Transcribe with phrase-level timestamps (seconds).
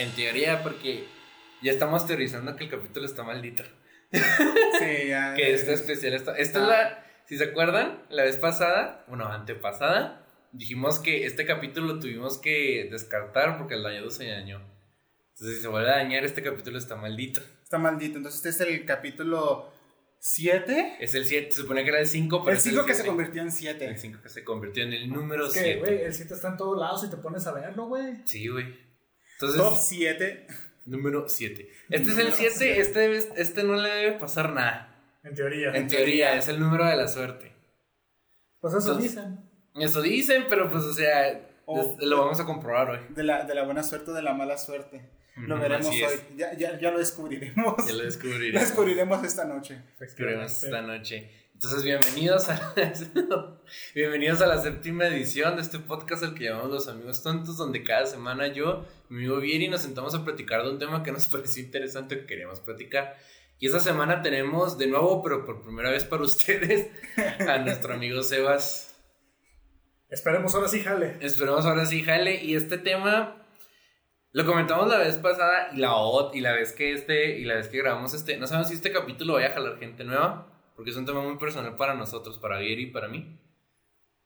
[0.00, 1.04] En teoría, porque
[1.62, 3.64] ya estamos teorizando que el capítulo está maldito.
[4.12, 5.34] Sí, ya.
[5.36, 6.36] que este especial está.
[6.36, 7.06] Esta es la.
[7.26, 12.88] Si se acuerdan, la vez pasada, bueno, antepasada, dijimos que este capítulo lo tuvimos que
[12.90, 14.60] descartar porque el dañado se dañó.
[15.34, 17.40] Entonces, si se vuelve a dañar, este capítulo está maldito.
[17.62, 18.16] Está maldito.
[18.16, 19.72] Entonces, este es el capítulo
[20.18, 20.96] 7.
[21.00, 23.06] Es el 7, se supone que era el 5, pero El es 5 que se
[23.06, 23.96] convirtió en El 7.
[23.96, 25.78] 5 que se convirtió en el número Es que, 7.
[25.78, 28.22] güey, el 7 está en todos lados y te pones a verlo, güey.
[28.24, 28.89] Sí, güey.
[29.40, 30.46] Entonces, Top 7.
[30.86, 31.68] número 7.
[31.90, 34.86] Este es el Número 7, este, este no le debe pasar nada.
[35.22, 35.70] En teoría.
[35.74, 37.52] En teoría, es el número de la suerte.
[38.60, 39.50] Pues eso Entonces- dicen.
[39.76, 41.48] Eso dicen, pero pues, o sea,
[42.00, 42.98] lo vamos a comprobar hoy.
[43.10, 45.08] De la, de la buena suerte o de la mala suerte.
[45.36, 46.20] Lo veremos hoy.
[46.36, 47.76] Ya, ya, ya lo descubriremos.
[47.86, 48.60] Ya lo Lo descubriremos.
[48.60, 49.80] descubriremos esta noche.
[49.98, 51.30] Descubriremos esta noche.
[51.62, 52.74] Entonces, bienvenidos a,
[53.94, 57.84] bienvenidos a la séptima edición de este podcast, el que llamamos Los Amigos Tontos, donde
[57.84, 61.26] cada semana yo, mi amigo Vieri, nos sentamos a platicar de un tema que nos
[61.28, 63.14] pareció interesante que queríamos platicar.
[63.58, 66.88] Y esta semana tenemos de nuevo, pero por primera vez para ustedes,
[67.46, 68.98] a nuestro amigo Sebas.
[70.08, 71.18] Esperemos ahora sí, jale.
[71.20, 72.42] Esperemos ahora sí, jale.
[72.42, 73.46] Y este tema
[74.32, 75.92] lo comentamos la vez pasada y la
[76.32, 78.38] y la vez que este y la vez que grabamos este.
[78.38, 80.50] No sabemos si este capítulo vaya a jalar gente nueva,
[80.80, 83.38] porque es un tema muy personal para nosotros, para Gary y para mí.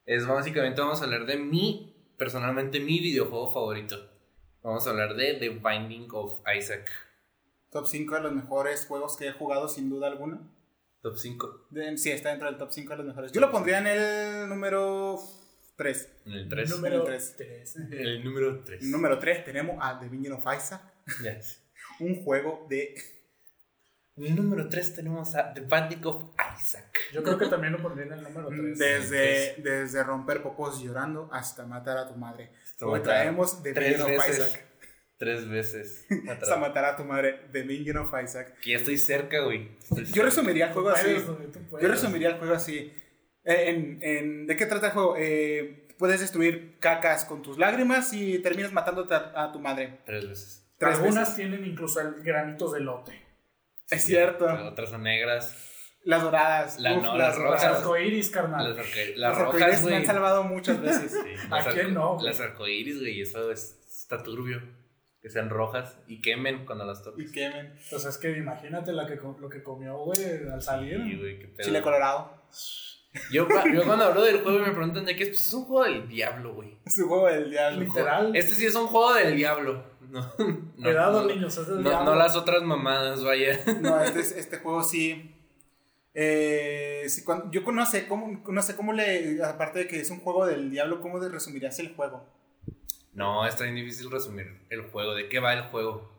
[0.07, 3.97] Es básicamente vamos a hablar de mi, personalmente mi videojuego favorito.
[4.63, 6.89] Vamos a hablar de The Binding of Isaac.
[7.73, 10.49] Top 5 de los mejores juegos que he jugado, sin duda alguna.
[11.03, 11.67] Top 5.
[11.71, 13.33] De- sí, está dentro del top 5 de los mejores.
[13.33, 15.19] Yo lo pondría en el número
[15.75, 16.09] 3.
[16.27, 16.71] En el 3.
[16.71, 17.35] Número tres.
[17.37, 17.77] 3.
[17.91, 18.81] El número 3.
[18.85, 20.83] Número 3 tenemos a The Binding of Isaac.
[21.99, 22.95] Un juego de.
[24.17, 26.23] Número 3 tenemos a The Binding of
[26.57, 26.97] Isaac.
[27.12, 28.79] Yo creo que también lo pondría en el número 3.
[28.79, 32.51] Desde, desde romper popos llorando hasta matar a tu madre.
[32.80, 34.47] Hoy traemos The Tres Binding of veces.
[34.48, 34.64] Isaac.
[35.17, 36.07] Tres veces.
[36.29, 37.41] Hasta matar a tu madre.
[37.52, 38.58] The Binding of Isaac.
[38.61, 39.70] Que ya estoy cerca, güey.
[39.80, 41.17] Estoy Yo resumiría el juego así.
[41.81, 42.92] Yo resumiría el juego así.
[43.45, 45.14] En, en- ¿De qué trata el juego?
[45.19, 50.01] Eh, puedes destruir cacas con tus lágrimas y terminas matándote a, a tu madre.
[50.05, 50.67] Tres veces.
[50.79, 51.36] Tres Algunas veces.
[51.36, 53.23] tienen incluso granitos de lote.
[53.90, 54.46] Es cierto.
[54.46, 55.56] Las otras son negras.
[56.05, 56.78] Las doradas.
[56.80, 57.64] La- uf, no, las las Los rojas.
[57.78, 58.67] arcoíris, Las, carnal.
[58.77, 59.95] arco- las Las rojas, arcoíris me güey.
[59.96, 61.12] han salvado muchas veces.
[61.12, 62.27] Sí, las ¿A quién arco- no, güey?
[62.27, 63.20] Las arcoíris, güey.
[63.20, 64.61] Eso es- está turbio.
[65.22, 67.33] Que sean rojas y quemen cuando las y toques.
[67.33, 67.74] quemen.
[67.89, 70.18] Pues es que imagínate la que, co- lo que comió, güey,
[70.52, 71.02] al salir.
[71.02, 71.64] Sí, güey, qué pedo.
[71.66, 72.42] Chile colorado.
[73.30, 75.52] Yo, cua- yo cuando hablo del juego y me preguntan de qué es, pues es
[75.52, 76.77] un juego del diablo, güey.
[76.85, 77.80] Es un juego del diablo.
[77.80, 78.35] Literal.
[78.36, 79.83] Este sí es un juego del diablo.
[80.11, 82.11] No, no, Cuidado, no, niños, es del no, diablo.
[82.13, 83.58] no las otras mamadas, vaya.
[83.80, 85.30] No, este, es- este juego sí.
[86.13, 89.42] Eh, sí, cuando- yo no sé cómo, no sé cómo le.
[89.42, 92.25] Aparte de que es un juego del diablo, ¿cómo resumirías el juego?
[93.13, 95.14] No, está bien difícil resumir el juego.
[95.14, 96.11] ¿De qué va el juego?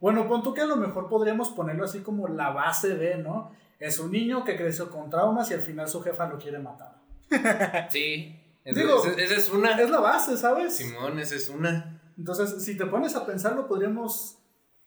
[0.00, 3.52] Bueno, pon tú que a lo mejor podríamos ponerlo así como la base de, ¿no?
[3.78, 6.96] Es un niño que creció con traumas y al final su jefa lo quiere matar.
[7.90, 8.42] Sí.
[8.64, 9.80] Esa Digo, esa- esa es una.
[9.80, 10.76] Es la base, ¿sabes?
[10.76, 12.00] Simón, esa es una.
[12.18, 14.38] Entonces, si te pones a pensarlo, podríamos,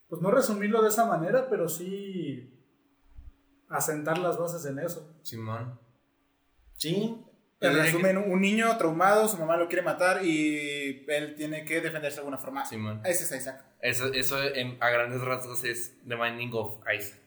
[0.09, 2.51] pues no resumirlo de esa manera, pero sí
[3.69, 5.07] asentar las bases en eso.
[5.23, 5.79] Simón.
[6.75, 7.23] Sí.
[7.61, 12.15] En resumen, un niño traumado, su mamá lo quiere matar y él tiene que defenderse
[12.15, 12.65] de alguna forma.
[12.65, 13.01] Simón.
[13.05, 13.63] Ese es Isaac.
[13.81, 17.19] Eso, eso en- a grandes rasgos es The Binding of Isaac.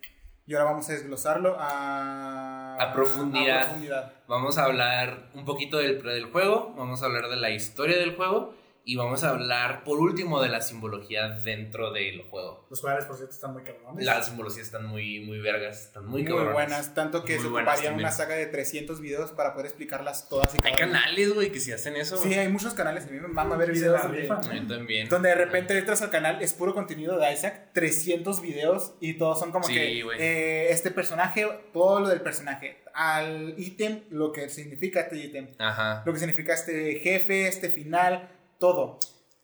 [0.47, 3.63] Y ahora vamos a desglosarlo a, A profundidad.
[3.63, 4.13] a profundidad.
[4.27, 8.17] Vamos a hablar un poquito del, del juego, vamos a hablar de la historia del
[8.17, 8.55] juego
[8.85, 12.67] y vamos a hablar por último de la simbología dentro del juego.
[12.69, 14.05] Los cuales, por cierto, están muy cabrones.
[14.05, 16.53] Las simbologías están muy, muy vergas, están muy, Muy, cabronas.
[16.55, 20.53] buenas, tanto que Muy se ocuparía una saga de 300 videos para poder explicarlas todas
[20.55, 21.01] y Hay cada una.
[21.01, 22.17] canales, güey, que si hacen eso.
[22.17, 23.05] Sí, hay muchos canales.
[23.07, 24.45] A mí me mama ver videos la donde, rifan.
[24.45, 25.09] A mí también.
[25.09, 29.39] donde de repente entras al canal, es puro contenido de Isaac, 300 videos y todos
[29.39, 30.19] son como Sí, que güey.
[30.21, 36.03] eh, este personaje, todo lo del personaje, al ítem, lo que significa este ítem, Ajá,
[36.05, 38.29] lo que significa este jefe, este final,
[38.63, 38.99] todo.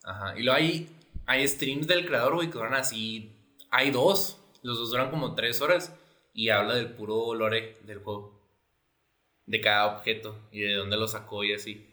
[0.05, 0.39] ajá.
[0.39, 0.89] Y luego hay,
[1.27, 3.35] hay streams del creador, güey, que duran así.
[3.71, 4.41] Hay dos.
[4.63, 5.93] Los dos duran como tres horas.
[6.33, 8.41] Y habla del puro lore del juego.
[9.47, 10.39] De cada objeto.
[10.53, 11.85] Y de dónde lo sacó y así.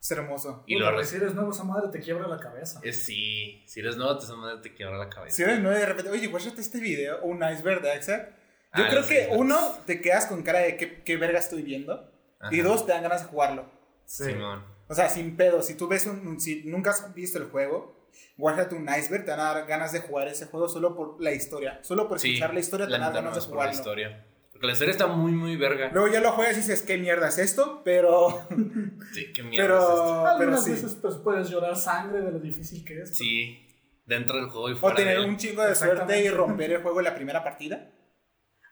[0.00, 0.62] Es hermoso.
[0.66, 2.80] Y güey, si eres nuevo, esa madre te quiebra la cabeza.
[2.82, 5.36] Es sí, si eres nuevo, te, esa madre te quiebra la cabeza.
[5.36, 8.30] Si eres nueve de repente, oye, guáchate este video, un iceberg de Isaac.
[8.76, 9.36] Yo Ah, creo que icebergs.
[9.38, 12.10] uno, te quedas con cara de qué, qué verga estoy viendo.
[12.50, 13.68] Y dos, te dan ganas de jugarlo.
[14.06, 14.24] Sí.
[14.24, 14.64] Simón.
[14.88, 18.74] O sea, sin pedo, si tú ves un, si nunca has visto el juego, guárdate
[18.74, 21.78] un iceberg, te van a dar ganas de jugar ese juego solo por la historia.
[21.82, 23.74] Solo por Sí, escuchar la historia te van a dar ganas de por la jugarlo.
[23.74, 24.24] historia.
[24.50, 25.90] Porque la historia está muy, muy verga.
[25.92, 27.82] Luego ya lo juegas y dices, ¿qué mierda es esto?
[27.84, 28.46] Pero,
[29.12, 29.94] Sí, qué mierda es esto.
[29.96, 30.70] pero, pero Algunas sí.
[30.72, 33.16] veces pues, puedes llorar sangre de lo difícil que es.
[33.16, 33.64] Sí.
[34.06, 36.82] dentro del juego y O fuera de tener un chingo de suerte y romper el
[36.82, 37.90] juego en la primera partida.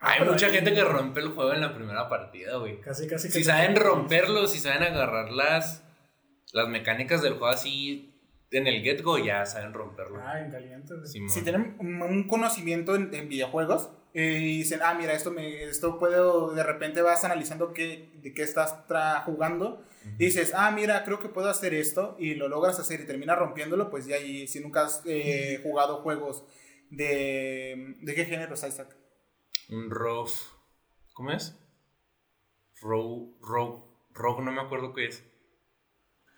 [0.01, 2.81] Hay pero mucha gente que rompe el juego en la primera partida, güey.
[2.81, 3.31] Casi, casi.
[3.31, 5.85] Si saben romperlo, si saben agarrar las,
[6.57, 8.13] las mecánicas del juego así
[8.51, 10.19] en el get-go, ya saben romperlo.
[10.23, 10.95] Ah, en caliente.
[11.07, 15.99] Si tienen un conocimiento en, en videojuegos eh, y dicen, ah, mira, esto, me, esto
[15.99, 19.85] puedo, de repente vas analizando qué, de qué estás tra- jugando
[20.19, 23.39] y dices, ah, mira, creo que puedo hacer esto y lo logras hacer y terminas
[23.39, 26.45] rompiéndolo, pues ya ahí, si nunca has eh, jugado juegos
[26.91, 27.97] de...
[28.01, 28.97] ¿De qué género, Isaac?
[29.69, 30.33] Un Rogue.
[31.13, 31.59] ¿Cómo es?
[32.81, 33.35] Rogue.
[33.43, 33.83] Rogue.
[34.15, 35.25] Rogue, no me acuerdo qué es.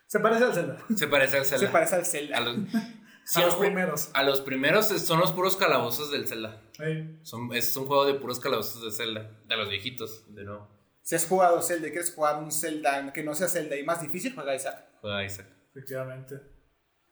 [0.09, 0.79] Se parece al Zelda.
[0.97, 1.67] Se parece al Zelda.
[1.67, 2.37] Se parece al Zelda.
[2.39, 2.57] A los,
[3.25, 4.11] sí, a los ju- primeros.
[4.15, 6.61] A los primeros son los puros calabozos del Zelda.
[6.81, 7.21] Ey.
[7.23, 9.31] Son, es un juego de puros calabozos de Zelda.
[9.47, 10.69] De los viejitos, de nuevo.
[11.03, 14.03] Si has jugado Zelda y quieres jugar un Zelda que no sea Zelda y más
[14.03, 14.85] difícil, juega Isaac.
[15.01, 15.47] Juega Isaac.
[15.71, 16.37] Efectivamente.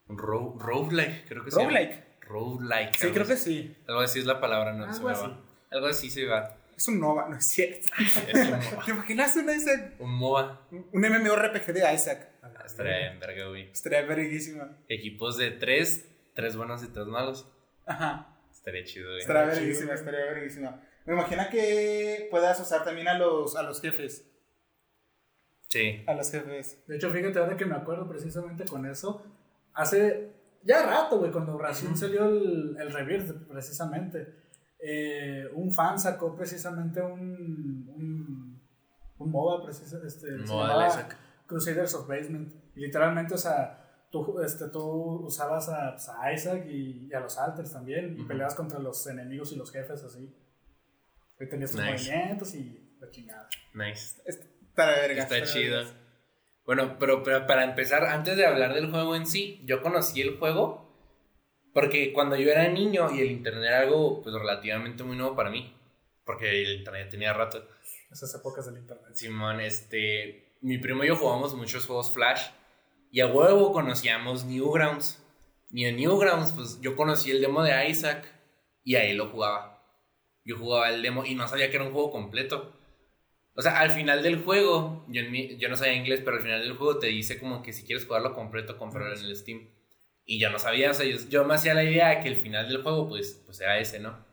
[0.09, 1.65] Un ro roguelike, creo que llama.
[1.65, 2.05] Roguelike.
[2.23, 2.95] Roguelike.
[2.97, 3.77] Sí, creo que sí.
[3.89, 5.23] Algo así es la palabra, no Algo se me así.
[5.23, 5.41] va.
[5.71, 6.57] Algo así se va.
[6.77, 7.89] Es un Nova, no es cierto.
[7.99, 8.85] Es un MOBA.
[8.85, 9.95] ¿Te imaginas un Isaac?
[9.99, 10.61] Un MOBA.
[10.71, 12.29] Un MMORPG de Isaac.
[12.65, 13.71] Estaría en verga, güey.
[13.71, 14.79] Estaría verguísima.
[14.89, 17.51] Equipos de tres, tres buenos y tres malos.
[17.87, 18.39] Ajá.
[18.51, 19.21] Estaría chido, güey.
[19.21, 20.83] Estaría verguísima, estaría verguísima.
[21.05, 24.29] Me imagino que puedas usar también a los, a los jefes.
[25.69, 26.03] Sí.
[26.07, 26.85] A los jefes.
[26.87, 29.25] De hecho, fíjate, ahora que me acuerdo precisamente con eso,
[29.75, 30.33] hace
[30.63, 34.27] ya rato, güey, cuando recién salió el, el Rebirth, precisamente,
[34.81, 38.63] eh, un fan sacó precisamente un, un,
[39.19, 41.09] un MOBA, precisa- este, MOBA.
[41.47, 42.53] Crusaders of Basement.
[42.75, 44.83] Y literalmente, o sea, tú, este, tú
[45.27, 48.29] usabas a, pues, a Isaac y, y a los Alters también, y Ujú.
[48.29, 50.35] peleabas contra los enemigos y los jefes así.
[51.39, 52.11] Y tenías tus Nice.
[52.11, 53.49] movimientos y la chingada.
[53.75, 54.23] Nice.
[54.77, 55.23] Verga.
[55.23, 55.85] Está estaría chido.
[56.65, 60.39] Bueno, pero, pero para empezar, antes de hablar del juego en sí, yo conocí el
[60.39, 60.85] juego
[61.73, 65.51] porque cuando yo era niño y el internet era algo pues relativamente muy nuevo para
[65.51, 65.77] mí,
[66.25, 67.63] porque el internet tenía rato.
[68.11, 69.15] Esas épocas del internet.
[69.15, 72.49] Simón, este, mi primo y yo jugamos muchos juegos Flash
[73.13, 75.23] y a huevo conocíamos Newgrounds.
[75.71, 78.27] Y en Newgrounds, pues yo conocí el demo de Isaac
[78.83, 79.81] y ahí lo jugaba.
[80.45, 82.77] Yo jugaba el demo y no sabía que era un juego completo.
[83.55, 85.23] O sea, al final del juego, yo,
[85.69, 88.35] no sabía inglés, pero al final del juego te dice como que si quieres jugarlo
[88.35, 89.71] completo, comprarlo en el Steam.
[90.25, 92.37] Y yo no sabía, o sea, yo, yo me hacía la idea de que el
[92.37, 94.27] final del juego, pues, pues era ese, ¿no?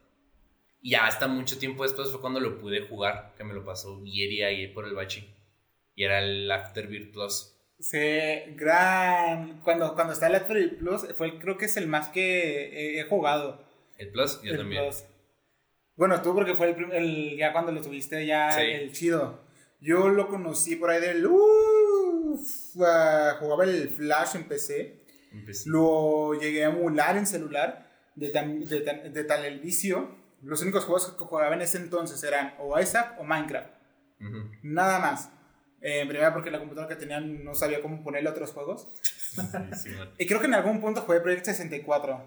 [0.81, 4.41] Y hasta mucho tiempo después fue cuando lo pude jugar, que me lo pasó Vieri
[4.41, 5.42] ahí por el bachi.
[5.95, 7.49] Y era el Afterbirth Plus.
[7.79, 7.99] Sí,
[8.55, 9.59] gran.
[9.61, 13.03] Cuando, cuando está el After Plus, fue el- creo que es el más que he,
[13.03, 13.65] jugado.
[13.97, 14.83] El Plus, yo El también.
[14.83, 15.03] Plus.
[15.95, 18.61] Bueno, tú porque fue el, el- ya cuando lo tuviste ya Sí.
[18.61, 19.41] el chido.
[19.81, 25.03] Yo lo conocí por ahí del uff, ah, jugaba el Flash en PC.
[25.31, 25.69] Empecé.
[25.69, 30.15] Lo llegué a emular en celular de, tan- de, tan- de tal el vicio.
[30.41, 33.69] Los únicos juegos que jugaba en ese entonces eran o Isaac o Minecraft.
[34.63, 35.31] Nada más.
[35.83, 38.87] Eh, en primera porque la computadora que tenía no sabía cómo ponerle otros juegos.
[39.01, 39.41] Sí,
[39.75, 39.89] sí.
[40.17, 42.21] Y creo que en algún punto jugué Project 64.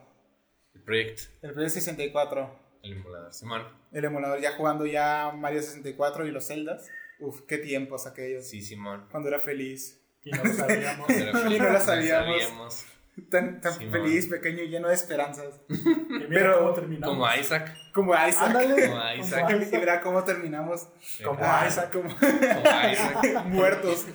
[0.75, 2.59] El Project, El Project 64.
[2.83, 3.33] el emulador.
[3.33, 3.63] Simón.
[3.93, 6.87] El emulador ya jugando ya Mario 64 y los Zeldas.
[7.19, 8.47] Uf, qué tiempos aquellos.
[8.47, 9.07] Sí, Simón.
[9.11, 10.03] Cuando era feliz.
[10.23, 11.09] Y no lo sabíamos.
[11.09, 11.25] Y
[11.59, 12.85] no lo no sabíamos.
[13.31, 15.61] Tan, tan feliz, pequeño y lleno de esperanzas.
[16.29, 17.15] Pero- cómo terminamos.
[17.17, 17.75] Como Isaac.
[17.95, 18.49] Como Isaac.
[18.49, 18.89] Ándale.
[18.89, 19.45] Como Isaac.
[19.53, 20.89] Como Y verá cómo terminamos.
[21.25, 21.91] Como Ah, Isaac.
[21.93, 23.45] como Como Isaac.
[23.47, 24.07] muertos.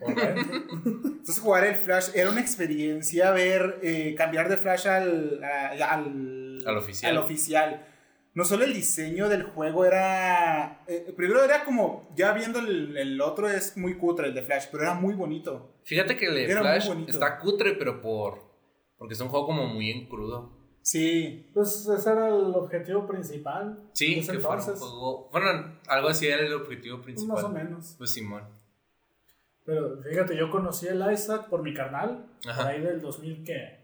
[0.00, 0.40] Correcto.
[0.84, 6.76] Entonces jugar el Flash era una experiencia ver eh, cambiar de Flash al, al, Al
[6.76, 7.12] oficial.
[7.12, 7.86] al oficial.
[8.36, 10.84] No solo el diseño del juego era...
[10.86, 14.66] eh, primero era como, ya viendo el, el otro es muy cutre el de Flash,
[14.70, 15.72] pero era muy bonito.
[15.84, 18.42] Fíjate que el de Flash está cutre, pero por.
[18.98, 20.52] Porque es un juego como muy en crudo.
[20.82, 23.88] Sí, Pues ese era el objetivo principal.
[23.94, 25.30] Sí, que fuera un entonces, juego.
[25.32, 27.36] Bueno, algo así era el objetivo principal.
[27.36, 27.94] más o menos.
[27.96, 28.44] Pues Simón.
[29.64, 32.26] Pero fíjate, yo conocí el Isaac por mi carnal.
[32.46, 32.64] Ajá.
[32.64, 33.80] Por ahí del 2000, ¿qué?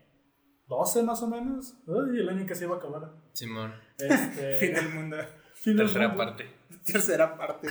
[0.68, 1.74] 12 más o menos.
[1.88, 3.14] Ay, el año que se iba a acabar.
[3.32, 3.72] Simón.
[3.98, 5.16] Este, fin del mundo.
[5.54, 6.24] fin del Tercera mundo.
[6.24, 6.46] parte.
[6.84, 7.68] Tercera parte.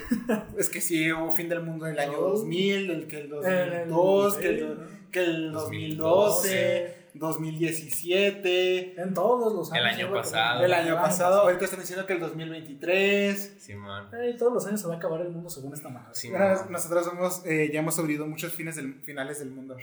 [0.57, 2.29] es que sí, hubo fin del mundo en el año Oh.
[2.37, 9.01] 2000, el que el En el 2002, que el, 2000, que el 2012, 2017.
[9.01, 9.87] En todos los El años.
[9.87, 10.63] año se iba a pasado.
[10.65, 13.55] El año pasado, ahorita están diciendo que el 2023.
[13.59, 14.07] Simón.
[14.15, 16.09] Ey, todos los años se va a acabar el mundo según esta madre.
[16.13, 16.57] Sí, man.
[16.69, 19.75] nosotros hemos, eh, ya hemos sobrevivido muchos fines del, finales del mundo.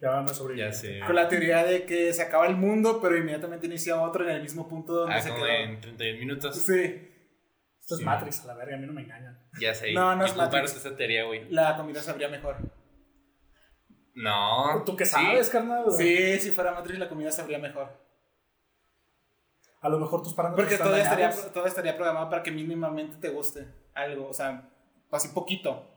[0.00, 0.66] Ya no sobrevive.
[0.66, 1.00] Ya sé.
[1.06, 4.42] Con la teoría de que se acaba el mundo, pero inmediatamente inicia otro en el
[4.42, 5.54] mismo punto donde Ah, se como quedó.
[5.54, 6.56] en 31 minutos.
[6.56, 7.06] Sí,
[7.80, 8.04] Esto es Sí.
[8.04, 9.38] Matrix, a la verga, a mí no me engañan.
[9.60, 9.92] Ya sé.
[9.92, 10.76] No, no es Matrix.
[10.76, 11.50] esa teoría, güey.
[11.50, 12.56] la comida sabría mejor.
[14.14, 14.82] No.
[14.84, 15.12] ¿Tú qué Sí.
[15.12, 15.84] sabes, carnal?
[15.90, 17.88] Sí, si fuera Matrix, la comida sabría mejor.
[19.80, 23.16] A lo mejor tus parámetros Porque están todo estaría, todo estaría programado para que mínimamente
[23.16, 24.68] te guste algo, o sea,
[25.10, 25.90] así poquito.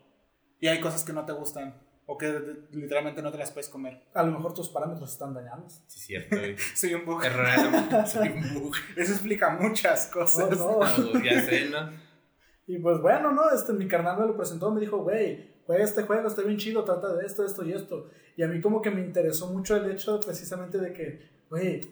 [0.58, 2.38] Y hay cosas que no te gustan o que
[2.72, 4.02] literalmente no te las puedes comer.
[4.14, 5.82] A lo mejor tus parámetros están dañados.
[5.86, 6.36] Sí, cierto.
[6.74, 7.24] Soy un bug.
[7.24, 8.74] Error Soy un bug.
[8.96, 10.58] Eso explica muchas cosas.
[10.60, 10.82] Oh, no.
[10.82, 11.90] Ah, Ya sé, ¿no?
[12.66, 13.50] Y pues bueno, ¿no?
[13.50, 16.82] Este, mi carnal me lo presentó, me dijo, güey, juega este juego, está bien chido,
[16.82, 18.08] trata de esto, esto y esto.
[18.38, 21.82] Y a mí como que me interesó mucho el hecho precisamente de que, güey,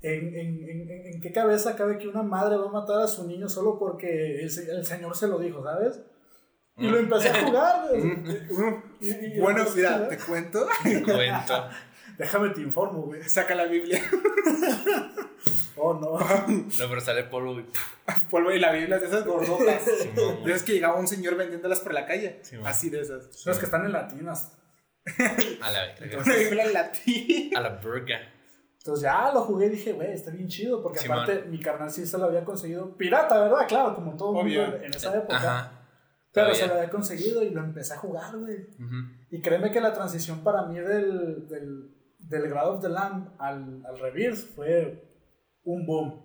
[0.00, 3.08] ¿en, en, en, en- en qué cabeza cabe que una madre va a matar a
[3.08, 6.00] su niño solo porque el, el señor se lo dijo, ¿sabes?
[6.78, 7.88] Y lo empecé a jugar.
[9.00, 10.66] Y- y- Bueno, mira, te cuento.
[10.82, 11.68] Te cuento.
[12.16, 13.22] Déjame te informo, güey.
[13.28, 14.02] Saca la Biblia.
[15.80, 16.18] Oh, no.
[16.18, 17.62] No, pero sale polvo.
[18.30, 19.80] Polvo y la Biblia es de esas gordotas.
[19.84, 22.40] Simón, De esas que llegaba un señor vendiéndolas por la calle.
[22.42, 22.56] Sí.
[22.64, 23.26] Así de esas.
[23.32, 24.56] Son las que están en latinas.
[25.62, 26.18] A la verga.
[26.18, 27.56] Una Biblia en latín.
[27.56, 28.18] A la verga.
[28.78, 32.04] Entonces ya lo jugué y dije, güey, está bien chido, porque aparte mi carnal sí
[32.06, 33.68] se lo había conseguido pirata, ¿verdad?
[33.68, 34.62] Claro, como todo Obvio.
[34.62, 35.36] mundo en esa época.
[35.36, 35.72] Ajá.
[36.32, 36.54] Pero Todavía.
[36.54, 38.68] se lo había conseguido y lo empecé a jugar, güey.
[38.78, 38.96] Ujú.
[39.30, 43.84] Y créeme que la transición para mí del, del, del Grad of the Lamb al,
[43.86, 45.04] al Rebirth fue
[45.64, 46.24] un boom.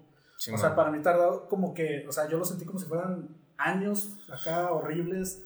[0.54, 3.30] O sea, para mí tardó como que, o sea, yo lo sentí como si fueran
[3.58, 5.46] años acá horribles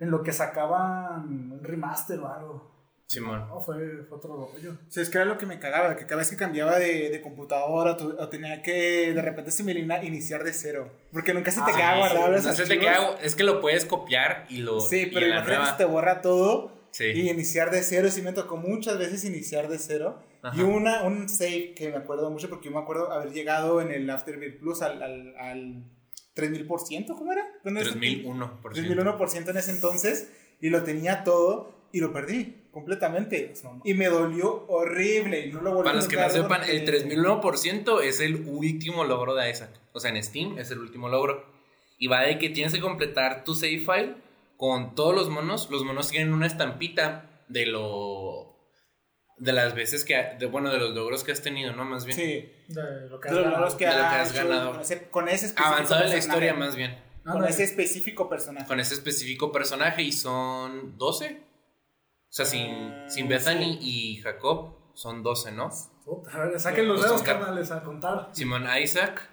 [0.00, 2.73] en lo que sacaban un remaster o algo.
[3.06, 3.46] Simón.
[3.48, 4.72] No, fue, fue otro rollo.
[4.88, 7.10] O sea, es que era lo que me cagaba, que cada vez que cambiaba de,
[7.10, 10.90] de computadora tu- o tenía que de repente se me iba a iniciar de cero.
[11.12, 13.60] Porque nunca se te Ah, queda sí, guardado No se te queda, es que lo
[13.60, 14.80] puedes copiar y lo.
[14.80, 17.04] Sí, y pero en la imagínate se te borra todo Sí.
[17.06, 18.08] y iniciar de cero.
[18.10, 20.22] Sí me tocó muchas veces iniciar de cero.
[20.42, 20.56] Ajá.
[20.58, 23.90] Y una, un save que me acuerdo mucho porque yo me acuerdo haber llegado en
[23.90, 25.84] el Afterbeat Plus al, al, al
[26.36, 27.44] 3000%, ¿cómo era?
[27.62, 27.88] ¿Dónde es?
[27.90, 28.94] 3001 por ciento.
[28.94, 30.30] 3001% en ese entonces
[30.60, 33.52] y lo tenía todo y lo perdí completamente.
[33.84, 36.72] Y me dolió horrible y no lo volví Para a los que no sepan, porque-
[36.76, 39.70] el 3001% es el último logro de Isaac.
[39.92, 41.46] O sea, en Steam es el último logro.
[41.98, 44.16] Y va de que tienes que completar tu save file
[44.56, 45.70] con todos los monos.
[45.70, 48.50] Los monos tienen una estampita de lo.
[49.38, 50.16] de las veces que.
[50.38, 51.84] de, bueno, de los logros que has tenido, ¿no?
[51.84, 52.16] Más bien.
[52.18, 53.60] Sí, De lo que has los ganado.
[53.60, 54.72] logros que, De lo que ha has hecho ganado.
[54.72, 56.98] Con ese, con ese específico Avanzado en la historia, más bien.
[57.24, 58.66] Con ese específico personaje.
[58.66, 61.53] Con ese específico personaje y son 12.
[62.34, 65.70] O sea, sin, sin Bethany y Jacob, son 12, ¿no?
[66.04, 68.28] Puta, a ver, saquen los Pues dedos, son car- carnales, a contar.
[68.32, 69.28] Simón Isaac,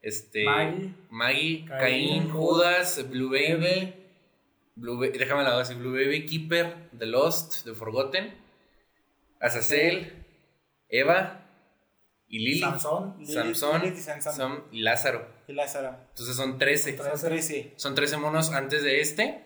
[0.00, 0.94] este, Maggie.
[1.10, 1.80] Maggie, Caín,
[2.20, 3.92] Caín, Judas, Blue Baby,
[4.76, 8.32] Blue Ba- déjame la base, Blue Baby, Keeper, The Lost, The Forgotten,
[9.40, 10.24] Azazel,
[10.88, 11.44] Eva
[12.28, 13.16] y Lily, Sansón.
[13.18, 14.32] Lilith- Samson, Lilith y Sansón.
[14.36, 15.26] Sam y Lázaro.
[15.48, 15.96] Y Lázaro.
[16.10, 16.96] Entonces son 13.
[16.96, 17.74] Son 13.
[17.76, 19.45] Son 13 monos antes de este.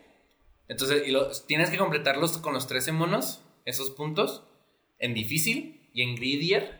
[0.70, 4.44] Entonces, y los, tienes que completarlos con los 13 monos, esos puntos,
[5.00, 6.78] en difícil y en greedier.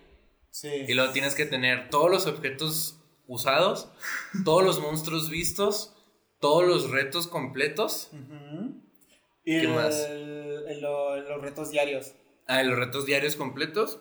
[0.50, 0.68] Sí.
[0.88, 3.90] Y luego tienes que tener todos los objetos usados,
[4.44, 5.94] todos los monstruos vistos,
[6.38, 8.10] todos los retos completos.
[8.12, 8.80] Ujú.
[9.44, 9.98] Y ¿Qué el- más?
[10.08, 12.12] el- lo- los retos diarios.
[12.46, 13.98] Ah, los retos diarios completos.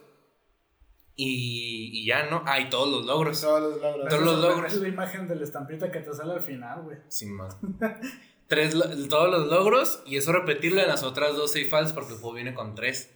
[1.16, 2.44] Y, y ya, ¿no?
[2.46, 3.42] Ah, y todos los logros.
[3.42, 4.08] Todos los logros.
[4.08, 4.74] Todos los logros.
[4.74, 6.98] Es la imagen de la estampita que te sale al final, güey.
[7.10, 7.58] Sin más.
[8.50, 8.76] Tres,
[9.10, 12.34] todos los logros y eso repetirlo en las otras dos save files porque el juego
[12.34, 13.16] viene con tres.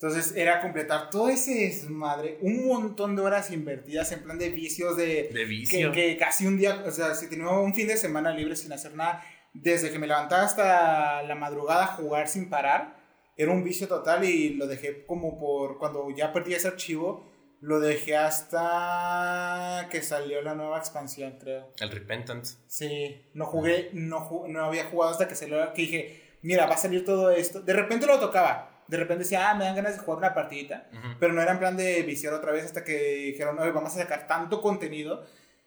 [0.00, 4.96] Entonces era completar todo ese desmadre, un montón de horas invertidas en plan de vicios
[4.96, 5.24] de...
[5.24, 5.90] De Que, vicio.
[5.90, 8.94] que casi un día, o sea, si tenía un fin de semana libre sin hacer
[8.94, 12.96] nada, desde que me levantaba hasta la madrugada a jugar sin parar,
[13.36, 17.28] era un vicio total y lo dejé como por, cuando ya perdí ese archivo,
[17.60, 21.72] lo dejé hasta que salió la nueva expansión, creo.
[21.80, 22.56] El Repentance.
[22.66, 26.74] Sí, no jugué, no, ju- no había jugado hasta que salió, que dije, mira, va
[26.74, 27.60] a salir todo esto.
[27.60, 30.88] De repente lo tocaba, de repente decía, ah, me dan ganas de jugar una partidita.
[31.20, 32.96] Pero no era en plan de viciar otra vez hasta que
[33.32, 35.24] dijeron, oye, vamos a sacar tanto contenido.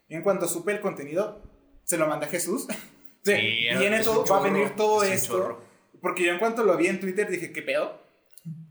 [0.07, 1.41] Y en cuanto supe el contenido,
[1.83, 2.67] se lo mandé a Jesús.
[3.23, 3.33] Sí,
[3.77, 5.61] viene todo, va a venir todo es esto.
[6.01, 8.00] Porque yo en cuanto lo vi en Twitter dije, ¿qué pedo?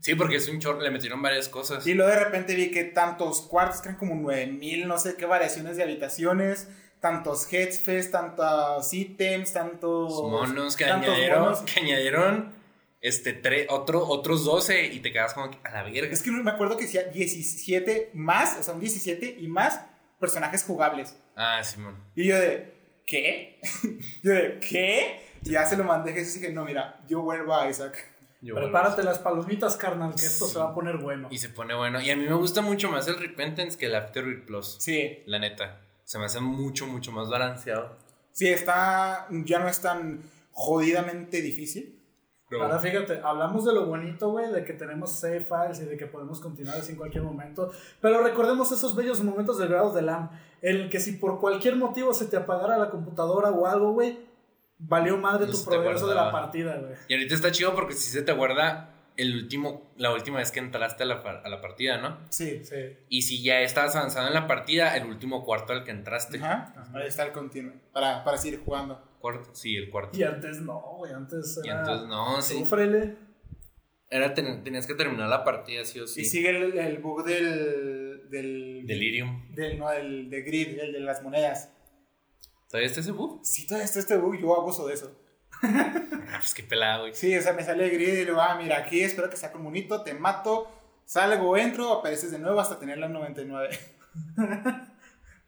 [0.01, 1.85] Sí, porque es un chorro, le metieron varias cosas.
[1.87, 5.77] Y luego de repente vi que tantos cuartos, eran como 9000, no sé qué variaciones
[5.77, 6.67] de habitaciones,
[6.99, 11.61] tantos headfest, tantos ítems, tantos monos que tantos añadieron, monos.
[11.61, 12.53] que añadieron
[13.01, 16.11] este, tre- otro, otros 12 y te quedas como que a la verga.
[16.11, 19.81] Es que me acuerdo que decía 17 más, o sea, un 17 y más
[20.19, 21.15] personajes jugables.
[21.35, 21.97] Ah, Simón.
[22.15, 22.73] Y yo de,
[23.07, 23.59] ¿qué?
[24.23, 25.21] yo de, ¿qué?
[25.43, 28.10] Y ya se lo mandé a Jesús y dije, no, mira, yo vuelvo a Isaac.
[28.41, 31.27] Yo Prepárate las palomitas, carnal, que esto se va a poner bueno.
[31.29, 32.01] Y se pone bueno.
[32.01, 34.77] Y a mí me gusta mucho más el Repentance que el Afterbeat Plus.
[34.79, 35.81] Sí, La neta.
[36.03, 37.95] Se me hace mucho, mucho más balanceado.
[38.33, 40.21] sí, está, ya no es tan
[40.51, 41.97] jodidamente difícil.
[42.49, 42.63] No.
[42.63, 46.05] Ahora fíjate, hablamos de lo bonito, güey, de que tenemos save files y de que
[46.07, 47.71] podemos continuar así en cualquier momento.
[48.01, 50.29] Pero recordemos esos bellos momentos del grado de LAM.
[50.61, 54.19] El que si por cualquier motivo se te apagara la computadora o algo, güey,
[54.81, 56.93] valió madre No tu progreso de la partida, güey.
[57.07, 60.59] Y ahorita está chido porque si se te guarda el último, la última vez que
[60.59, 62.17] entraste a la, a la partida, ¿no?
[62.29, 62.63] Sí.
[62.63, 62.75] Sí.
[63.09, 66.37] Y si ya estás avanzado en la partida, el último cuarto al que entraste.
[66.37, 66.73] Ajá.
[66.93, 67.73] Ahí está el continuo.
[67.93, 69.01] Para, para seguir jugando.
[69.19, 70.17] Cuarto, sí, el cuarto.
[70.17, 71.79] Y antes no, güey, antes Y era...
[71.79, 72.57] entonces, no, sí.
[72.59, 73.15] Súfrele.
[74.09, 76.21] Era ten- tenías que terminar la partida, sí o sí.
[76.21, 78.27] Y sigue el, el bug del.
[78.29, 79.53] del Delirium.
[79.53, 81.71] Del, no, el de grid, el de las monedas.
[82.71, 83.41] ¿Todavía está ese bug?
[83.43, 85.13] Sí, todavía está este bug, yo abuso de eso.
[85.61, 87.13] Ah, pues qué pelada, güey.
[87.13, 89.57] Sí, o sea, me sale el grid y luego, ah, mira, aquí espero que saque
[89.57, 90.71] un monito, te mato,
[91.03, 93.77] salgo, entro, apareces de nuevo hasta tener la 99.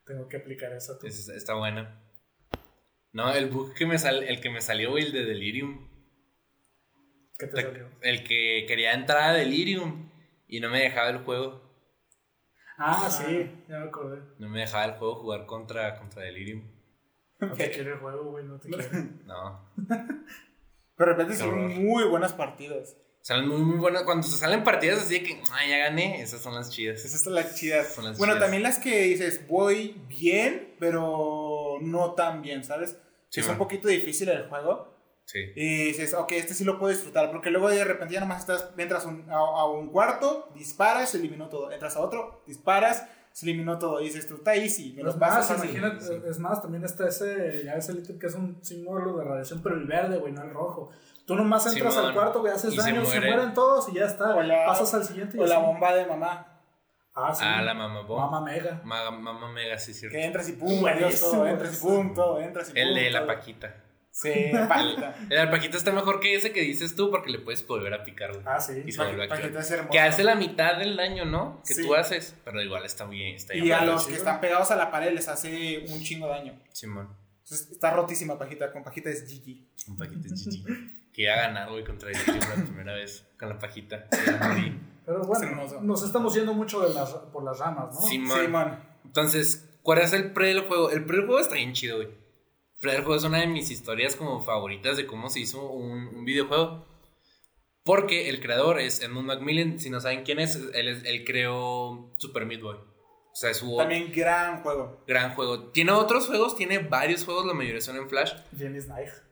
[0.05, 1.07] Tengo que aplicar eso tú.
[1.07, 2.03] Está buena.
[3.13, 5.89] No, el bug que me sal, el que me salió, güey, el de Delirium.
[7.39, 7.87] ¿Qué te salió?
[8.01, 10.09] El que quería entrar a Delirium
[10.49, 11.63] y no me dejaba el juego.
[12.77, 14.21] Ah, sí, ya me acordé.
[14.39, 16.82] No me dejaba el juego jugar contra, contra Delirium.
[17.47, 18.89] No te quiere el juego, güey, no te quiere.
[19.25, 19.59] No.
[20.95, 22.95] Pero de repente son muy buenas partidas.
[23.21, 24.03] Salen muy, muy buenas.
[24.03, 27.03] Cuando se salen partidas así de que, ay, ya gané, esas son las chidas.
[27.05, 27.93] Esas son las chidas.
[27.93, 28.43] Son las bueno, chidas.
[28.43, 32.97] también las que dices, voy bien, pero no tan bien, ¿sabes?
[33.29, 33.55] Sí, es man.
[33.55, 34.93] un poquito difícil el juego.
[35.25, 35.39] Sí.
[35.55, 37.31] Y dices, ok, este sí lo puedo disfrutar.
[37.31, 41.17] Porque luego de repente ya nomás estás, entras un- a, a un cuarto, disparas, se
[41.17, 41.71] eliminó todo.
[41.71, 43.99] Entras a otro, disparas, se eliminó todo.
[43.99, 46.13] Y dices, tú, está easy, me Es los más, imagínate, sí.
[46.25, 49.75] es más, también está ese, ya ese ítem que es un símbolo de radiación, pero
[49.75, 50.91] el verde, güey, no el rojo.
[51.25, 53.53] Tú nomás entras al cuarto, güey, haces Y se daño, se, mueren.
[53.53, 54.35] todos y ya está.
[54.35, 56.47] O la- Pasas al siguiente y O la bomba de mamá,
[57.15, 57.43] Ah, sí.
[57.45, 58.25] Ah, la mamá bomba.
[58.29, 58.81] Mama Mega.
[58.83, 60.15] Maga- Mamá Mega, sí, cierto.
[60.17, 62.81] que entras y pum, adiós todo, entras y pum, todo, entras y pum.
[62.81, 63.27] El de la todo.
[63.27, 63.75] Paquita.
[64.15, 64.31] Sí,
[64.69, 65.15] Paquita.
[65.27, 68.31] El Paquita está mejor que ese que dices tú porque le puedes volver a picar,
[68.31, 68.43] güey.
[68.45, 68.83] Ah, sí.
[68.85, 69.89] Y se vuelve a Paquita es hermoso.
[69.91, 71.61] Que hace la mitad del daño, ¿no?
[71.67, 71.81] Que Sí.
[71.83, 72.35] tú haces.
[72.45, 73.35] Pero igual está bien.
[73.35, 76.27] Está bien Y a los que están pegados a la pared les hace un chingo
[76.27, 76.59] de daño.
[76.71, 77.09] Simón.
[77.43, 78.71] Entonces, está rotísima Paquita.
[78.71, 79.89] Con Paquita es GG.
[79.89, 81.11] Un paquete GG.
[81.11, 83.25] Que iba a ganar, güey, contra el la primera vez.
[83.39, 84.07] Con la Pajita.
[85.05, 88.01] Pero Es bueno, nos estamos yendo mucho de las, por las ramas, ¿no?
[88.01, 88.39] Simón.
[88.41, 88.79] Sí, man.
[89.05, 90.91] Entonces, ¿cuál es el pre del juego?
[90.91, 92.09] El pre del juego está bien chido, güey.
[92.91, 96.25] Del juego es una de mis historias como favoritas de cómo se hizo un, un
[96.25, 96.85] videojuego.
[97.85, 99.79] Porque el creador es Edmund Macmillan.
[99.79, 102.75] Si no saben quién es, él, es- él creó Super Meat Boy.
[102.75, 105.03] O sea, es su También gran juego.
[105.07, 105.69] gran juego.
[105.71, 108.31] Tiene otros juegos, tiene varios juegos, la mayoría son en Flash.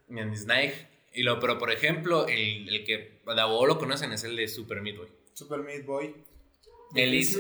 [0.10, 0.88] En Snake.
[1.14, 4.48] Y lo, pero por ejemplo, el, el que de vos lo conocen es el de
[4.48, 5.08] Super Meat Boy.
[5.34, 6.16] Super Meat Boy.
[6.96, 7.40] Él hizo.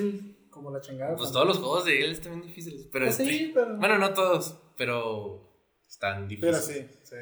[0.50, 1.16] Como la chingada.
[1.16, 1.34] Pues también.
[1.34, 2.88] todos los juegos de él están bien difíciles.
[2.92, 5.51] Pero Ah, sí, pero- Bueno, no todos, pero
[5.92, 6.66] están Pero difíciles.
[6.66, 7.00] sí.
[7.04, 7.16] Sí.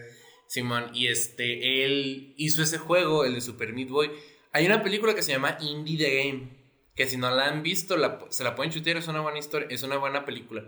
[0.47, 4.09] Simón, y este, él hizo ese juego, el de Super Meat Boy.
[4.51, 6.57] Hay una película que se llama Indie the Game,
[6.95, 9.67] que si no la han visto, la- se la pueden chutear, es una buena historia,
[9.69, 10.63] es una buena película.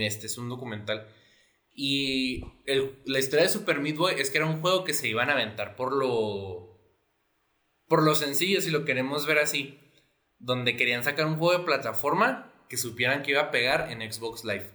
[0.00, 1.06] Este es un documental.
[1.74, 5.08] Y el- la historia de Super Meat Boy es que era un juego que se
[5.08, 6.64] iban a aventar por lo.
[7.88, 9.78] por lo sencillo, si lo queremos ver así.
[10.38, 14.44] Donde querían sacar un juego de plataforma que supieran que iba a pegar en Xbox
[14.44, 14.70] Live.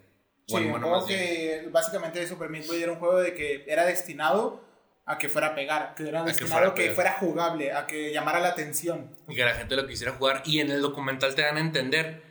[0.60, 1.20] Sí, un bueno, juego más bien.
[1.20, 4.64] que básicamente Super Meat Boy era un juego de que era destinado
[5.06, 8.14] a que fuera a pegar, que era destinado fuera a que fuera jugable, a que
[8.14, 9.16] llamara la atención.
[9.28, 10.44] y que la gente lo quisiera jugar.
[10.46, 12.24] Y en el documental te dan a entender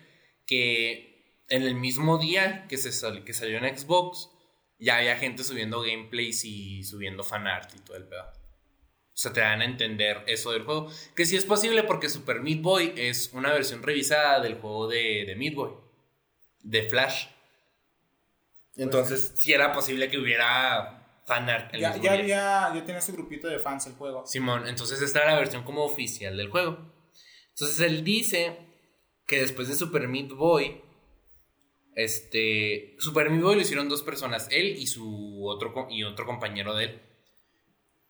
[0.47, 4.31] que en el mismo día que, se sal- que salió en Xbox,
[4.79, 8.23] ya había gente subiendo gameplays y subiendo fanart y todo el pedo.
[8.23, 10.91] O sea, te dan a entender eso del juego.
[11.15, 15.25] Que sí es posible porque Super Meat Boy es una versión revisada del juego de,
[15.27, 15.73] de Meat Boy,
[16.63, 17.27] de Flash.
[18.77, 22.21] Entonces, sí era posible que hubiera fanart el Ya, mismo ya día.
[22.65, 24.27] había, ya tenía su grupito de fans el juego.
[24.27, 26.79] Simón, entonces esta era la versión como oficial del juego.
[27.51, 28.59] Entonces él dice
[29.27, 30.81] que después de Super Meat Boy,
[31.95, 36.75] este, Super Meat Boy lo hicieron dos personas, él y su otro, y otro compañero
[36.75, 37.03] de él.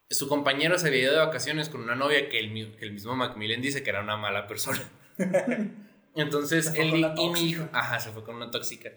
[0.09, 3.14] Su compañero se había ido de vacaciones con una novia que el, que el mismo
[3.16, 4.81] Macmillan dice que era una mala persona.
[6.14, 8.90] Entonces él y mi hijo, ajá, se fue con una tóxica.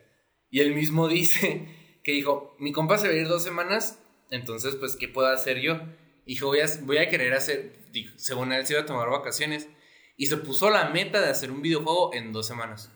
[0.54, 1.66] Y él mismo dice
[2.04, 5.60] que dijo, mi compa se va a ir dos semanas, entonces pues, ¿qué puedo hacer
[5.60, 5.80] yo?
[6.28, 9.68] Dijo, voy a, voy a querer hacer, dijo, según él se iba a tomar vacaciones,
[10.16, 12.92] y se puso la meta de hacer un videojuego en dos semanas.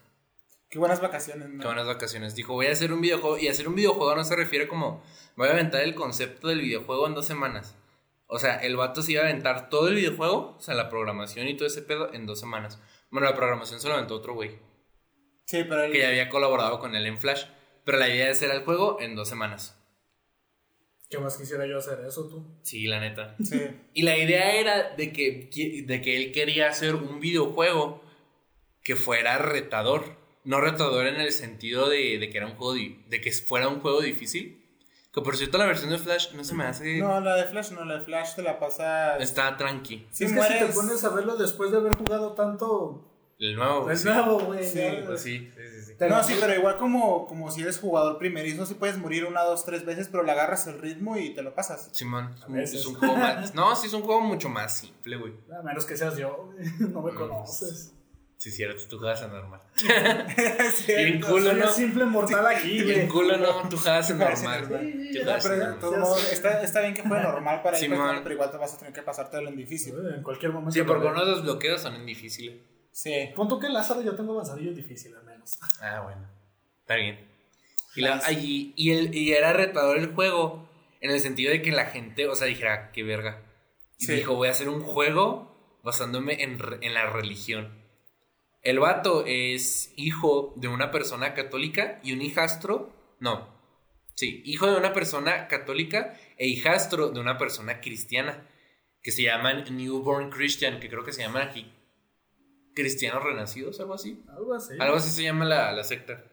[0.69, 1.61] Qué buenas vacaciones, ¿no?
[1.61, 2.35] Qué buenas vacaciones.
[2.35, 5.01] Dijo, voy a hacer un videojuego, y hacer un videojuego no se refiere como,
[5.35, 7.75] voy a aventar el concepto del videojuego en dos semanas.
[8.27, 11.47] O sea, el vato se iba a aventar todo el videojuego, o sea, la programación
[11.47, 12.79] y todo ese pedo en dos semanas.
[13.09, 14.59] Bueno, la programación se lo aventó otro güey
[15.47, 17.45] Sí, pero él- que ya había colaborado con él en Flash.
[17.83, 19.73] Pero la idea es hacer el juego en dos semanas.
[21.09, 22.45] ¿Qué más quisiera yo hacer eso tú?
[22.63, 23.35] Sí, la neta.
[23.41, 23.61] Sí.
[23.93, 25.49] Y la idea era de que,
[25.85, 28.03] de que él quería hacer un videojuego
[28.83, 30.17] que fuera retador.
[30.43, 33.69] No retador en el sentido de, de que era un juego di- de que fuera
[33.69, 34.65] un juego difícil.
[35.13, 36.97] Que por cierto la versión de Flash no se me hace.
[36.97, 39.21] No, la de Flash no, la de Flash te la pasas.
[39.21, 40.05] Está tranqui.
[40.11, 40.59] Si es que mueres.
[40.59, 43.13] si te pones a verlo después de haber jugado tanto.
[43.39, 43.89] El nuevo.
[43.91, 44.07] Es sí.
[44.07, 44.63] nuevo, güey.
[44.65, 45.95] Sí, Pues sí, sí, sí, sí.
[45.95, 49.43] te No, sí, pero igual como, como si eres jugador primerizo, sí puedes morir una,
[49.43, 51.89] dos, tres veces, pero le agarras el ritmo y te lo pasas.
[51.91, 52.79] Simón, es un- veces.
[52.79, 53.53] es un juego más.
[53.53, 55.33] No, sí, es un juego mucho más simple, güey.
[55.59, 56.67] A menos que seas yo, güey.
[56.91, 57.15] No me Mm.
[57.15, 57.93] conoces.
[58.39, 59.61] Sí, cierto, tú juegas a normal.
[60.87, 61.21] Bien.
[61.21, 61.63] Culo, Soy ¿no?
[61.65, 63.07] el simple mortal aquí, Bien güey.
[63.07, 64.61] culo, no, tú juegas a normal.
[64.61, 64.93] normal.
[64.93, 66.19] Tú Sí, juegas Pero normal.
[66.31, 69.01] está, está bien que juegue normal para ir pero igual te vas a tener que
[69.01, 69.95] pasártelo en difícil.
[70.15, 70.71] En cualquier momento.
[70.71, 72.57] Sí, lo porque uno de los bloqueos son en difíciles.
[72.97, 73.29] Sí.
[73.35, 75.59] Pon tú que Lázaro yo tengo avanzadillo difícil, al menos.
[75.81, 76.27] Ah, bueno.
[76.79, 77.29] Está bien.
[77.95, 80.67] Y, la- y, el, y era retador el juego
[80.99, 83.43] en el sentido de que la gente, o sea, dijera, qué verga.
[83.99, 84.13] Y Sí.
[84.13, 87.83] dijo, voy a hacer un juego basándome en, en la religión.
[88.63, 92.91] El vato es hijo de una persona católica y un hijastro.
[93.19, 93.47] No.
[94.15, 98.43] Sí, hijo de una persona católica e hijastro de una persona cristiana.
[99.03, 101.71] Que se llaman Newborn Christian, que creo que se llaman aquí
[102.77, 104.23] cristianos renacidos, algo así.
[104.29, 104.73] Algo así.
[104.79, 106.23] Algo así se llama la, la secta.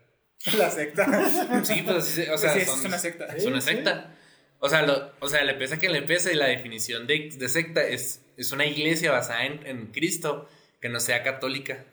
[0.59, 1.07] La secta.
[1.65, 3.25] Sí, pues así se, o sea, sí, son- es una secta.
[3.35, 4.15] es una secta.
[4.59, 7.83] O sea, lo- o sea, le pesa que le pese, la definición de, de secta
[7.83, 10.47] es, es una iglesia basada en, en Cristo
[10.83, 11.87] que no sea católica.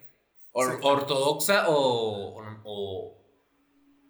[0.51, 3.17] Or- ortodoxa o, o,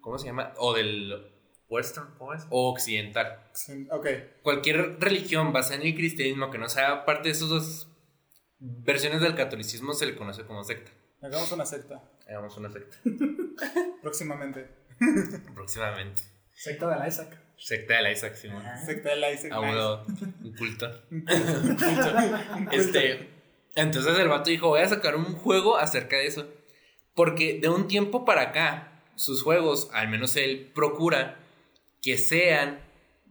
[0.00, 0.52] ¿Cómo se llama?
[0.58, 1.28] O del
[1.68, 2.42] western, ¿cómo es?
[2.50, 3.38] O occidental.
[3.54, 4.06] Sí, ok.
[4.42, 7.88] Cualquier religión basada en el cristianismo que no sea parte de esas dos
[8.64, 10.90] versiones del catolicismo se le conoce como secta.
[11.20, 12.02] Hagamos una secta.
[12.28, 12.96] Hagamos una secta.
[14.02, 14.68] Próximamente.
[15.54, 16.22] Próximamente.
[16.54, 17.38] Secta de la Isaac.
[17.56, 18.62] Secta de la Isaac Simón.
[18.84, 19.52] Secta de la Isaac.
[19.52, 19.72] A Nice.
[19.72, 20.04] uno,
[20.44, 21.02] un culto.
[22.72, 23.28] Este,
[23.74, 26.46] entonces el vato dijo, voy a sacar un juego acerca de eso.
[27.14, 31.38] Porque de un tiempo para acá, sus juegos, al menos él procura
[32.00, 32.80] que sean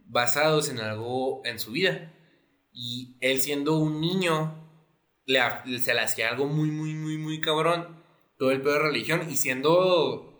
[0.06, 2.12] basados en algo en su vida.
[2.72, 4.61] Y él siendo un niño,
[5.32, 8.02] le, se le hacía algo muy, muy, muy, muy cabrón.
[8.38, 9.26] Todo el pedo de religión.
[9.30, 10.38] Y siendo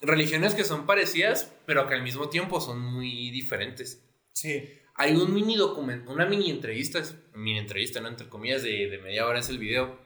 [0.00, 4.02] religiones que son parecidas, pero que al mismo tiempo son muy diferentes.
[4.32, 4.68] Sí.
[4.94, 7.02] Hay un mini documento, una mini entrevista,
[7.34, 8.08] mini entrevista, ¿no?
[8.08, 9.98] Entre comillas, de, de media hora es el video.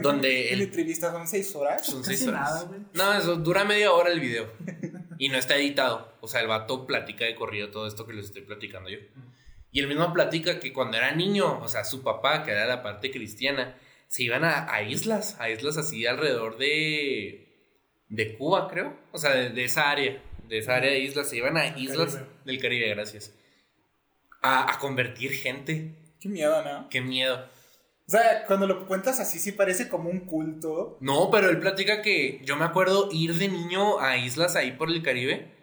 [0.00, 1.84] Donde ¿El entrevista son seis horas?
[1.86, 2.66] son Casi seis horas.
[2.68, 2.78] nada.
[2.92, 4.50] No, eso dura media hora el video.
[5.18, 6.12] Y no está editado.
[6.20, 8.98] O sea, el vato platica de corrido todo esto que les estoy platicando yo.
[9.74, 12.80] Y el mismo platica que cuando era niño, o sea, su papá, que era la
[12.80, 17.48] parte cristiana, se iban a, a islas, a islas así alrededor de,
[18.08, 18.96] de Cuba, creo.
[19.10, 21.78] O sea, de, de esa área, de esa área de islas, se iban a Del
[21.82, 22.30] islas Caribe.
[22.44, 23.34] del Caribe, gracias.
[24.42, 25.96] A, a convertir gente.
[26.20, 26.88] Qué miedo, ¿no?
[26.88, 27.44] Qué miedo.
[28.06, 30.98] O sea, cuando lo cuentas así, sí parece como un culto.
[31.00, 34.88] No, pero él platica que yo me acuerdo ir de niño a islas ahí por
[34.88, 35.53] el Caribe.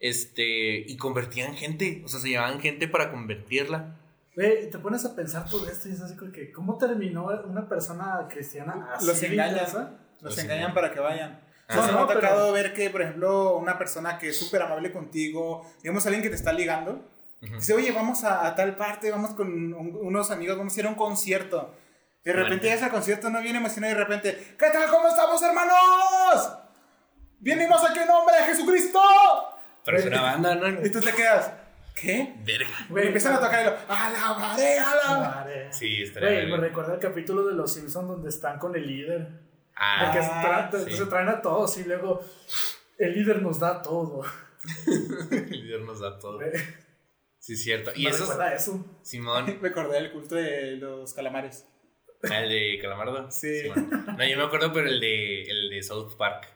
[0.00, 2.02] Este, y convertían gente.
[2.04, 3.96] O sea, se llevaban gente para convertirla.
[4.34, 7.66] Güey, te pones a pensar todo esto y es así como que, ¿cómo terminó una
[7.68, 9.06] persona cristiana así?
[9.06, 9.52] Los engañan.
[9.54, 9.90] intensa?
[10.20, 11.40] Los Los engañan para que vayan.
[11.68, 11.88] Ah, O sea, sí.
[11.92, 14.92] me ha No, pero- tocado ver que, por ejemplo, una persona que es súper amable
[14.92, 17.02] contigo, digamos alguien que te está ligando,
[17.42, 17.54] Ujú.
[17.56, 20.86] dice, oye, vamos a, a tal parte, vamos con un- unos amigos, vamos a ir
[20.86, 21.74] a un concierto.
[22.22, 24.88] De repente llegas al concierto, no viene emocionado y de repente, ¿qué tal?
[24.90, 26.52] ¿Cómo estamos, hermanos?
[27.40, 29.00] Venimos aquí en nombre de Jesucristo.
[29.86, 30.84] Pero es una banda, ¿no?
[30.84, 31.52] Y tú te quedas,
[31.94, 32.34] ¿qué?
[32.44, 32.68] Verga.
[32.90, 35.72] Y empiezan a tocar y lo, alabaré, alabaré.
[35.72, 39.20] Sí, estaría Güey, me recuerda el capítulo de Los Simpsons donde están con el líder.
[39.28, 39.46] De
[39.78, 40.96] Ah, que se, tra- sí.
[40.96, 42.20] se traen a todos y luego
[42.98, 44.24] el líder nos da todo.
[44.86, 46.38] el líder nos da todo.
[46.38, 46.50] Me
[47.38, 47.92] Sí, es cierto.
[47.94, 48.84] Y me eso.
[49.02, 51.64] Simón, Me acordé del culto de los calamares.
[52.22, 53.30] el de Calamardo.
[53.30, 53.60] Sí.
[53.60, 53.88] Simón.
[54.18, 56.48] No, yo me acuerdo, pero el de, el de South Park.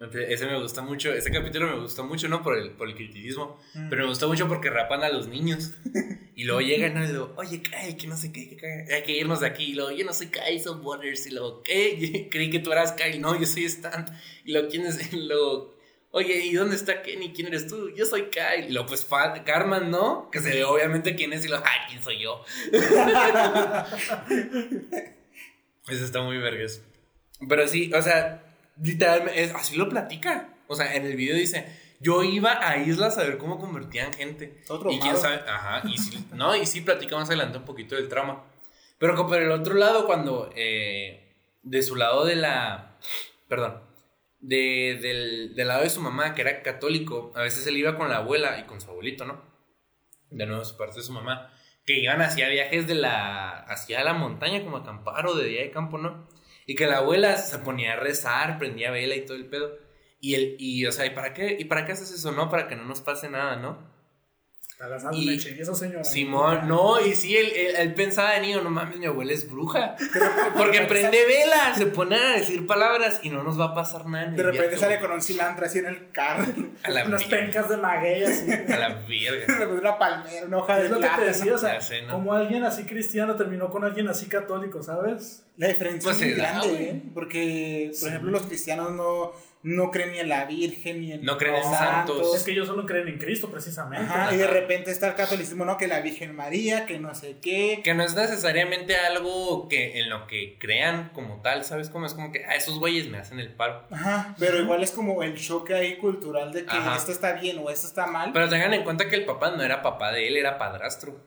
[0.00, 2.42] Ese me gusta mucho, ese capítulo me gustó mucho, ¿no?
[2.42, 3.60] Por el, por el criticismo.
[3.74, 3.90] Mm.
[3.90, 5.74] Pero me gustó mucho porque rapan a los niños.
[6.40, 7.04] Y luego llegan ¿no?
[7.04, 9.72] y luego, oye, Kyle, que no sé qué, que hay que irnos de aquí.
[9.72, 11.26] Y luego, yo no soy Kyle, son Waters.
[11.26, 12.28] Y luego, ¿qué?
[12.32, 13.20] Creí que tú eras Kyle.
[13.20, 14.06] No, yo soy Stan.
[14.46, 15.12] Y luego, ¿quién es?
[15.12, 15.76] Y luego,
[16.12, 17.34] oye, ¿y dónde está Kenny?
[17.34, 17.90] ¿Quién eres tú?
[17.94, 18.70] Yo soy Kyle.
[18.70, 19.06] Y luego, pues,
[19.44, 20.30] Carmen, ¿no?
[20.30, 21.44] Que se ve obviamente quién es.
[21.44, 22.42] Y luego, ¡ay, quién soy yo!
[25.90, 26.80] Eso está muy vergas.
[27.46, 28.49] Pero sí, o sea,
[28.82, 30.48] literalmente, es- así lo platica.
[30.68, 31.66] O sea, en el video dice,
[32.00, 34.62] yo iba a islas a ver cómo convertían gente.
[34.66, 37.94] Todo y quién sabe, ajá, y sí, no, y sí platica más adelante un poquito
[37.96, 38.44] del trauma.
[38.98, 42.96] Pero como por el otro lado, cuando, eh, de su lado de la,
[43.48, 43.82] perdón,
[44.40, 48.08] de, del, del lado de su mamá, que era católico, a veces él iba con
[48.08, 49.42] la abuela y con su abuelito, ¿no?
[50.30, 51.52] De nuevo, su parte de su mamá,
[51.84, 55.70] que iban hacia viajes de la, hacia la montaña, como acampar o de día de
[55.70, 56.28] campo, ¿no?
[56.70, 59.76] Y que la abuela se ponía a rezar, prendía vela y todo el pedo.
[60.20, 61.56] Y, el, y o sea, ¿y para qué?
[61.58, 62.48] ¿Y para qué haces eso, no?
[62.48, 63.89] Para que no nos pase nada, ¿no?
[65.12, 66.04] Y, eso, señora.
[66.04, 69.94] Simón, no, y sí, él, él, pensaba de niño, no mames, mi abuela es bruja.
[70.56, 74.30] Porque prende vela, se pone a decir palabras y no nos va a pasar nada.
[74.30, 76.46] De repente sale con un cilantro así en el carro.
[76.82, 78.50] A la Unas pencas de maguey así.
[78.50, 79.68] A la verga.
[79.80, 81.78] una palmera, una hoja de Es lo que te decía, o sea,
[82.10, 85.44] como alguien así cristiano terminó con alguien así católico, ¿sabes?
[85.58, 87.02] La diferencia pues es muy grande, ¿eh?
[87.12, 91.36] Porque, por ejemplo, los cristianos no no creen ni en la Virgen, ni en No
[91.36, 92.34] creen en santos.
[92.34, 94.10] Es que ellos solo creen en Cristo, precisamente.
[94.32, 95.76] y de repente está el catolicismo, ¿no?
[95.76, 97.82] Que la Virgen María, que no sé qué.
[97.84, 101.90] Que no es necesariamente algo que en lo que crean como tal, ¿sabes?
[101.90, 103.86] Como es como que, a ah, esos güeyes me hacen el paro.
[103.90, 107.68] Ajá, pero igual es como el choque ahí cultural de que esto está bien o
[107.68, 108.32] esto está mal.
[108.32, 111.20] Pero tengan en cuenta que el papá no era papá de él, era padrastro.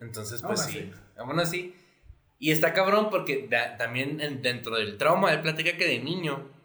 [0.00, 0.90] Entonces, pues sí.
[1.24, 1.76] Bueno, sí.
[2.40, 6.57] Y está cabrón porque también dentro del trauma, él platica que de niño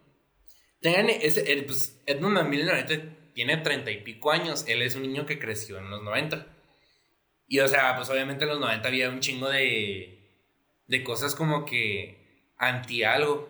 [0.83, 2.85] Tengan ese, el, pues, Edmund Macmillan
[3.33, 4.65] tiene treinta y pico años.
[4.67, 6.45] Él es un niño que creció en los 90.
[7.47, 10.19] Y o sea, pues obviamente en los 90 había un chingo de,
[10.87, 13.49] de cosas como que anti algo.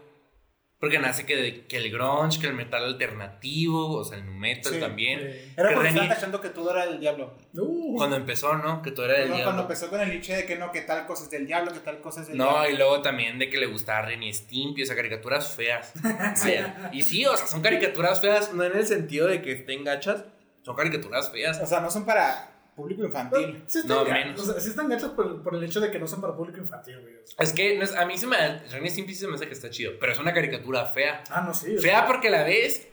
[0.83, 4.81] Porque nace que, que el grunge, que el metal alternativo, o sea, el nu metal
[4.81, 5.21] también.
[5.55, 7.35] Era porque estaban achando que todo era del diablo.
[7.53, 7.95] Uh.
[7.95, 8.81] Cuando empezó, ¿no?
[8.81, 9.45] Que todo era del diablo.
[9.45, 11.79] Cuando empezó con el hecho de que no, que tal cosa es del diablo, que
[11.79, 12.63] tal cosa es del no, diablo.
[12.63, 15.93] No, y luego también de que le gustaba Renny Stimpy, o sea, caricaturas feas.
[16.35, 16.55] sí.
[16.91, 20.25] Y sí, o sea, son caricaturas feas, no en el sentido de que estén gachas,
[20.63, 21.61] son caricaturas feas.
[21.61, 23.63] O sea, no son para público infantil.
[23.67, 24.39] Sí están, no, menos.
[24.39, 26.59] O sea, sí están hechos por, por, el hecho de que no son para público
[26.59, 27.15] infantil, güey.
[27.39, 28.38] Es que a mí se me.
[28.38, 31.23] Ren Stimpy se me hace que está chido, pero es una caricatura fea.
[31.29, 31.77] Ah, no, sí.
[31.77, 32.88] Fea porque la ves.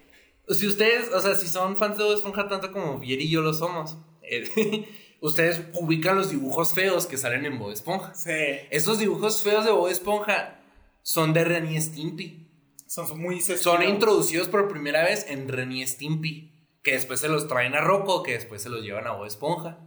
[0.48, 3.40] Si ustedes, o sea, si son fans de Bob Esponja tanto como Vier y yo
[3.40, 4.88] lo somos, eh,
[5.20, 8.14] ustedes ubican los dibujos feos que salen en Bob Esponja.
[8.14, 8.32] Sí.
[8.70, 10.60] Esos dibujos feos de Bob Esponja
[11.02, 12.48] son de Ren y Stimpy.
[12.86, 16.49] Son muy Son introducidos por primera vez en Ren y Stimpy.
[16.82, 19.78] Que después se los traen a Rocco, que después se los llevan a Bob Esponja.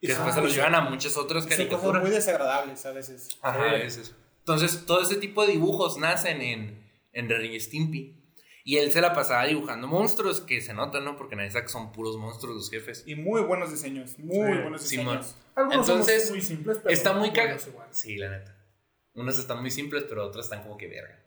[0.00, 1.80] Que después se los llevan a muchas otras caricaturas.
[1.80, 3.28] Sí, cosas muy desagradables a veces.
[3.40, 4.14] Ajá, a veces.
[4.40, 8.20] Entonces, todo ese tipo de dibujos nacen en, en Ren y Stimpy.
[8.66, 11.16] Y él se la pasaba dibujando monstruos que se notan, ¿no?
[11.16, 13.04] Porque nadie sabe que son puros monstruos los jefes.
[13.06, 15.36] Y muy buenos diseños, muy buenos diseños.
[15.70, 17.60] Entonces, muy simples, pero está muy cagado.
[17.90, 18.56] Sí, la neta.
[19.14, 21.23] Unos están muy simples, pero otros están como que verga.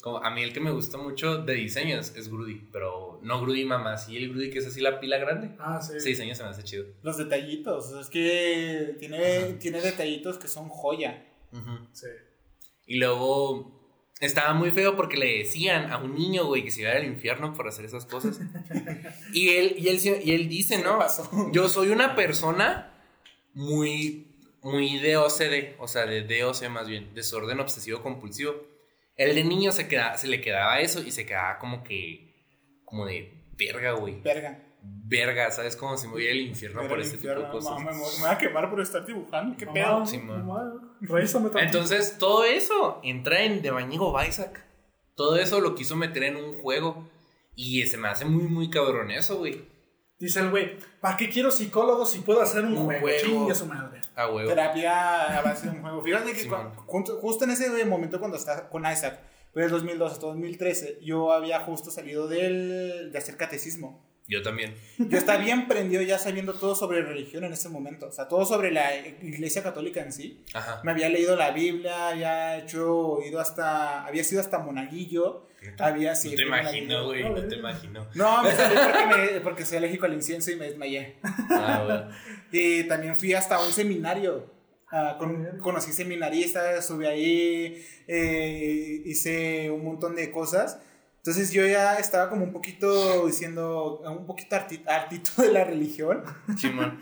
[0.00, 3.64] Como a mí el que me gusta mucho de diseños es Grudy, pero no Grudy
[3.64, 5.54] mamá, sí el Grudy que es así la pila grande.
[5.58, 5.96] Ah, sí.
[5.96, 6.86] Ese diseño se me hace chido.
[7.02, 11.26] Los detallitos, es que tiene, tiene detallitos que son joya.
[11.92, 12.06] Sí.
[12.86, 13.80] Y luego
[14.20, 17.54] estaba muy feo porque le decían a un niño, güey, que se iba al infierno
[17.54, 18.40] por hacer esas cosas.
[19.32, 20.98] y, él, y, él, y él dice, ¿no?
[21.52, 22.92] Yo soy una persona
[23.54, 24.28] muy
[24.62, 28.54] muy de OCD, o sea, de DOC más bien, desorden obsesivo compulsivo.
[29.22, 32.34] El de niño se, queda, se le quedaba eso y se quedaba como que,
[32.84, 34.20] como de verga, güey.
[34.20, 34.58] Verga.
[34.84, 35.76] Verga, ¿sabes?
[35.76, 37.78] Como si me voy al infierno por ese tipo de cosas.
[37.78, 40.04] me, voy a quemar por estar dibujando, qué pedo.
[40.04, 40.20] Sí,
[41.60, 44.64] Entonces, todo eso entra en The Bañigo Isaac.
[45.14, 47.08] Todo eso lo quiso meter en un juego.
[47.54, 49.64] Y se me hace muy, muy cabrón eso, güey.
[50.18, 53.08] Dice el güey, ¿para qué quiero psicólogo si puedo hacer un, juego?
[53.20, 54.01] Chingue su madre.
[54.16, 54.48] Huevo.
[54.48, 56.02] Terapia a base de un juego.
[56.02, 56.48] Fíjate que
[57.20, 59.20] justo en ese momento cuando está con Isaac,
[59.52, 64.02] pero el 2012 hasta 2013, yo había justo salido del, de hacer catecismo.
[64.28, 64.74] Yo también.
[64.98, 68.06] Yo estaba bien prendido ya sabiendo todo sobre religión en ese momento.
[68.06, 70.44] O sea, todo sobre la iglesia católica en sí.
[70.54, 70.80] Ajá.
[70.84, 75.46] Me había leído la Biblia, había hecho, ido hasta, había sido hasta monaguillo.
[75.78, 76.32] Había sido.
[76.32, 78.06] No te imagino, güey, no, te imagino.
[78.14, 81.16] No, me salí porque, porque soy alérgico al incienso y me desmayé.
[81.50, 82.08] Ah, bueno.
[82.52, 84.50] y también fui hasta un seminario.
[84.92, 90.78] Uh, con, conocí seminaristas, estuve ahí, eh, hice un montón de cosas.
[91.16, 96.24] Entonces yo ya estaba como un poquito diciendo, un poquito artito de la religión.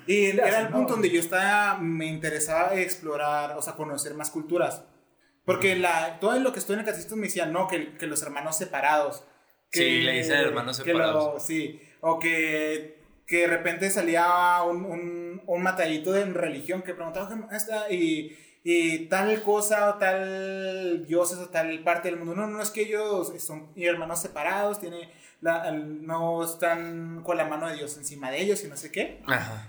[0.07, 4.85] y era el punto donde yo estaba, me interesaba explorar, o sea, conocer más culturas.
[5.45, 8.23] Porque la, todo lo que estoy en el catecismo me decían, no, que, que los
[8.23, 9.25] hermanos separados.
[9.71, 11.43] Que, sí, le dicen hermanos separados.
[11.45, 17.29] sí, o que, que de repente salía un, un, un matadito de religión que preguntaba,
[17.91, 22.35] y y tal cosa o tal dioses o tal parte del mundo.
[22.35, 27.69] No, no es que ellos son hermanos separados, tiene la, no están con la mano
[27.69, 29.23] de Dios encima de ellos y no sé qué.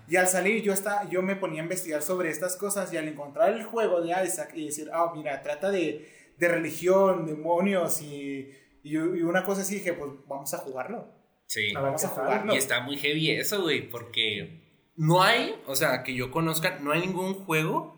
[0.08, 3.08] Y al salir yo, está, yo me ponía a investigar sobre estas cosas y al
[3.08, 8.52] encontrar el juego de Isaac y decir, ah, mira, trata de, de religión, demonios y
[8.84, 11.08] Y, y una cosa así dije, pues vamos a jugarlo.
[11.46, 11.72] Sí.
[11.74, 12.54] Vamos a jugarlo.
[12.54, 16.92] Y está muy heavy eso, güey, porque no hay, o sea, que yo conozca, no
[16.92, 17.96] hay ningún juego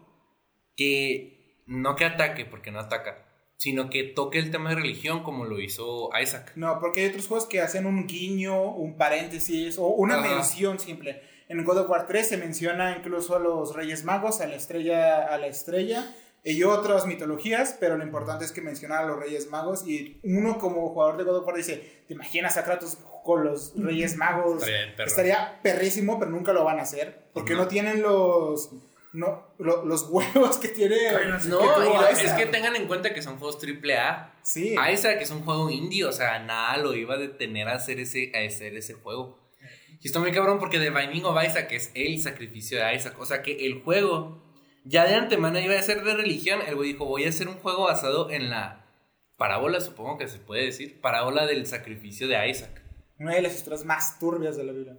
[0.76, 3.23] que no que ataque, porque no ataca,
[3.64, 6.52] sino que toque el tema de religión como lo hizo Isaac.
[6.58, 10.36] No, porque hay otros juegos que hacen un guiño, un paréntesis o una Ajá.
[10.36, 11.22] mención simple.
[11.48, 15.28] En God of War 3 se menciona incluso a los Reyes Magos, a la estrella,
[15.34, 19.50] a la estrella y otras mitologías, pero lo importante es que menciona a los Reyes
[19.50, 23.46] Magos y uno como jugador de God of War dice, ¿te imaginas a Kratos con
[23.46, 24.62] los Reyes Magos?
[25.06, 28.72] Estaría perrísimo, pero nunca lo van a hacer, porque no tienen los
[29.14, 30.96] no, lo- los huevos que tiene.
[31.48, 31.60] No,
[32.18, 34.34] que es que tengan en cuenta que son juegos triple A.
[34.44, 34.76] Sí.
[34.92, 38.32] Isaac es un juego indie, o sea, nada lo iba a detener a hacer ese,
[38.36, 39.40] a hacer ese juego.
[40.02, 43.16] Y está muy cabrón porque The Binding of Isaac es el sacrificio de Isaac.
[43.20, 44.44] O sea que el juego
[44.84, 46.60] ya de antemano iba a ser de religión.
[46.68, 48.86] El güey dijo, voy a hacer un juego basado en la
[49.38, 52.82] parábola, supongo que se puede decir, parábola del sacrificio de Isaac.
[53.18, 54.98] Una de las historias más turbias de la Biblia.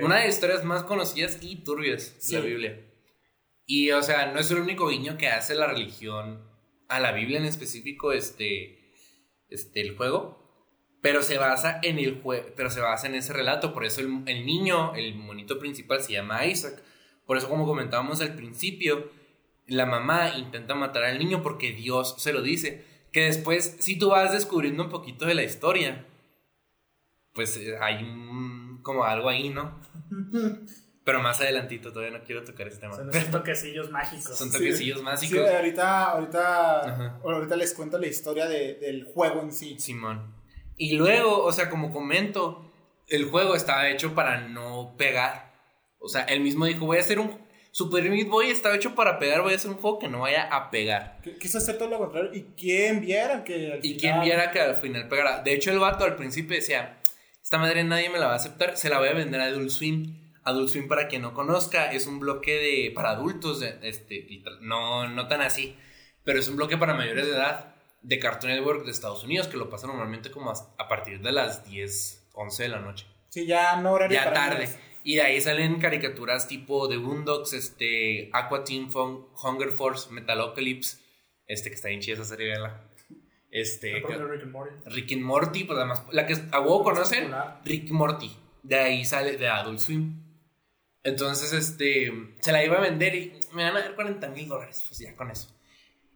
[0.00, 2.34] Una de las historias más conocidas y turbias Sí.
[2.36, 2.80] de la Biblia.
[3.66, 6.42] Y, o sea, no es el único guiño que hace la religión
[6.88, 8.78] a la Biblia en específico, este,
[9.48, 10.42] este, el juego.
[11.00, 12.22] Pero se basa en el
[12.56, 13.74] pero se basa en ese relato.
[13.74, 16.82] Por eso el, el niño, el monito principal, se llama Isaac.
[17.26, 19.10] Por eso, como comentábamos al principio,
[19.66, 22.84] la mamá intenta matar al niño porque Dios se lo dice.
[23.12, 26.06] Que después, si tú vas descubriendo un poquito de la historia,
[27.32, 27.98] pues eh, hay
[28.82, 29.80] como algo ahí, ¿no?
[31.04, 32.94] Pero más adelantito, todavía no quiero tocar ese tema.
[32.96, 34.36] Son esos toquecillos mágicos.
[34.38, 34.56] Son Sí.
[34.58, 35.50] toquecillos Sí, mágicos.
[35.50, 37.20] ahorita, ahorita, Ajá.
[37.22, 39.76] ahorita les cuento la historia de- del juego en sí.
[39.78, 40.34] Simón.
[40.78, 42.64] Y luego, o sea, como comento,
[43.08, 45.52] el juego estaba hecho para no pegar.
[45.98, 47.42] O sea, él mismo dijo, voy a hacer un...
[47.70, 50.44] Super Meat Boy estaba hecho para pegar, voy a hacer un juego que no vaya
[50.44, 51.18] a pegar.
[51.24, 52.30] Qu- Quiso hacer todo lo contrario.
[52.32, 55.42] ¿Y quién viera que al Y final- quien viera que al final pegara.
[55.42, 56.98] De hecho, el vato al principio decía,
[57.42, 59.70] esta madre nadie me la va a aceptar, se la voy a vender a Adult
[59.70, 60.23] Swim.
[60.44, 64.26] Adult Swim, para quien no conozca, es un bloque de para adultos, este,
[64.60, 65.76] no, no tan así,
[66.24, 69.56] pero es un bloque para mayores de edad de Cartoon Network de Estados Unidos, que
[69.56, 73.06] lo pasa normalmente como a, a partir de las 10, 11 de la noche.
[73.30, 74.64] Sí, ya no horario Ya para tarde.
[74.66, 74.78] niños.
[75.02, 80.98] Y de ahí salen caricaturas tipo The Boondocks, este, Aqua Teen Fun- Hunger Force, Metalocalypse,
[81.46, 82.80] este que está bien chida esa serie, vela.
[83.50, 84.74] Este, Rick and Morty.
[84.86, 87.30] Rick and Morty, pues además, la que a huevo conocen.
[87.64, 88.34] Rick Morty.
[88.62, 90.23] De ahí sale de Adult Swim.
[91.04, 94.82] Entonces, este, se la iba a vender y me van a dar 40 mil dólares,
[94.88, 95.48] pues ya con eso.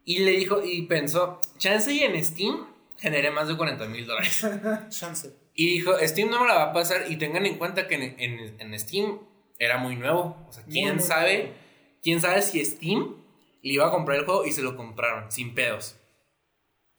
[0.03, 2.65] Y le dijo, y pensó, chance y en Steam
[2.97, 4.43] generé más de 40 mil dólares.
[4.89, 5.31] Chance.
[5.53, 8.15] Y dijo, Steam no me la va a pasar y tengan en cuenta que en,
[8.19, 9.19] en- en Steam
[9.59, 10.43] era muy nuevo.
[10.49, 11.53] O sea, quién muy sabe,
[12.01, 13.15] quién sabe si Steam
[13.61, 15.97] le iba a comprar el juego y se lo compraron, sin pedos.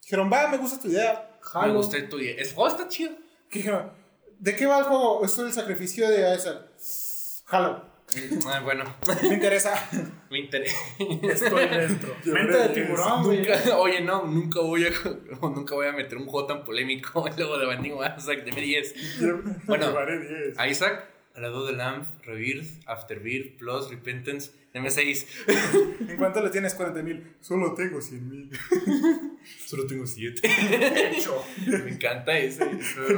[0.03, 1.39] Dijeron, va, me gusta tu idea.
[1.67, 2.35] Me gusta tu idea.
[2.37, 3.11] El juego está chido.
[3.49, 3.69] ¿Qué?
[4.39, 5.25] ¿De qué va el juego?
[5.25, 6.67] Esto es el sacrificio de Isaac.
[7.51, 7.83] Jalo.
[8.47, 8.83] Ah, bueno,
[9.23, 9.73] Me interesa.
[10.29, 10.77] me interesa.
[10.97, 12.15] Estoy dentro.
[12.25, 13.45] Mente de tiburón, güey.
[13.77, 14.89] Oye, no, nunca voy a
[15.41, 18.95] nunca voy a meter un juego tan polémico luego de Banding Isaac de 10.
[19.65, 20.19] Bueno, Llevaré
[20.55, 20.57] 10.
[20.71, 25.25] Isaac, Alado de Lamb, Rebirth, Afterbirth, Plus, Repentance, M6.
[26.09, 27.35] ¿En cuánto le tienes 40 mil?
[27.41, 28.49] Solo tengo 100 mil.
[29.65, 30.41] Solo tengo 7.
[31.17, 31.43] Hecho.
[31.67, 32.63] Me encanta ese.
[32.63, 33.13] ese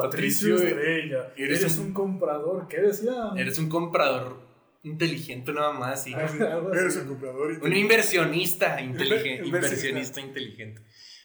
[0.00, 0.10] Esponjo.
[0.10, 1.32] Patricio Estrella.
[1.36, 1.92] eres Eres, un- un...
[1.94, 2.68] comprador.
[2.68, 3.12] ¿Qué decía?
[3.36, 4.40] Eres un comprador
[4.82, 6.00] inteligente nada más.
[6.00, 6.12] Así.
[6.12, 7.58] Eres un comprador.
[7.62, 9.44] un inversionista inteligente.
[9.46, 9.88] Inversionista.
[9.88, 10.82] inversionista inteligente.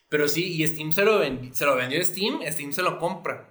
[0.09, 3.49] Pero sí, y Steam se lo, vendi- se lo vendió Steam, Steam se lo compra.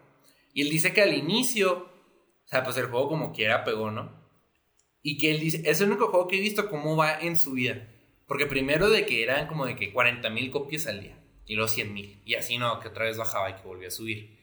[0.52, 4.18] Y él dice que al inicio, o sea, pues el juego como quiera pegó, ¿no?
[5.02, 7.52] Y que él dice, es el único juego que he visto cómo va en su
[7.52, 7.88] vida.
[8.26, 11.18] Porque primero de que eran como de que 40 mil copias al día.
[11.46, 12.20] Y luego 100 mil.
[12.26, 14.37] Y así no, que otra vez bajaba y que volvía a subir.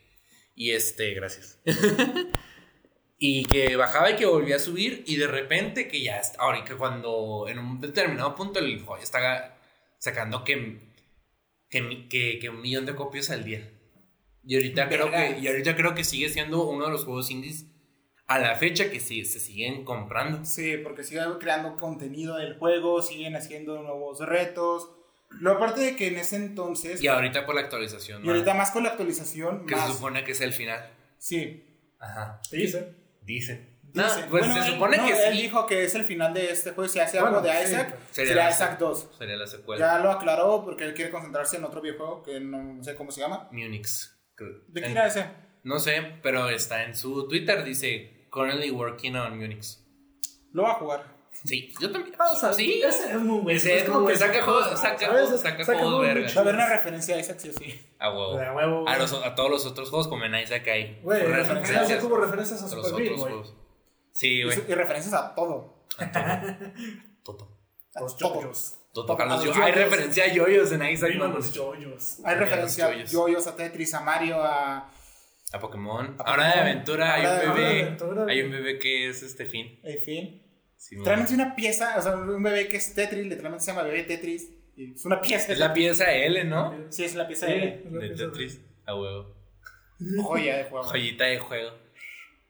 [0.56, 1.60] Y este, gracias.
[3.18, 5.04] y que bajaba y que volvía a subir.
[5.08, 9.02] Y de repente que ya, está- ahora que cuando en un determinado punto el juego
[9.02, 9.58] está
[10.00, 10.80] sacando que,
[11.70, 13.72] que, que, que un millón de copias al día.
[14.44, 17.66] Y ahorita, creo que, y ahorita creo que sigue siendo uno de los juegos indies
[18.28, 20.46] a la fecha que sí, se siguen comprando.
[20.46, 24.92] Sí, porque siguen creando contenido del juego, siguen haciendo nuevos retos.
[25.32, 27.02] Lo aparte de que en ese entonces.
[27.02, 28.24] Y ahorita por la actualización.
[28.26, 28.60] y ahorita ¿no?
[28.60, 29.66] más con la actualización.
[29.66, 30.90] que más, se supone que es el final.
[31.18, 31.64] Sí.
[32.00, 32.40] Ajá.
[32.52, 32.94] Dice.
[33.22, 33.76] Dice.
[33.94, 35.42] No, pues Bueno, se él- supone no, que él sí.
[35.44, 36.90] dijo que es el final de este juego.
[36.90, 39.10] Si hace Bueno, algo de sí, Isaac, Sería sería Isaac 2.
[39.18, 39.86] Sería la secuela.
[39.98, 43.22] Ya lo aclaró porque él quiere concentrarse en otro videojuego que no sé cómo se
[43.22, 43.48] llama.
[43.52, 44.18] Munix.
[44.68, 45.26] ¿De qué era ese?
[45.64, 49.82] No sé, pero está en su Twitter, dice currently working on Munix.
[50.52, 51.15] Lo va a jugar.
[51.44, 52.16] Sí, yo también.
[52.18, 52.82] Ah, o sea, sí.
[52.84, 53.58] ese es muy bueno.
[53.58, 56.28] Ese es como como que saca juegos, saca juegos, saca Saca juegos verga.
[56.36, 57.82] a haber una referencia a Isaac, sí sí.
[58.00, 58.40] A huevo.
[58.40, 59.00] A huevo, A, güey.
[59.00, 62.66] los- a todos los otros juegos como en Isaac hay Güey, referencias como referencias a
[62.66, 63.54] a los otros juegos.
[64.12, 64.58] Sí, Y, güey.
[64.68, 65.86] y referencias a todo.
[67.24, 67.50] Toto.
[67.96, 68.52] A Los todo.
[68.94, 69.14] Toto.
[69.20, 69.76] A A los yo- Hay yoyos.
[69.76, 71.16] referencia a yoyos en Isaac.
[71.16, 71.28] ¿no?
[71.28, 72.18] los yoyos.
[72.24, 73.48] Hay referencia a yoyos.
[73.48, 74.90] a Tetris, a Mario, a
[75.54, 76.16] A Pokémon.
[76.20, 77.98] A Ahora de aventura hay un bebé.
[78.32, 79.80] Hay un bebé que es este fin.
[79.84, 80.42] en fin.
[80.88, 83.84] Sí, Literalmente es una pieza, o sea, un bebé que es Tetris, literalmente se llama
[83.84, 84.52] bebé Tetris.
[84.78, 85.52] Y es una pieza.
[85.52, 86.76] Es la pieza L, ¿no?
[86.90, 87.54] Sí, es la pieza Sí.
[87.54, 88.62] de Es la De pieza de- Tetris.
[88.86, 89.36] A huevo.
[90.22, 90.86] joya de juego.
[90.86, 91.72] Joyita de juego.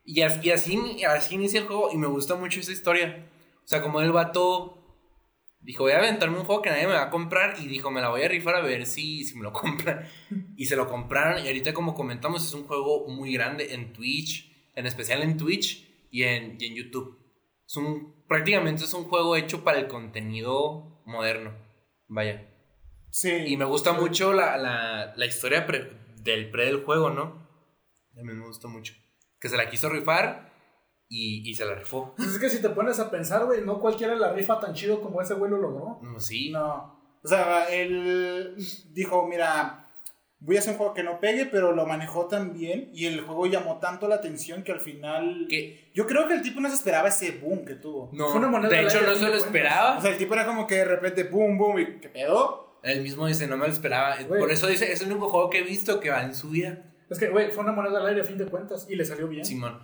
[0.03, 3.25] Y así, y así, así inicia el juego y me gusta mucho esa historia.
[3.63, 4.81] O sea, como el vato
[5.61, 8.01] dijo, voy a aventarme un juego que nadie me va a comprar y dijo, me
[8.01, 10.05] la voy a rifar a ver si, si me lo compran.
[10.57, 14.51] Y se lo compraron y ahorita como comentamos es un juego muy grande en Twitch,
[14.75, 17.17] en especial en Twitch y en, y en YouTube.
[17.67, 21.53] Es un, prácticamente es un juego hecho para el contenido moderno.
[22.07, 22.47] Vaya.
[23.09, 23.31] Sí.
[23.31, 25.91] Y me gusta mucho la, la, la historia pre-
[26.21, 27.47] del pre del juego, ¿no?
[28.17, 28.93] A mí me gusta mucho.
[29.39, 30.53] Que se la quiso rifar
[31.07, 32.13] y, y se la rifó.
[32.15, 35.01] Pues es que si te pones a pensar, güey, no cualquiera la rifa tan chido
[35.01, 35.99] como ese güey lo logró.
[36.01, 36.51] No, sí.
[36.51, 37.19] No.
[37.23, 38.55] O sea, él
[38.93, 39.84] dijo, mira,
[40.45, 43.21] voy a hacer un juego que no pegue, pero lo manejó tan bien y el
[43.21, 45.47] juego llamó tanto la atención que al final...
[45.93, 48.09] Yo creo que el tipo no se esperaba ese boom que tuvo.
[48.13, 49.97] no, Fue una moneda de hecho no se lo esperaba.
[49.97, 52.79] O sea, el tipo era como que de repente boom, boom, y ¿qué pedo?
[52.83, 54.15] Él mismo dice, no me lo esperaba.
[54.27, 56.83] Por eso dice, es el único juego que he visto que va en su vida.
[57.09, 59.27] Es que, güey, fue una moneda al aire a fin de cuentas y le salió
[59.27, 59.43] bien.
[59.43, 59.79] Simón.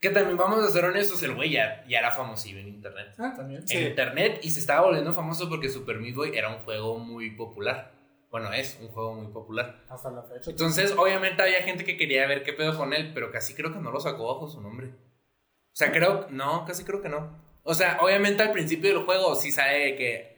[0.00, 3.14] Que también vamos a ser honestos, el güey ya, ya era famoso en internet.
[3.18, 3.66] Ah, también.
[3.66, 3.76] Sí.
[3.76, 7.30] En internet y se estaba volviendo famoso porque Super Meat Boy era un juego muy
[7.30, 7.93] popular.
[8.34, 9.84] Bueno, es un juego muy popular.
[9.88, 10.50] Hasta la fecha.
[10.50, 13.78] Entonces, obviamente había gente que quería ver qué pedo con él, pero casi creo que
[13.78, 14.88] no lo sacó bajo su nombre.
[14.88, 17.40] O sea, creo, no, casi creo que no.
[17.62, 20.34] O sea, obviamente al principio del juego sí sabe que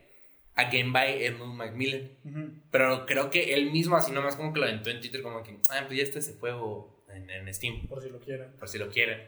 [0.53, 2.11] Again by Edmund Macmillan.
[2.23, 2.61] Ujú.
[2.69, 5.57] Pero creo que él mismo así nomás como que lo aventó en Twitter como que,
[5.71, 8.55] ah, pues ya está ese juego en, en Steam, Por si lo quieren.
[8.59, 9.27] por si lo quieren.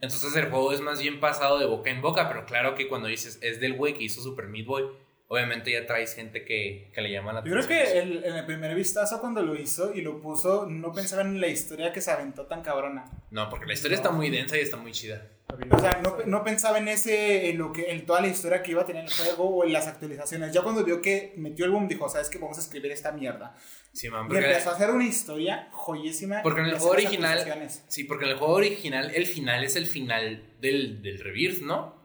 [0.00, 3.08] Entonces el juego es más bien pasado de boca en boca, pero claro que cuando
[3.08, 4.84] dices es del güey que hizo Super Meat Boy,
[5.28, 7.92] obviamente ya traes gente que, que le llama la Yo creo atención.
[7.92, 11.40] que el- en el primer vistazo cuando lo hizo y lo puso, no pensaba en
[11.40, 13.04] la historia que se aventó tan cabrona.
[13.30, 15.26] No, porque la historia está muy densa y está muy chida.
[15.70, 18.72] O sea, no, no pensaba en ese, en lo que, en toda la historia que
[18.72, 20.52] iba a tener el juego o en las actualizaciones.
[20.52, 22.38] Ya cuando vio que metió el boom, dijo, ¿sabes qué?
[22.38, 23.54] Vamos a escribir esta mierda.
[23.92, 26.42] Sí, man, Y porque, empezó a hacer una historia joyísima.
[26.42, 29.86] porque en el juego original, sí, porque en el juego original el final es el
[29.86, 31.95] final del, del Rebirth, ¿no?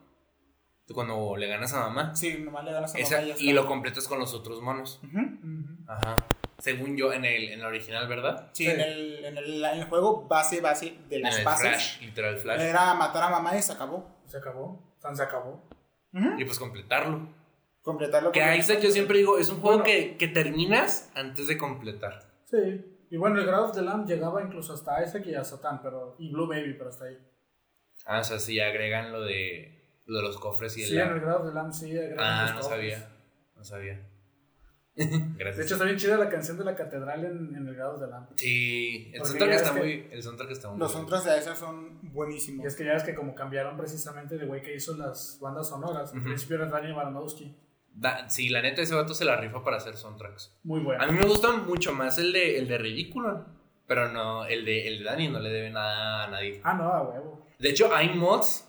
[0.93, 2.15] Cuando le ganas a mamá.
[2.15, 3.61] Sí, nomás le ganas a Esa- mamá y ya y está.
[3.61, 4.99] lo completas con los otros monos.
[5.03, 5.19] Ujú.
[5.87, 6.15] Ajá.
[6.59, 8.49] Según yo, en el, en el original, ¿verdad?
[8.53, 8.69] Sí, Sí.
[8.71, 11.67] En, el, en, el, en el juego base, base de las en bases.
[11.69, 12.61] Flash, literal Flash.
[12.61, 14.07] Era matar a mamá y se acabó.
[14.27, 14.95] Se acabó.
[15.01, 15.67] Tan se acabó.
[16.37, 17.27] Y pues completarlo.
[17.81, 18.31] Completarlo.
[18.31, 19.83] Que con- Isaac yo siempre digo, es un juego Bueno.
[19.85, 22.31] que, que terminas antes de completar.
[22.45, 22.85] Sí.
[23.09, 26.15] Y bueno, el Grad of the Lamb llegaba incluso hasta Isaac y a Satan, pero.
[26.19, 27.17] Y Blue Baby, pero hasta ahí.
[28.05, 30.89] Ah, o sea, sí, agregan lo de, lo de los cofres y el...
[30.89, 32.93] Sí, en el Grad of the Lamb sí ah, los no cofres.
[32.93, 33.09] sabía.
[33.55, 34.07] No sabía.
[34.95, 35.65] De Gracias.
[35.65, 38.07] hecho, está bien chida la canción de la catedral en, en el Grad of the
[38.07, 38.27] Lamb.
[38.35, 40.07] sí, el soundtrack está muy...
[40.11, 40.79] El soundtrack está muy...
[40.79, 42.65] Los otros de esas son Y buenísimos.
[42.65, 46.11] es que ya ves que como cambiaron precisamente de güey que hizo las bandas sonoras.
[46.11, 46.27] Al Ujú.
[46.27, 47.55] principio era Daniel Baranowski.
[47.93, 50.57] Da- sí, la neta, ese vato se la rifa para hacer soundtracks.
[50.63, 51.01] Muy bueno.
[51.01, 53.45] A mí me gusta mucho más el de, el de Ridículo.
[53.87, 56.61] Pero no, el de, el de Dani no le debe nada a nadie.
[56.63, 57.45] Ah, no, a huevo.
[57.59, 58.65] De hecho, hay mods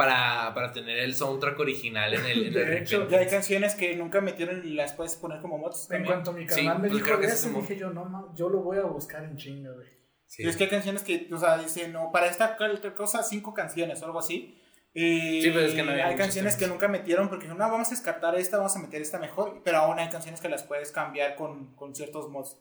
[0.00, 3.10] para, para tener el soundtrack original en el, en el De hecho, Repent.
[3.12, 5.90] Ya hay canciones que nunca metieron y las puedes poner como mods.
[5.90, 8.34] En cuanto mi Sí, carnal me pues dijo creo que ese dije yo, no, no,
[8.34, 9.86] yo lo voy a buscar en chinga, güey.
[10.26, 10.42] Sí.
[10.44, 12.56] Y es que hay canciones que, o sea, dicen, no, para esta
[12.96, 14.56] cosa, cinco canciones o algo así.
[14.94, 16.74] Y Sí, pero es que no había hay canciones que temas.
[16.76, 19.60] nunca metieron porque dijeron, no, vamos a descartar esta, vamos a meter esta mejor.
[19.64, 22.56] Pero aún hay canciones que las puedes cambiar con, con ciertos mods.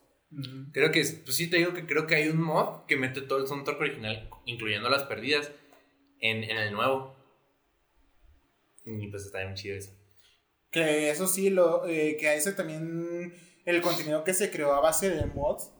[0.73, 3.21] Creo que, es- pues sí te digo que creo que hay un mod que mete
[3.21, 5.49] todo el soundtrack original, incluyendo las perdidas,
[6.19, 7.15] en, en el nuevo.
[8.99, 9.91] Y pues está bien chido eso.
[10.71, 13.33] Que eso sí, lo, eh, que a ese también
[13.65, 15.71] el contenido que se creó a base de mods.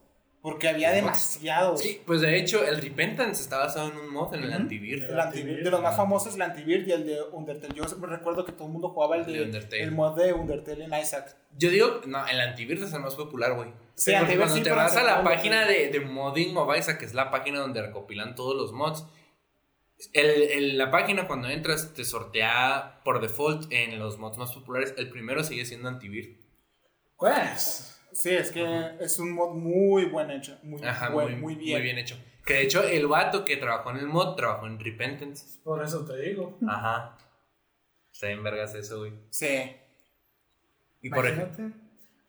[0.42, 1.82] Porque había demasiados.
[1.82, 4.58] Sí, pues de hecho, el Repentance está basado en un mod en el Ujú.
[4.60, 5.04] Antivir.
[5.04, 7.74] El Antivir, de los más famosos, el Antivir y el de Undertale.
[7.76, 9.84] Yo recuerdo que todo el mundo jugaba el de, de Undertale.
[9.84, 11.36] el mod de Undertale en Isaac.
[11.58, 13.68] Yo digo, no, el Antivir es el más popular, güey.
[13.96, 17.00] Sí, Porque Antivir cuando sí, te vas a la página de, de Modding of Isaac,
[17.00, 19.04] que es la página donde recopilan todos los mods,
[20.14, 24.94] el, el- la página cuando entras te sortea por default en los mods más populares.
[24.98, 26.40] El primero sigue siendo Antivir.
[27.18, 28.66] Pues, Sí, es que
[29.00, 30.58] es un mod muy buen hecho.
[30.64, 31.74] Muy, Ajá, buen- muy, muy bien.
[31.78, 32.18] muy bien hecho.
[32.44, 35.60] Que de hecho, el vato que trabajó en el mod trabajó en Repentance.
[35.64, 36.58] por eso te digo.
[36.68, 37.16] Ajá.
[38.12, 39.14] Está bien vergas eso, güey.
[39.30, 39.74] Sí.
[41.02, 41.66] Y por ejemplo.
[41.66, 41.80] Imagínate,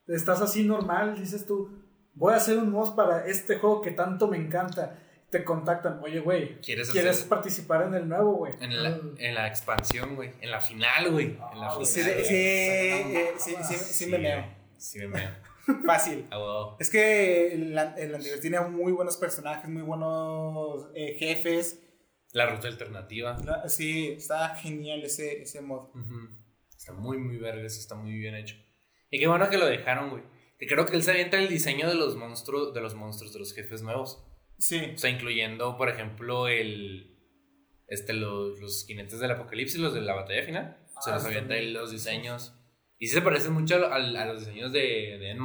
[0.08, 1.70] estás así normal, dices tú,
[2.14, 4.98] voy a hacer un mod para este juego que tanto me encanta.
[5.30, 8.54] Te contactan, oye, güey, ¿Quieres ¿quieres, hacer- participar en el nuevo, güey?
[8.60, 10.32] En la, en la expansión, güey.
[10.40, 11.26] En la final, güey.
[11.26, 11.86] En la Ah, final.
[11.86, 12.14] Sí, güey.
[12.16, 14.44] sí, sí, eh, sí, sí, sí Sí, me meo.
[14.76, 15.30] Sí, me meo.
[15.86, 16.26] Fácil.
[16.30, 16.76] Ah, huevo.
[16.80, 21.80] Es que el, el anterior tiene muy buenos personajes, muy buenos eh, jefes.
[22.32, 23.38] La ruta alternativa.
[23.44, 25.90] La- Sí, está genial ese, ese mod.
[25.94, 26.28] Ujú.
[26.76, 27.76] Está muy, muy vergas.
[27.78, 28.56] Está muy bien hecho.
[29.10, 30.22] Y qué bueno que lo dejaron, güey.
[30.58, 33.38] Que creo que él se avienta el diseño de los monstruos, de los monstruos, de
[33.38, 34.26] los jefes nuevos.
[34.60, 34.92] Sí.
[34.94, 37.16] O sea, incluyendo, por ejemplo, el.
[37.88, 40.76] Este, los, los jinetes del apocalipsis, los de la batalla final.
[41.00, 41.68] se Ah, los avienta también.
[41.68, 42.54] él los diseños.
[42.98, 45.36] Y sí se parecen mucho a, a- a los diseños de, de.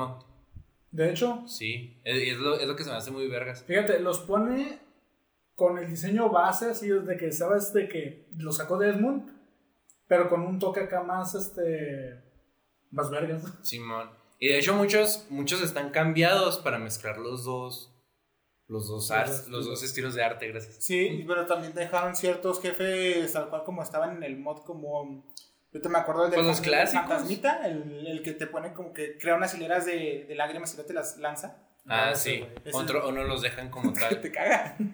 [0.91, 1.99] De hecho, Sí.
[2.03, 3.63] Es, es lo, es lo que se me hace muy vergas.
[3.63, 4.79] fíjate, los pone
[5.55, 9.29] con el diseño base, así desde que sabes de que lo sacó Desmond,
[10.07, 12.21] pero con un toque acá más, este,
[12.91, 13.43] más vergas.
[13.63, 14.09] Simón.
[14.39, 17.94] Y de hecho, muchos, muchos están cambiados para mezclar los dos.
[18.67, 20.77] Los dos, arts- los dos estilos de arte, gracias.
[20.79, 25.23] Sí, pero también dejaron ciertos jefes tal cual como estaban en el mod, como.
[25.71, 27.05] Yo te me acuerdo del de Pues los clásicos.
[27.05, 30.77] fantasmita, el, el que te pone como que crea unas hileras de, de lágrimas y
[30.77, 31.57] no te las lanza.
[31.85, 32.71] Ah, ese, sí.
[32.73, 34.19] Otro, o no los dejan como tal.
[34.21, 34.77] te caga.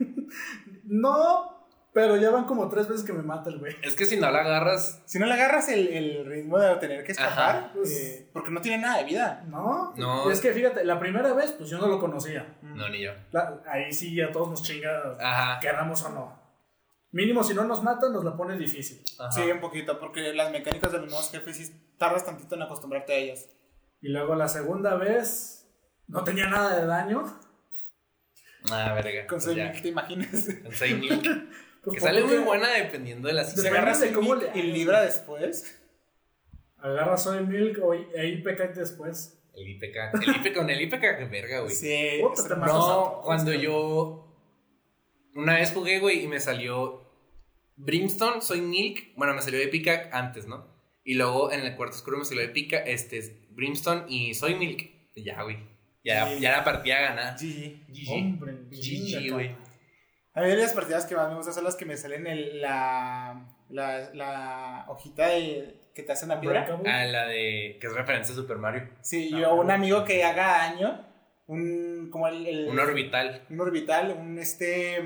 [0.83, 1.60] No,
[1.93, 3.75] pero ya van como tres veces que me mata el güey.
[3.81, 7.03] es que si no la agarras, Si no le agarras el, el ritmo de tener
[7.03, 7.71] que escapar, Ajá.
[7.73, 9.43] Pues- eh, porque no tiene nada de vida.
[9.47, 10.31] No, No.
[10.31, 12.57] Es que fíjate, la primera vez, pues yo no lo conocía.
[12.61, 13.11] no, ni yo.
[13.31, 15.59] La- ahí sí a todos nos chinga, Ajá.
[15.59, 16.41] queramos o no.
[17.13, 19.03] Mínimo, si no nos matan, nos la pone difícil.
[19.19, 19.31] Ajá.
[19.31, 23.11] Sí, un poquito, porque las mecánicas de los nuevos jefes sí tardas tantito en acostumbrarte
[23.13, 23.49] a ellas.
[23.99, 25.67] Y luego la segunda vez,
[26.07, 27.23] no tenía nada de daño.
[28.71, 29.21] Ah, verga.
[29.27, 29.65] Con pues Soy ya.
[29.69, 30.47] Milk, ¿te imaginas?
[30.63, 31.21] Con Soy Milk.
[31.23, 31.37] Pues
[31.89, 34.61] que sale muy buena dependiendo de la Si agarras de el cómo Milk le y
[34.61, 35.77] hagas, libra después,
[36.77, 39.37] Agarra Soy Milk o e IPK después.
[39.55, 39.95] El IPK.
[40.23, 41.73] El IPK, con el IPK, que verga, güey.
[41.75, 42.19] sí.
[42.21, 44.27] Puta, te No, cuando yo.
[45.35, 47.01] Una vez jugué, güey, y me salió.
[47.75, 49.13] Brimstone, soy Milk.
[49.15, 50.67] Bueno, me salió Epica antes, ¿no?
[51.03, 54.89] Y luego en el cuarto oscuro me salió Epica, este es Brimstone y soy Milk.
[55.15, 55.57] Y ya, güey.
[56.03, 56.39] Ya, Sí.
[56.41, 57.35] ya la partida ganada.
[57.37, 57.85] GG.
[57.89, 58.11] GG.
[58.11, 59.55] Hombre, GG, güey.
[60.33, 63.47] A mí las partidas que más me gustan son las que me salen en la,
[63.69, 66.79] la, la hojita de, que te hacen la piedra.
[66.85, 67.77] Ah, la de.
[67.81, 68.89] que es referencia a Super Mario.
[69.01, 69.73] Sí, Ah, yo un bueno.
[69.73, 71.05] amigo que haga daño,
[71.47, 73.41] un, como el, el- Un orbital.
[73.49, 74.97] un orbital, un este,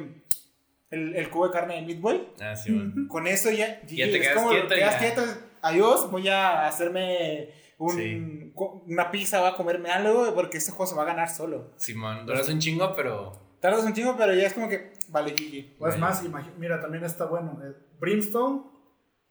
[0.92, 2.28] el, el cubo de carne de Meat Boy.
[2.40, 3.08] Ah, sí, güey.
[3.08, 5.00] Con eso ya, Ya te es quedas como, quieto te quedas ya.
[5.00, 5.24] quieto.
[5.64, 7.50] Adiós, voy a hacerme
[7.80, 8.54] un, Sí.
[8.86, 11.72] una pizza, voy a comerme algo porque este juego se va a ganar solo.
[11.78, 13.44] Simón, duras un chingo, pero.
[13.66, 15.82] Tardas un chingo, pero ya es como que, vale, GG.
[15.82, 16.24] O es más,
[16.58, 17.60] mira, también está bueno.
[17.64, 18.62] eh, Brimstone,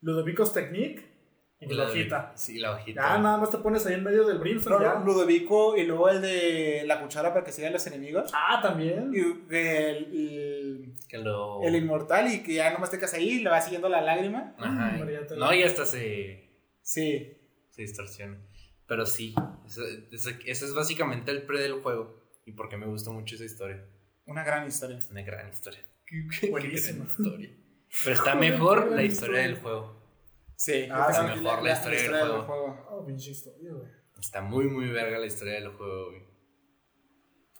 [0.01, 1.13] Ludovicos Technique
[1.61, 2.33] y la hojita.
[2.35, 3.01] Sí, la hojita.
[3.01, 4.75] Ya nada más te pones ahí en medio del Brimstone.
[4.85, 4.99] No, ya.
[5.05, 8.29] Ludovico y luego el de la cuchara para que sigan los enemigos.
[8.33, 9.11] Ah, también.
[9.13, 9.19] Y
[9.55, 11.61] el, el, Que lo.
[11.63, 14.53] el inmortal y que ya nomás te quedas ahí y le va siguiendo la lágrima.
[14.59, 14.95] Ajá.
[14.99, 16.49] Hombre, ya te No, y hasta se.
[16.81, 17.37] Sí.
[17.69, 18.37] se distorsiona.
[18.87, 19.33] Pero sí,
[19.65, 19.81] ese,
[20.11, 22.21] ese- ese es básicamente el pre del juego.
[22.45, 23.83] Y por qué me gusta mucho esa historia.
[24.25, 24.99] Una gran historia.
[25.11, 25.81] Una gran historia.
[26.05, 27.05] Qué Buenísima.
[27.05, 27.49] gran historia.
[28.03, 30.01] Pero está mejor qué la historia del juego.
[30.55, 30.87] Sí.
[30.91, 32.87] Ah, está sí, mejor la historia del juego.
[32.89, 33.87] Oh, pinche historia, güey.
[34.19, 36.23] Está muy, muy verga la historia del juego, güey.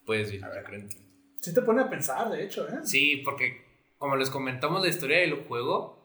[0.04, 0.58] Puedes ir, A ver.
[0.58, 0.96] yo creo en ti.
[1.40, 2.78] Sí te pone a pensar, de hecho, ¿eh?
[2.84, 3.64] Sí, porque
[3.98, 5.96] como les comentamos, la historia del juego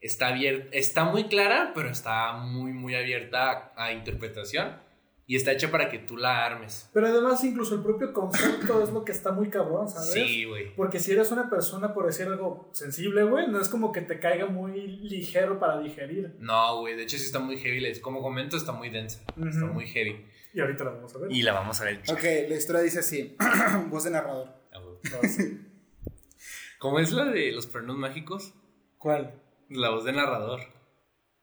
[0.00, 4.80] está abierta, está muy clara, pero está muy, muy abierta a, a interpretación.
[5.28, 6.88] Y está hecha para que tú la armes.
[6.92, 10.12] Pero además, incluso el propio concepto es lo que está muy cabrón, ¿sabes?
[10.12, 10.72] Sí, güey.
[10.76, 14.20] Porque si eres una persona, por decir algo sensible, güey, no es como que te
[14.20, 16.36] caiga muy ligero para digerir.
[16.38, 17.80] No, güey, de hecho sí está muy heavy.
[17.80, 19.20] les- Como comento, está muy densa.
[19.36, 20.24] Está muy heavy.
[20.54, 21.32] Y ahorita la vamos a ver.
[21.32, 22.00] Y la vamos a ver.
[22.08, 23.36] Ok, la historia dice así.
[23.90, 24.48] Voz de narrador.
[24.72, 25.58] Ah, güey.
[26.78, 28.54] ¿Cómo es la de los pernos mágicos?
[28.98, 29.34] ¿Cuál?
[29.70, 30.60] La voz de narrador.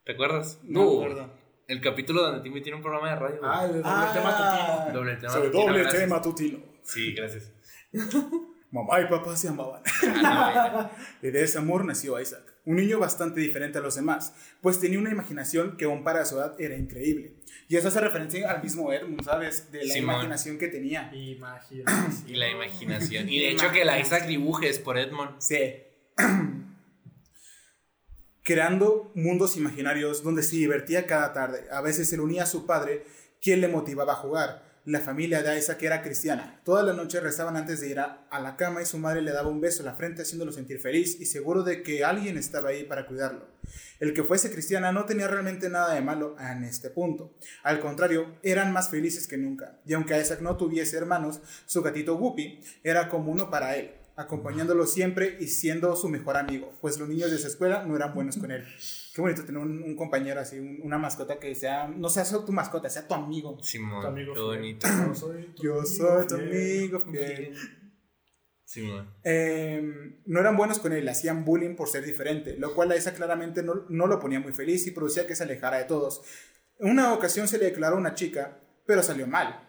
[0.05, 0.59] ¿Te acuerdas?
[0.63, 1.29] No me acuerdo.
[1.67, 3.37] El capítulo donde Timmy tiene un programa de radio.
[3.39, 3.51] güey.
[3.53, 4.11] Ah, el doble Ah.
[4.13, 4.93] tema matutino.
[4.99, 5.31] doble tema.
[5.33, 6.03] Sobre matutino, doble gracias.
[6.03, 6.59] tema matutino.
[6.83, 7.51] Sí, gracias.
[8.71, 9.81] Mamá y papá se amaban.
[10.25, 10.91] Ah,
[11.21, 14.97] Y de ese amor nació Isaac, un niño bastante diferente a los demás, pues tenía
[14.99, 17.35] una imaginación que aún para su edad era increíble.
[17.69, 19.71] Y eso hace referencia al mismo Edmund, ¿sabes?
[19.71, 20.15] De la Simón.
[20.15, 21.11] imaginación que tenía.
[21.13, 22.13] Imaginación.
[22.27, 23.29] y la imaginación.
[23.29, 25.39] Y de hecho que la Isaac dibuje es por Edmond.
[25.39, 25.75] Sí.
[28.45, 31.63] Creando mundos imaginarios donde se divertía cada tarde.
[31.71, 33.05] A veces se le unía a su padre,
[33.41, 34.73] quien le motivaba a jugar.
[34.83, 36.59] La familia de Isaac era cristiana.
[36.65, 39.47] Toda la noche rezaban antes de ir a, la cama y su madre le daba
[39.47, 42.83] un beso en la frente haciéndolo sentir feliz y seguro de que alguien estaba ahí
[42.83, 43.47] para cuidarlo.
[44.01, 47.37] El que fuese cristiana no tenía realmente nada de malo en este punto.
[47.63, 49.79] Al contrario, eran más felices que nunca.
[49.85, 54.85] Y aunque Isaac no tuviese hermanos, su gatito Whoopi era como uno para él acompañándolo
[54.85, 58.37] siempre y siendo su mejor amigo, pues los niños de su escuela no eran buenos
[58.37, 58.63] con él.
[59.13, 62.89] Qué bonito tener un, compañero así, una mascota que sea, no sea solo tu mascota,
[62.89, 63.57] sea tu amigo.
[63.63, 64.87] Simón, tu amigo qué bonito.
[64.87, 67.55] Yo soy tu, Yo soy tu amigo fiel.
[68.65, 69.13] Simón.
[69.23, 73.13] Eh, no eran buenos con él, hacían bullying por ser diferente, lo cual a esa
[73.13, 76.23] claramente no, no lo ponía muy feliz y producía que se alejara de todos.
[76.79, 79.63] En una ocasión se le declaró a una chica, pero salió mal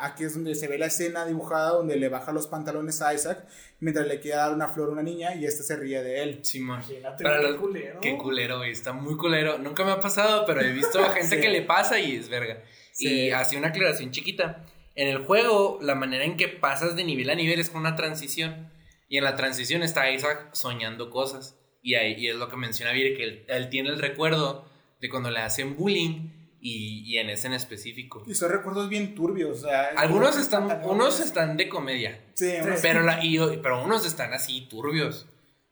[0.00, 3.44] aquí es donde se ve la escena dibujada donde le baja los pantalones a Isaac
[3.80, 6.38] mientras le quiere dar una flor a una niña y esta se ríe de él.
[6.42, 8.00] Sí, Imagínate, qué culero.
[8.00, 8.70] Qué culero, güey.
[8.70, 9.58] Está muy culero.
[9.58, 12.62] Nunca me ha pasado, pero he visto a gente que le pasa y es verga.
[12.98, 14.64] Y así una aclaración chiquita.
[14.94, 17.96] En el juego, la manera en que pasas de nivel a nivel es con una
[17.96, 18.70] transición.
[19.08, 21.58] Y en la transición está Isaac soñando cosas.
[21.82, 24.66] Y, ahí, y es lo que menciona Vire, que él, él tiene el recuerdo
[25.00, 28.22] de cuando le hacen bullying y, en ese en específico.
[28.26, 29.58] Y son recuerdos bien turbios.
[29.58, 32.24] O sea, Algunos están, unos están de comedia.
[32.34, 32.52] Sí,
[32.82, 33.20] pero, la,
[33.62, 35.28] pero unos están así turbios.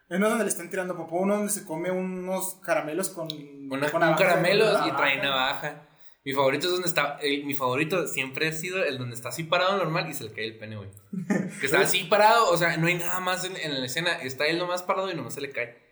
[0.09, 3.29] Uno donde le están tirando popó, uno donde se come unos caramelos con.
[3.71, 5.87] Una, con caramelos y trae navaja.
[6.25, 7.19] Mi favorito es donde está.
[7.45, 10.45] mi favorito siempre ha sido el donde está así parado normal y se le cae
[10.45, 10.91] el pene, güey.
[11.61, 14.15] que está así parado, o sea, no hay nada más en, en la escena.
[14.21, 15.90] Está él nomás parado y nomás se le cae.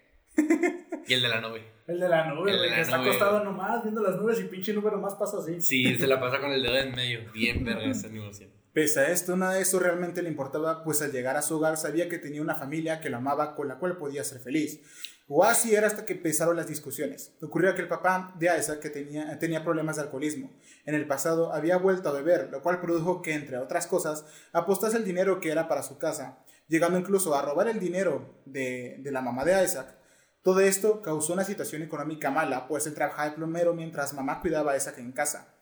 [1.09, 1.63] Y el de la nube.
[1.87, 4.91] El de la nube, güey, que está acostado nomás viendo las nubes y pinche nube
[4.91, 5.61] nomás pasa así.
[5.61, 7.33] Sí, se la pasa con el dedo en medio.
[7.33, 8.51] Bien verga esa animación.
[8.75, 11.79] Pese a esto, nada de eso realmente le importaba, pues al llegar a su hogar
[11.79, 14.83] sabía que tenía una familia que lo amaba, con la cual podía ser feliz.
[15.27, 17.35] O así era hasta que empezaron las discusiones.
[17.43, 20.51] Ocurrió que el papá de Isaac, que tenía, tenía problemas de alcoholismo,
[20.85, 24.99] en el pasado había vuelto a beber, lo cual produjo que, entre otras cosas, apostase
[24.99, 29.11] el dinero que era para su casa, llegando incluso a robar el dinero de, de
[29.11, 29.99] la mamá de Isaac
[30.43, 34.73] todo esto causó una situación económica mala, pues él trabajaba de plomero mientras mamá cuidaba
[34.73, 35.55] a Isaac en casa.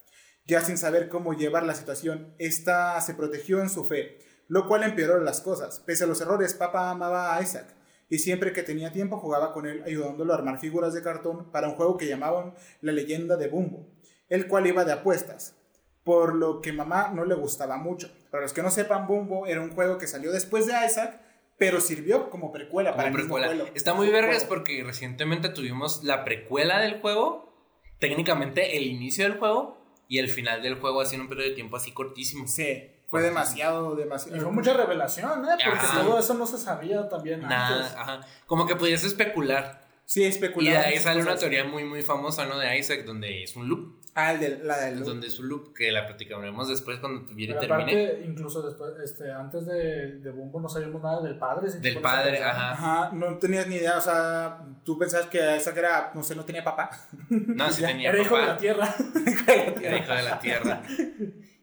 [0.46, 4.18] Ya sin saber cómo llevar la situación, esta se protegió en su fe,
[4.48, 5.80] lo cual empeoró las cosas.
[5.80, 7.74] Pese a los errores, papá amaba a Isaac
[8.08, 11.68] y siempre que tenía tiempo jugaba con él ayudándolo a armar figuras de cartón para
[11.68, 13.88] un juego que llamaban La leyenda de Bumbo,
[14.28, 15.56] el cual iba de apuestas,
[16.04, 18.08] por lo que mamá no le gustaba mucho.
[18.30, 21.20] Para los que no sepan, Bumbo era un juego que salió después de Isaac
[21.58, 23.50] pero sirvió como precuela para precuela.
[23.74, 27.52] Está muy vergas porque recientemente tuvimos la precuela del juego,
[27.98, 29.78] técnicamente el inicio del juego
[30.08, 32.46] y el final del juego así en un periodo de tiempo así cortísimo.
[32.46, 32.92] Sí.
[33.08, 34.36] Fue demasiado, demasiado.
[34.36, 35.56] Y fue mucha revelación, ¿eh?
[35.64, 38.20] Porque todo eso no se sabía también Nada, ajá.
[38.46, 39.85] Como que podías especular.
[40.06, 40.68] Sí, especular.
[40.68, 42.58] Y de ahí sale una teoría muy, muy famosa, ¿no?
[42.58, 44.00] De Isaac, donde es un loop.
[44.14, 45.08] Ah, el de, la del loop.
[45.08, 48.20] Donde es un loop, que la platicaremos después cuando tuviera y termine.
[48.24, 51.72] incluso después, este, antes de, de Bumbo no sabíamos nada del padre.
[51.72, 52.70] del padre, ajá.
[52.70, 56.44] Ajá, no tenías ni idea, o sea, tú pensabas que Isaac era, no sé, no
[56.44, 56.88] tenía papá.
[57.28, 58.94] No, sí tenía era hijo de la tierra.
[59.82, 60.82] era hijo de la tierra.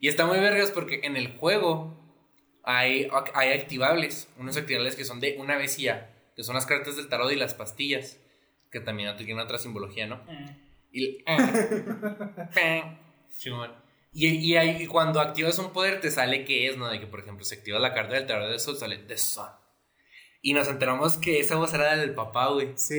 [0.02, 1.98] Y está muy vergas porque en el juego
[2.62, 7.08] hay, hay activables, unos activables que son de una vez que son las cartas del
[7.08, 8.20] tarot y las pastillas
[8.74, 10.16] que también tiene otra simbología, ¿no?
[10.28, 10.58] Eh.
[10.92, 11.24] Y,
[12.56, 12.84] eh.
[14.12, 16.90] y, y, cuando activas un poder te sale que es, ¿no?
[16.90, 19.46] De que, por ejemplo, se activa la carta del tarot del sol, sale The Sun.
[20.42, 22.74] Y nos enteramos que esa voz era la del papá, güey.
[22.76, 22.96] Sí.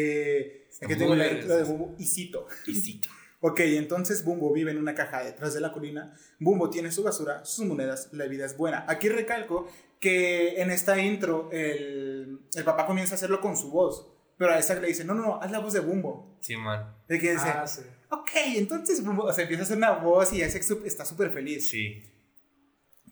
[0.81, 1.97] Que tengo la letra de Bumbo.
[1.99, 2.47] Isito.
[2.69, 3.09] Isito.
[3.41, 6.17] ok, entonces Bumbo vive en una caja detrás de la colina.
[6.39, 8.85] Bumbo tiene su basura, sus monedas, la vida es buena.
[8.89, 9.69] Aquí recalco
[9.99, 14.14] que en esta intro el, el papá comienza a hacerlo con su voz.
[14.37, 16.37] Pero a esa le dice, no, no, no, haz la voz de Bumbo.
[16.41, 16.97] Sí, man.
[17.09, 17.83] El que dice, ah, sí.
[18.11, 21.69] ok, entonces Bumbo, o sea, empieza a hacer una voz y Isaac está súper feliz.
[21.71, 22.11] Sí.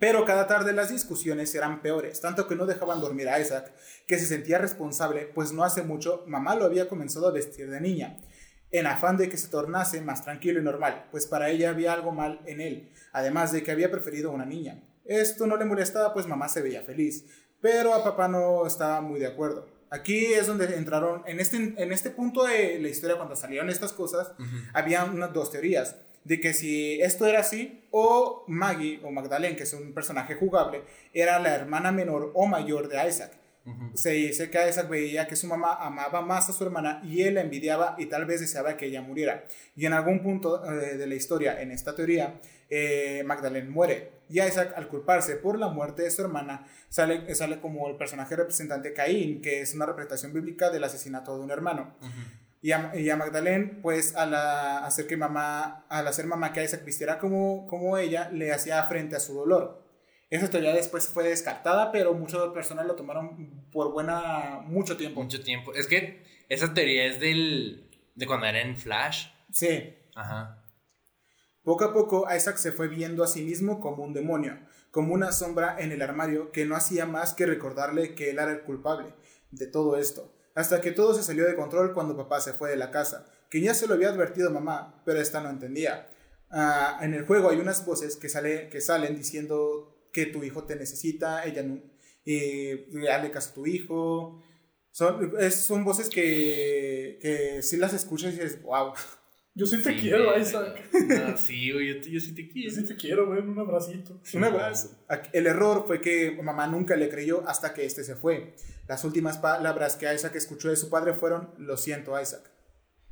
[0.03, 3.73] Pero cada tarde las discusiones eran peores, tanto que no dejaban dormir a Isaac,
[4.09, 7.81] que se sentía responsable, pues no hace mucho mamá lo había comenzado a vestir de
[7.81, 8.19] niña,
[8.73, 12.11] en afán de que se tornase más tranquilo y normal, pues para ella había algo
[12.11, 14.83] mal en él, además de que había preferido una niña.
[15.05, 17.25] Esto no le molestaba, pues mamá se veía feliz,
[17.61, 19.69] pero a papá no estaba muy de acuerdo.
[19.93, 23.93] Aquí es donde entraron, en este, en este punto de la historia, cuando salieron estas
[23.93, 24.33] cosas,
[24.73, 25.97] había unas dos teorías.
[26.25, 30.83] De que si esto era así, o Maggie, o Magdalene, que es un personaje jugable,
[31.13, 33.33] era la hermana menor o mayor de Isaac.
[33.95, 37.35] Se dice que Isaac veía que su mamá amaba más a su hermana y él
[37.35, 39.45] la envidiaba y tal vez deseaba que ella muriera.
[39.77, 44.13] Y en algún punto eh, de la historia, en esta teoría, eh, Magdalene muere.
[44.29, 48.35] Y Isaac, al culparse por la muerte de su hermana, sale, sale como el personaje
[48.35, 51.95] representante Caín, que es una representación bíblica del asesinato de un hermano.
[52.63, 56.85] Y a, y a Magdalene, pues al hacer que mamá, al hacer mamá que Isaac
[56.85, 59.82] vistiera como, como ella, le hacía frente a su dolor.
[60.33, 65.23] Esa teoría después fue descartada, pero muchas personas lo tomaron por buena mucho tiempo.
[65.23, 65.75] Mucho tiempo.
[65.75, 69.29] Es que esa teoría es del de cuando era en Flash.
[69.51, 69.95] Sí.
[70.15, 70.65] Ajá.
[71.63, 74.59] Poco a poco Isaac se fue viendo a sí mismo como un demonio,
[74.91, 78.51] como una sombra en el armario que no hacía más que recordarle que él era
[78.53, 79.15] el culpable
[79.51, 82.77] de todo esto hasta que todo se salió de control cuando papá se fue de
[82.77, 86.09] la casa, que ya se lo había advertido mamá, pero esta no entendía.
[86.51, 90.65] Ah, en el juego hay unas voces que, sale, que salen diciendo que tu hijo
[90.65, 91.81] te necesita, ella no,
[92.25, 94.43] y dale caso a tu hijo.
[94.91, 98.93] Son, son voces que, que si las escuchas y dices, wow.
[99.55, 100.81] Yo sí te quiero, Isaac.
[101.37, 102.71] sí, güey, yo, sí te quiero.
[102.71, 104.19] Yo sí te quiero, güey, un abracito.
[104.33, 104.97] un abrazo.
[105.35, 108.55] El error fue que mamá nunca le creyó hasta que este se fue.
[108.89, 112.51] Las últimas palabras que Isaac escuchó de su padre fueron, lo siento, Isaac.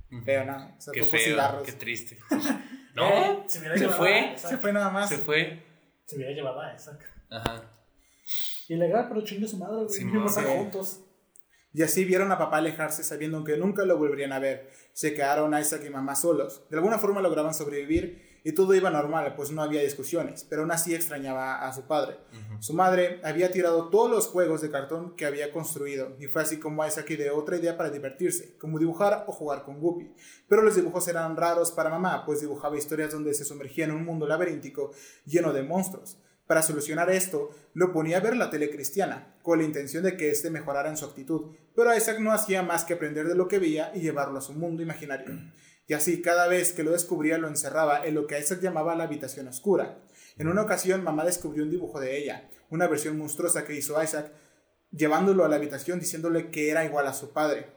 [0.09, 0.76] No.
[0.78, 2.18] Se qué feo, qué triste.
[2.94, 3.44] no, ¿Eh?
[3.46, 4.34] se, se fue.
[4.36, 5.11] Se fue nada más.
[5.11, 5.70] Se fue.
[6.11, 7.06] Se hubiera llevado a Isaac.
[7.30, 7.70] Ajá.
[8.68, 9.88] Ilegal, pero chingue su madre, güey.
[9.90, 10.04] Sí,
[10.44, 11.04] juntos.
[11.72, 14.72] Y así vieron a papá alejarse sabiendo que nunca lo volverían a ver.
[14.92, 16.68] Se quedaron Isaac y mamá solos.
[16.68, 20.70] De alguna forma lograban sobrevivir y todo iba normal, pues no había discusiones, pero aún
[20.70, 22.18] así extrañaba a su padre.
[22.61, 26.59] Su madre había tirado todos los juegos de cartón que había construido y fue así
[26.59, 30.12] como Isaac ideó otra idea para divertirse, como dibujar o jugar con Guppy.
[30.49, 34.05] Pero los dibujos eran raros para mamá, pues dibujaba historias donde se sumergía en un
[34.05, 34.93] mundo laberíntico
[35.24, 36.18] lleno de monstruos.
[36.51, 40.32] Para solucionar esto, lo ponía a ver la tele cristiana, con la intención de que
[40.32, 43.61] éste mejorara en su actitud, pero Isaac no hacía más que aprender de lo que
[43.61, 45.28] veía y llevarlo a su mundo imaginario.
[45.91, 49.03] Y así, cada vez que lo descubría, lo encerraba en lo que Isaac llamaba la
[49.03, 49.99] habitación oscura.
[50.38, 54.30] En una ocasión, mamá descubrió un dibujo de ella, una versión monstruosa que hizo Isaac,
[54.93, 57.72] llevándolo a la habitación diciéndole que era igual a su padre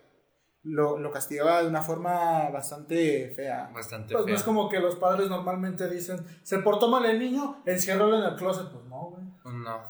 [0.62, 3.72] lo, lo, castigaba de una forma bastante fea.
[3.74, 4.32] Bastante pues fea.
[4.32, 8.32] no es como que los padres normalmente dicen, se portó mal el niño, enciérralo en
[8.32, 8.70] el closet.
[8.70, 9.24] Pues no, güey.
[9.56, 9.82] No.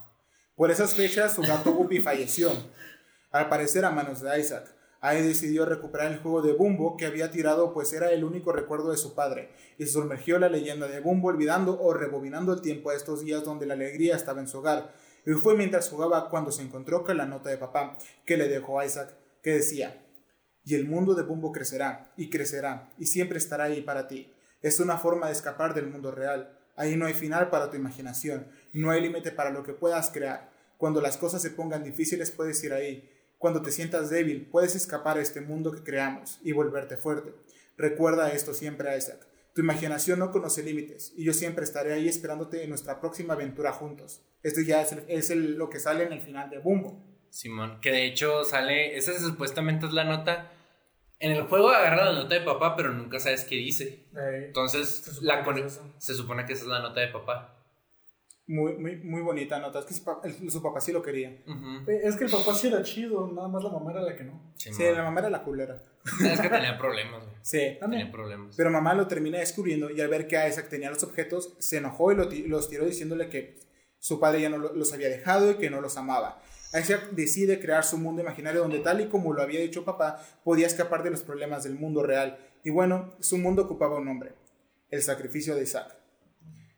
[0.55, 2.51] Por esas fechas, su gato Guppy falleció,
[3.32, 4.74] al parecer a manos de Isaac.
[5.06, 8.89] Ahí decidió recuperar el juego de Bumbo que había tirado pues era el único recuerdo
[8.89, 12.95] de su padre y sumergió la leyenda de Bumbo olvidando o rebobinando el tiempo a
[12.95, 14.93] estos días donde la alegría estaba en su hogar.
[15.26, 18.82] Y fue mientras jugaba cuando se encontró con la nota de papá que le dejó
[18.82, 19.99] Isaac que decía
[20.64, 24.32] y el mundo de Bumbo crecerá y crecerá y siempre estará ahí para ti.
[24.62, 26.58] Es una forma de escapar del mundo real.
[26.78, 30.49] Ahí no hay final para tu imaginación, no hay límite para lo que puedas crear.
[30.78, 33.10] Cuando las cosas se pongan difíciles puedes ir ahí.
[33.43, 37.33] Cuando te sientas débil puedes escapar a este mundo que creamos y volverte fuerte.
[37.75, 39.27] Recuerda esto siempre, Isaac.
[39.53, 43.73] Tu imaginación no conoce límites y yo siempre estaré ahí esperándote en nuestra próxima aventura
[43.73, 44.21] juntos.
[44.43, 47.03] Esto ya es, lo que sale en el final de Bumbo.
[47.31, 50.49] Simón, que de hecho sale, esa supuestamente es la nota.
[51.19, 54.05] En el juego agarra la nota de papá, pero nunca sabes qué dice.
[54.15, 55.43] Entonces, se la
[55.97, 57.53] se supone que esa es la nota de papá.
[58.45, 59.79] Muy, muy, muy bonita nota.
[59.79, 61.29] Es que su papá, sí lo quería.
[61.29, 64.23] Eh, es que el papá sí era chido, nada más la mamá era la que
[64.25, 64.53] no.
[64.55, 65.81] Sí, la mamá era la culera.
[66.05, 67.23] Es que tenía problemas.
[67.41, 68.55] Sí, tenía problemas.
[68.57, 72.11] Pero mamá lo termina descubriendo y al ver que Isaac tenía los objetos, se enojó
[72.11, 73.59] y los tiró diciéndole que
[73.99, 76.41] su padre ya no los había dejado y que no los amaba.
[76.77, 80.67] Isaac decide crear su mundo imaginario donde tal y como lo había dicho papá, podía
[80.67, 82.37] escapar de los problemas del mundo real.
[82.63, 84.33] Y bueno, su mundo ocupaba un nombre,
[84.89, 85.95] el sacrificio de Isaac.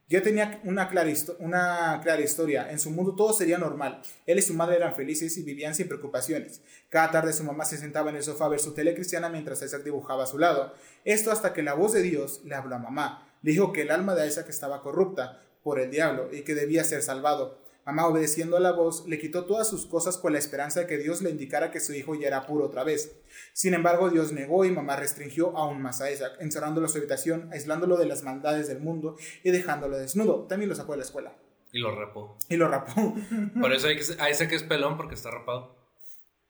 [0.07, 2.69] Ya tenía una clara, una clara historia.
[2.69, 4.03] En su mundo todo sería normal.
[4.27, 6.61] Él y su madre eran felices y vivían sin preocupaciones.
[6.89, 9.63] Cada tarde su mamá se sentaba en el sofá a ver su tele cristiana mientras
[9.63, 10.73] Isaac dibujaba a su lado.
[11.05, 13.27] Esto hasta que la voz de Dios le habló a mamá.
[13.41, 16.83] Le dijo que el alma de Isaac estaba corrupta por el diablo y que debía
[16.83, 17.64] ser salvado.
[17.85, 20.97] Mamá, obedeciendo a la voz, le quitó todas sus cosas con la esperanza de que
[20.97, 23.15] Dios le indicara que su hijo ya era puro otra vez.
[23.53, 27.49] Sin embargo, Dios negó y mamá restringió aún más a Isaac, encerrándolo en su habitación,
[27.53, 30.47] aislándolo de las maldades del mundo y dejándolo desnudo.
[30.47, 31.35] También lo sacó de la escuela.
[31.71, 32.37] Y lo rapó.
[32.49, 33.13] Y lo rapó.
[33.61, 35.75] Por eso hay que, a ese que es pelón porque está rapado.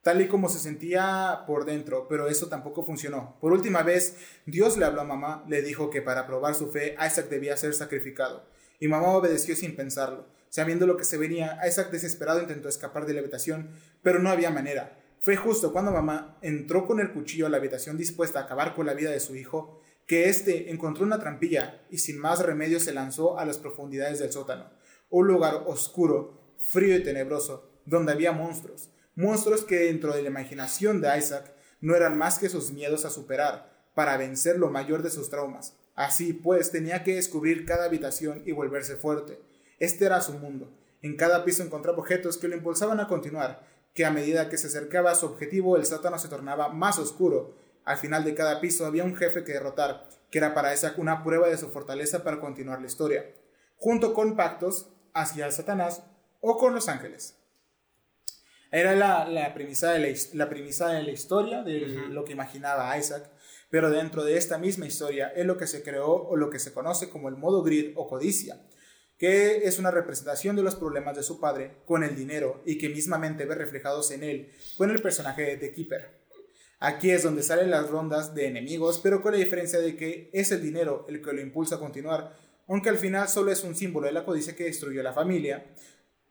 [0.03, 3.39] Tal y como se sentía por dentro, pero eso tampoco funcionó.
[3.41, 6.95] Por última vez, Dios le habló a mamá, le dijo que para probar su fe,
[7.03, 8.45] Isaac debía ser sacrificado.
[8.79, 10.27] Y mamá obedeció sin pensarlo.
[10.55, 14.51] Sabiendo lo que se venía, Isaac desesperado intentó escapar de la habitación, pero no había
[14.51, 14.97] manera.
[15.19, 18.85] Fue justo cuando mamá entró con el cuchillo a la habitación dispuesta a acabar con
[18.85, 22.93] la vida de su hijo, que éste encontró una trampilla y sin más remedio se
[22.93, 24.69] lanzó a las profundidades del sótano,
[25.09, 31.01] un lugar oscuro, frío y tenebroso, donde había monstruos, monstruos que dentro de la imaginación
[31.01, 35.09] de Isaac no eran más que sus miedos a superar, para vencer lo mayor de
[35.09, 35.75] sus traumas.
[35.95, 39.37] Así pues, tenía que descubrir cada habitación y volverse fuerte.
[39.79, 40.71] Este era su mundo.
[41.01, 43.61] En cada piso encontraba objetos que lo impulsaban a continuar,
[43.93, 47.63] que a medida que se acercaba a su objetivo el sótano se tornaba más oscuro,
[47.85, 51.23] Al final de cada piso había un jefe que derrotar, que era para esa una
[51.23, 53.31] prueba de su fortaleza para continuar la historia,
[53.77, 56.01] junto con pactos hacia Satanás
[56.41, 57.37] o con los ángeles.
[58.71, 63.29] Era la, premisa, de la, la, premisa de la historia, de lo que imaginaba Isaac,
[63.69, 66.73] pero dentro de esta misma historia es lo que se creó o lo que se
[66.73, 68.59] conoce como el modo grid o codicia,
[69.17, 72.89] que es una representación de los problemas de su padre con el dinero y que
[72.89, 76.25] mismamente ve reflejados en él con el personaje de The Keeper.
[76.79, 80.51] Aquí es donde salen las rondas de enemigos, pero con la diferencia de que es
[80.51, 82.35] el dinero el que lo impulsa a continuar,
[82.67, 85.65] aunque al final solo es un símbolo de la codicia que destruyó la familia,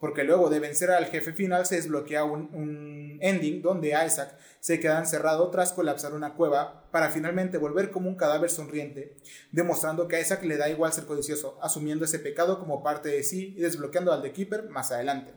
[0.05, 4.99] porque luego de vencer al jefe final se desbloquea un, ending donde Isaac se queda
[4.99, 9.17] encerrado tras colapsar una cueva para finalmente volver como un cadáver sonriente,
[9.51, 13.23] demostrando que a Isaac le da igual ser codicioso, asumiendo ese pecado como parte de
[13.23, 15.33] sí y desbloqueando al The Keeper más adelante.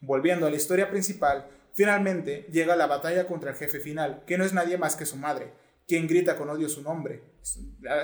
[0.00, 4.44] Volviendo a la historia principal, finalmente llega la batalla contra el jefe final, que no
[4.44, 5.52] es nadie más que su madre,
[5.88, 7.24] quien grita con odio su nombre.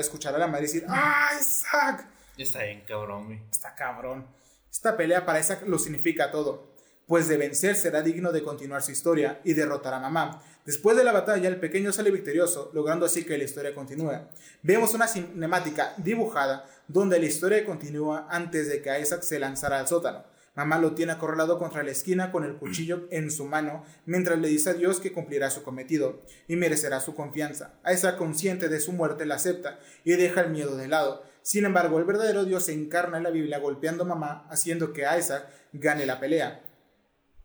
[0.01, 2.09] Escuchará a la madre decir, ¡Ah, Isaac!
[2.37, 4.27] Está bien cabrón, Está cabrón.
[4.75, 6.75] Esta pelea para Isaac lo significa todo,
[7.07, 10.43] pues de vencer será digno de continuar su historia y derrotar a mamá.
[10.67, 14.19] Después de la batalla, el pequeño sale victorioso, logrando así que la historia continúe.
[14.65, 19.87] Vemos una cinemática dibujada donde la historia continúa antes de que Isaac se lanzara al
[19.87, 20.25] sótano.
[20.57, 24.49] Mamá lo tiene acorralado contra la esquina con el cuchillo en su mano, mientras le
[24.49, 27.75] dice a Dios que cumplirá su cometido y merecerá su confianza.
[27.89, 31.23] Isaac, consciente de su muerte, la acepta y deja el miedo de lado.
[31.45, 35.03] Sin embargo, el verdadero Dios se encarna en la Biblia golpeando a mamá, haciendo que
[35.03, 36.63] Isaac gane la pelea.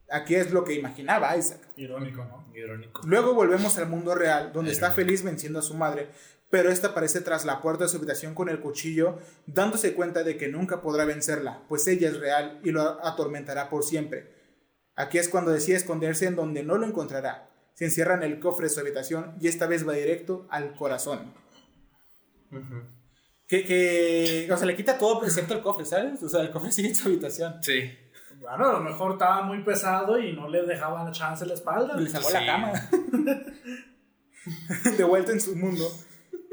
[0.10, 1.60] Aquí es lo que imaginaba Isaac.
[1.76, 2.46] Irónico, ¿no?
[2.56, 3.02] Irónico.
[3.06, 6.08] Luego volvemos al mundo real, donde está feliz venciendo a su madre,
[6.50, 10.38] pero esta aparece tras la puerta de su habitación con el cuchillo, dándose cuenta de
[10.38, 14.34] que nunca podrá vencerla, pues ella es real y lo atormentará por siempre.
[14.96, 17.50] Aquí es cuando decide esconderse en donde no lo encontrará.
[17.74, 21.34] Se encierra en el cofre de su habitación y esta vez va directo al corazón
[23.50, 26.22] que, que, o sea, le quita todo excepto el cofre, ¿sabes?
[26.22, 27.56] O sea, el cofre sigue en su habitación.
[27.64, 27.92] Sí.
[28.40, 31.56] Bueno, a lo mejor estaba muy pesado y no le dejaba la chance en la
[31.56, 31.98] espalda.
[31.98, 32.72] Le sacó la cama.
[34.98, 35.92] de vuelta en su mundo,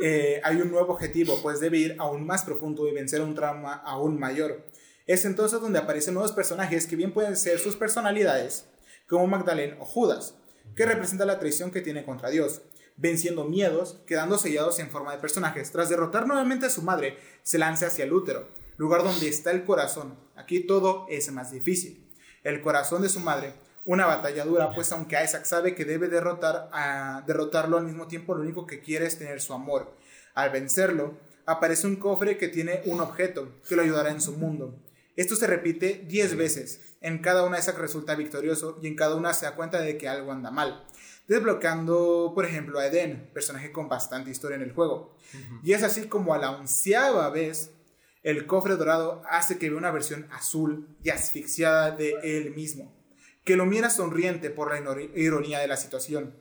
[0.02, 3.74] eh, hay un nuevo objetivo, pues debe ir aún más profundo y vencer un trauma
[3.74, 4.66] aún mayor.
[5.06, 8.70] Es entonces donde aparecen nuevos personajes que bien pueden ser sus personalidades,
[9.06, 10.34] como Magdalene o Judas,
[10.74, 12.62] que representa la traición que tiene contra Dios
[12.96, 15.70] venciendo miedos, quedando sellados en forma de personajes.
[15.70, 19.64] Tras derrotar nuevamente a su madre, se lanza hacia el útero, lugar donde está el
[19.64, 20.18] corazón.
[20.34, 22.10] Aquí todo es más difícil.
[22.42, 26.68] El corazón de su madre, una batalla dura, pues aunque Isaac sabe que debe derrotar
[26.72, 29.94] a derrotarlo al mismo tiempo, lo único que quiere es tener su amor.
[30.34, 34.74] Al vencerlo, aparece un cofre que tiene un objeto que lo ayudará en su mundo.
[35.16, 36.96] Esto se repite 10 veces.
[37.00, 40.08] En cada una Isaac resulta victorioso y en cada una se da cuenta de que
[40.08, 40.84] algo anda mal
[41.28, 45.16] desbloqueando, por ejemplo, a Eden, personaje con bastante historia en el juego.
[45.62, 47.72] Y es así como a la onceava vez,
[48.22, 52.94] el cofre dorado hace que vea una versión azul y asfixiada de él mismo,
[53.44, 56.34] que lo mira sonriente por la ironía de la situación.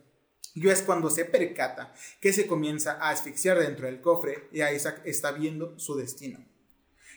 [0.53, 5.01] Y es cuando se percata que se comienza a asfixiar dentro del cofre y Isaac
[5.03, 6.39] está viendo su destino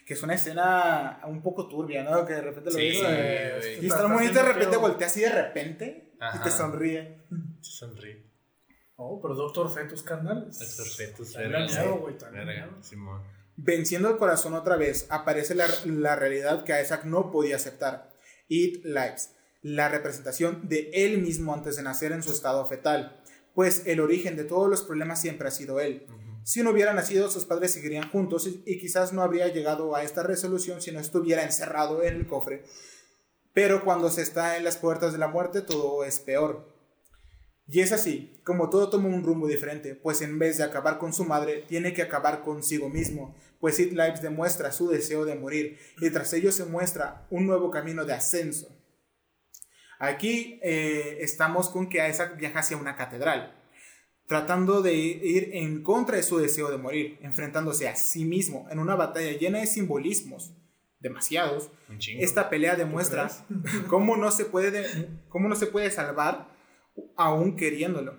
[0.08, 2.24] que es una escena un poco turbia, ¿no?
[2.24, 6.38] Que de repente lo ves y está muy de repente voltea así de repente y
[6.42, 7.24] te sonríe.
[7.60, 8.24] Se sonríe.
[8.96, 10.50] Oh, pero Doctor Fetus, carnal.
[10.50, 11.36] Doctor Fetus,
[12.82, 13.22] Simón.
[13.56, 18.10] Venciendo el corazón otra vez, aparece la, la realidad que Isaac no podía aceptar.
[18.48, 23.20] Eat Lives, la representación de él mismo antes de nacer en su estado fetal,
[23.54, 26.06] pues el origen de todos los problemas siempre ha sido él.
[26.48, 30.22] Si no hubiera nacido, sus padres seguirían juntos y, quizás no habría llegado a esta
[30.22, 32.64] resolución si no estuviera encerrado en el cofre.
[33.52, 36.78] Pero cuando se está en las puertas de la muerte, todo es peor.
[37.70, 41.12] Y es así, como todo toma un rumbo diferente, pues en vez de acabar con
[41.12, 45.78] su madre, tiene que acabar consigo mismo, pues It Lives demuestra su deseo de morir,
[46.00, 48.74] y tras ello se muestra un nuevo camino de ascenso.
[49.98, 53.54] Aquí eh, estamos con que Isaac viaja hacia una catedral,
[54.26, 58.78] tratando de ir en contra de su deseo de morir, enfrentándose a sí mismo en
[58.78, 60.54] una batalla llena de simbolismos,
[61.00, 61.70] demasiados.
[62.18, 63.30] Esta pelea demuestra
[63.88, 66.54] cómo no, se puede, cómo no se puede salvar
[67.16, 68.16] aún queriéndolo.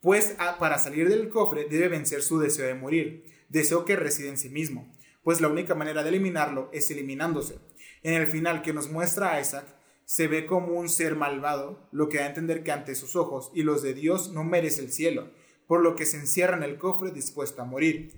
[0.00, 4.38] Pues para salir del cofre debe vencer su deseo de morir, deseo que reside en
[4.38, 4.90] sí mismo,
[5.22, 7.58] pues la única manera de eliminarlo es eliminándose.
[8.02, 9.66] En el final que nos muestra a Isaac,
[10.06, 13.52] se ve como un ser malvado, lo que da a entender que ante sus ojos
[13.54, 15.30] y los de Dios no merece el cielo,
[15.68, 18.14] por lo que se encierra en el cofre dispuesto a morir.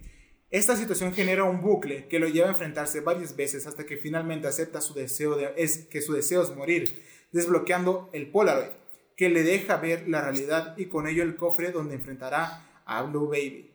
[0.53, 4.46] Esta situación genera un bucle que lo lleva a enfrentarse varias veces hasta que finalmente
[4.46, 8.68] acepta su deseo de, es, que su deseo es morir, desbloqueando el Polaroid,
[9.16, 13.28] que le deja ver la realidad y con ello el cofre donde enfrentará a Blue
[13.28, 13.74] Baby,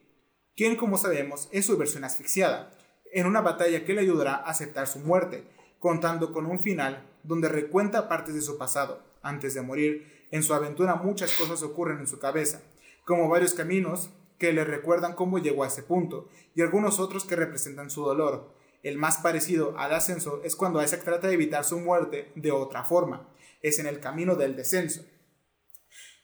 [0.56, 2.70] quien como sabemos es su versión asfixiada,
[3.12, 5.46] en una batalla que le ayudará a aceptar su muerte,
[5.80, 9.04] contando con un final donde recuenta partes de su pasado.
[9.24, 12.62] Antes de morir, en su aventura muchas cosas ocurren en su cabeza,
[13.04, 17.36] como varios caminos que le recuerdan cómo llegó a ese punto, y algunos otros que
[17.36, 18.54] representan su dolor.
[18.84, 22.84] El más parecido al ascenso es cuando Isaac trata de evitar su muerte de otra
[22.84, 23.28] forma,
[23.62, 25.06] es en el camino del descenso.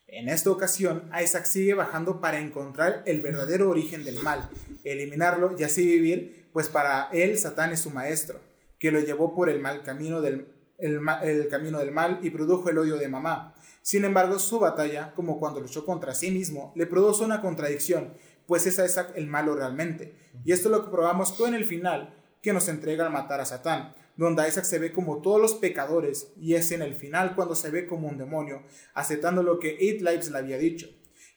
[0.08, 4.48] En esta ocasión, Isaac sigue bajando para encontrar el verdadero origen del mal,
[4.84, 8.40] eliminarlo y así vivir, pues para él Satán es su maestro,
[8.80, 10.48] que lo llevó por el mal camino del,
[10.78, 13.56] el camino del mal y produjo el odio de mamá.
[13.84, 18.16] Sin embargo, su batalla, como cuando luchó contra sí mismo, le produjo una contradicción,
[18.48, 20.16] pues es Isaac el malo realmente.
[20.44, 24.48] Y esto lo comprobamos con el final que nos entrega al matar a Satán donde
[24.48, 27.88] Isaac se ve como todos los pecadores y es en el final cuando se ve
[27.88, 28.64] como un demonio,
[28.94, 30.88] aceptando lo que Eight Lives le había dicho,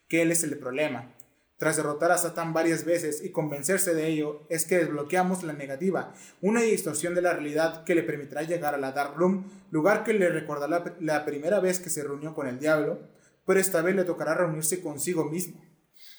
[0.07, 1.15] que él es el problema.
[1.57, 6.13] Tras derrotar a Satán varias veces y convencerse de ello, es que desbloqueamos la negativa,
[6.39, 10.13] una distorsión de la realidad que le permitirá llegar a la Dark Room, lugar que
[10.13, 12.99] le recordará la, primera vez que se reunió con el diablo,
[13.45, 15.59] pero esta vez le tocará reunirse consigo mismo.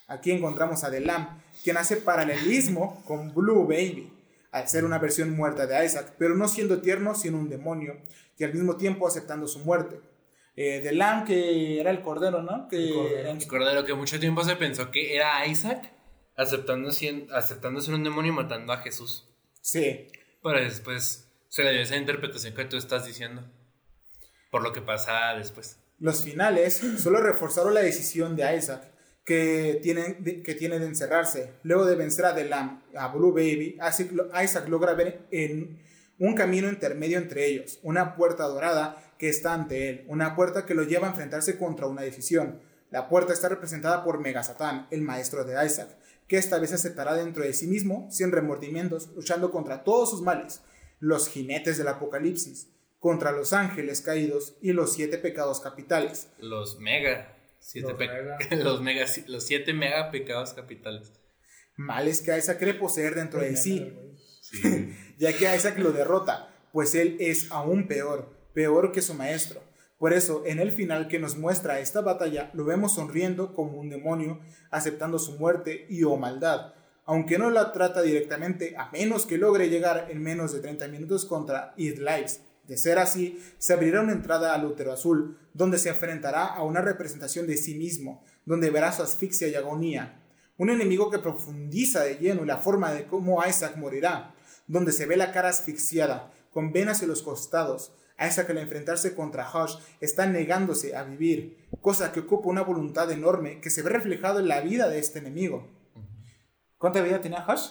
[0.09, 4.12] Aquí encontramos a The Lamb, quien hace paralelismo con Blue Baby,
[4.51, 7.97] al ser una versión muerta de Isaac, pero no siendo tierno, sino un demonio,
[8.39, 10.01] y al mismo tiempo aceptando su muerte.
[10.61, 12.66] Eh, de Lam, que era el cordero, ¿no?
[12.66, 12.88] Que,
[13.30, 13.84] el, cordero.
[13.84, 15.92] que mucho tiempo se pensó que era Isaac,
[16.36, 19.28] aceptándose, aceptándose un demonio y matando a Jesús.
[19.61, 20.09] Sí.
[20.42, 23.44] Pero después se le dio esa interpretación que tú estás diciendo,
[24.50, 25.78] por lo que pasa después.
[26.00, 28.82] Los finales solo reforzaron la decisión de Isaac
[29.24, 31.52] que tiene, que tiene de encerrarse.
[31.62, 33.78] Luego de vencer a The a Blue Baby,
[34.42, 35.86] Isaac logra ver en
[36.18, 40.74] un camino intermedio entre ellos, una puerta dorada que está ante él, una puerta que
[40.74, 42.60] lo lleva a enfrentarse contra una decisión.
[42.90, 45.96] La puerta está representada por Megasatán, el maestro de Isaac,
[46.26, 50.62] que esta vez aceptará dentro de sí mismo, sin remordimientos, luchando contra todos sus males,
[51.00, 56.28] los jinetes del apocalipsis, contra los ángeles caídos y los siete pecados capitales.
[56.38, 57.34] Los mega
[58.50, 59.06] los, mega.
[59.26, 61.12] los, siete mega pecados capitales.
[61.76, 63.92] Males que Isaac cree poseer dentro de sí.
[65.18, 69.61] ya que Isaac lo derrota, pues él es aún peor, peor que su maestro.
[69.98, 73.88] Por eso, en el final que nos muestra esta batalla, lo vemos sonriendo como un
[73.88, 74.40] demonio,
[74.72, 79.68] aceptando su muerte y o maldad, aunque no la trata directamente, a menos que logre
[79.68, 84.11] llegar en menos de 30 minutos contra It Lives, de ser así, se abrirá una
[84.11, 88.90] entrada al útero azul, donde se enfrentará a una representación de sí mismo, donde verá
[88.90, 90.20] su asfixia y agonía.
[90.56, 94.34] Un enemigo que profundiza de lleno la forma de cómo Isaac morirá,
[94.66, 97.92] donde se ve la cara asfixiada, con venas en los costados.
[98.18, 103.60] Isaac al enfrentarse contra Hush está negándose a vivir, cosa que ocupa una voluntad enorme
[103.60, 105.68] que se ve reflejado en la vida de este enemigo.
[106.78, 107.70] ¿Cuánta vida tenía Hush?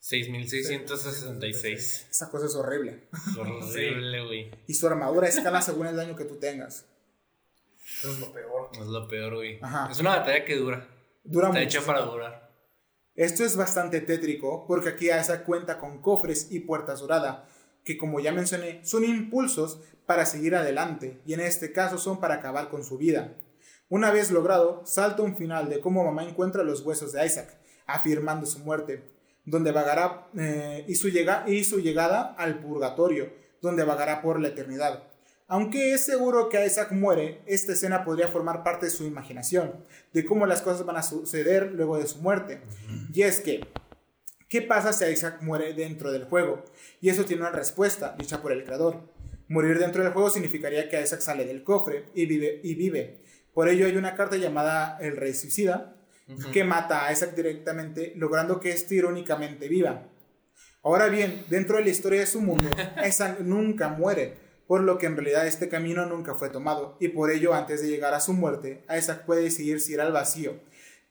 [0.00, 2.08] 6666.
[2.10, 3.08] Esa cosa es horrible.
[3.38, 4.50] Horrible, güey.
[4.66, 6.86] Y su armadura escala según el daño que tú tengas.
[7.98, 8.70] Eso es lo peor.
[8.72, 9.58] Es lo peor, güey.
[9.90, 10.86] Es una batalla que dura.
[11.24, 12.46] Dura Está hecha para durar.
[13.16, 17.48] Esto es bastante tétrico porque aquí esa cuenta con cofres y puertas doradas,
[17.86, 22.34] que como ya mencioné, son impulsos para seguir adelante y en este caso son para
[22.34, 23.32] acabar con su vida.
[23.88, 27.56] Una vez logrado, salta un final de cómo mamá encuentra los huesos de Isaac,
[27.86, 29.14] afirmando su muerte
[29.44, 33.32] donde vagará eh, y, su llega, y su llegada al purgatorio,
[33.62, 35.04] donde vagará por la eternidad.
[35.46, 39.72] Aunque es seguro que Isaac muere, esta escena podría formar parte de su imaginación,
[40.12, 42.62] de cómo las cosas van a suceder luego de su muerte.
[43.14, 43.60] Y es que,
[44.48, 46.64] ¿qué pasa si Isaac muere dentro del juego?
[47.00, 49.02] Y eso tiene una respuesta, dicha por el creador.
[49.48, 53.20] Morir dentro del juego significaría que Isaac sale del cofre y vive, y vive.
[53.54, 55.96] Por ello hay una carta llamada El Rey Suicida,
[56.52, 60.08] que mata a Isaac directamente, logrando que éste irónicamente viva.
[60.82, 62.68] Ahora bien, dentro de la historia de su mundo,
[63.06, 64.34] Isaac nunca muere,
[64.66, 67.88] por lo que en realidad este camino nunca fue tomado, y por ello antes de
[67.88, 70.60] llegar a su muerte, Isaac puede decidir si ir al vacío,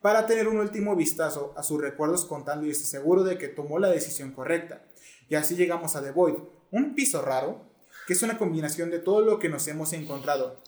[0.06, 3.80] para tener un último vistazo a sus recuerdos contando y estar seguro de que tomó
[3.80, 4.84] la decisión correcta.
[5.30, 6.36] Y así llegamos a The Void,
[6.70, 7.64] un piso raro,
[8.06, 10.62] que es una combinación de todo lo que nos hemos encontrado.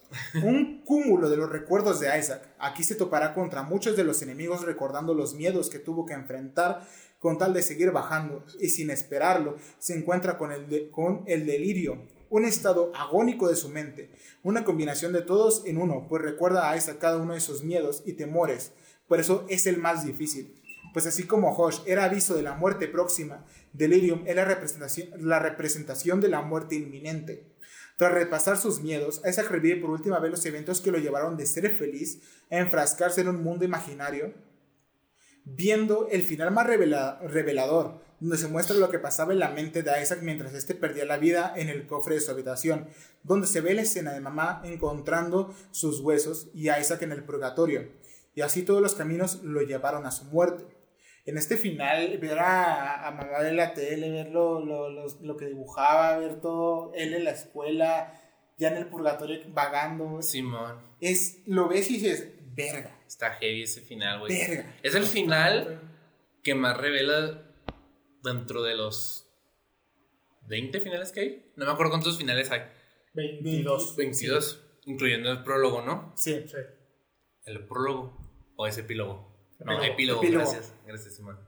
[0.43, 2.49] Un cúmulo de los recuerdos de Isaac.
[2.57, 6.88] Aquí se topará contra muchos de los enemigos recordando los miedos que tuvo que enfrentar
[7.19, 12.07] con tal de seguir bajando y sin esperarlo se encuentra con el, con el delirio,
[12.31, 14.09] un estado agónico de su mente,
[14.41, 18.01] una combinación de todos en uno, pues recuerda a Isaac cada uno de sus miedos
[18.05, 18.71] y temores,
[19.08, 20.53] por eso es el más difícil.
[20.93, 25.39] Pues así como Hosh era aviso de la muerte próxima, Delirium es la representación, la
[25.39, 27.45] representación de la muerte inminente.
[27.97, 31.45] Tras repasar sus miedos, Isaac revive por última vez los eventos que lo llevaron de
[31.45, 34.34] ser feliz a enfrascarse en un mundo imaginario,
[35.43, 39.84] viendo el final más revela- revelador, donde se muestra lo que pasaba en la mente
[39.84, 42.88] de Isaac mientras éste perdía la vida en el cofre de su habitación,
[43.24, 47.89] donde se ve la escena de mamá encontrando sus huesos y Isaac en el purgatorio,
[48.38, 50.63] y así todos los caminos lo llevaron a su muerte.
[51.25, 55.35] En este final, ver a, a mamá en la tele, ver lo, lo- los- lo
[55.35, 58.13] que dibujaba, ver todo él en la escuela,
[58.59, 60.79] ya en el purgatorio vagando, Simón.
[61.01, 64.38] es, lo ves y dices, verga, Está heavy ese final, güey.
[64.38, 64.75] verga.
[64.83, 65.81] Es el final
[66.43, 67.41] que más revela
[68.23, 69.27] dentro de los
[70.47, 71.51] 20 finales que hay.
[71.55, 72.61] No me acuerdo cuántos finales hay.
[73.15, 73.95] 22.
[73.95, 76.13] 22, incluyendo el prólogo, ¿no?
[76.15, 76.43] Sí.
[76.47, 76.57] Sí.
[77.45, 78.16] El prólogo
[78.58, 79.26] o es epílogo.
[79.60, 79.84] No, Epílogo.
[79.93, 80.51] epílogo, Epílogo.
[80.51, 80.74] gracias.
[80.86, 81.39] Gracias, Simón.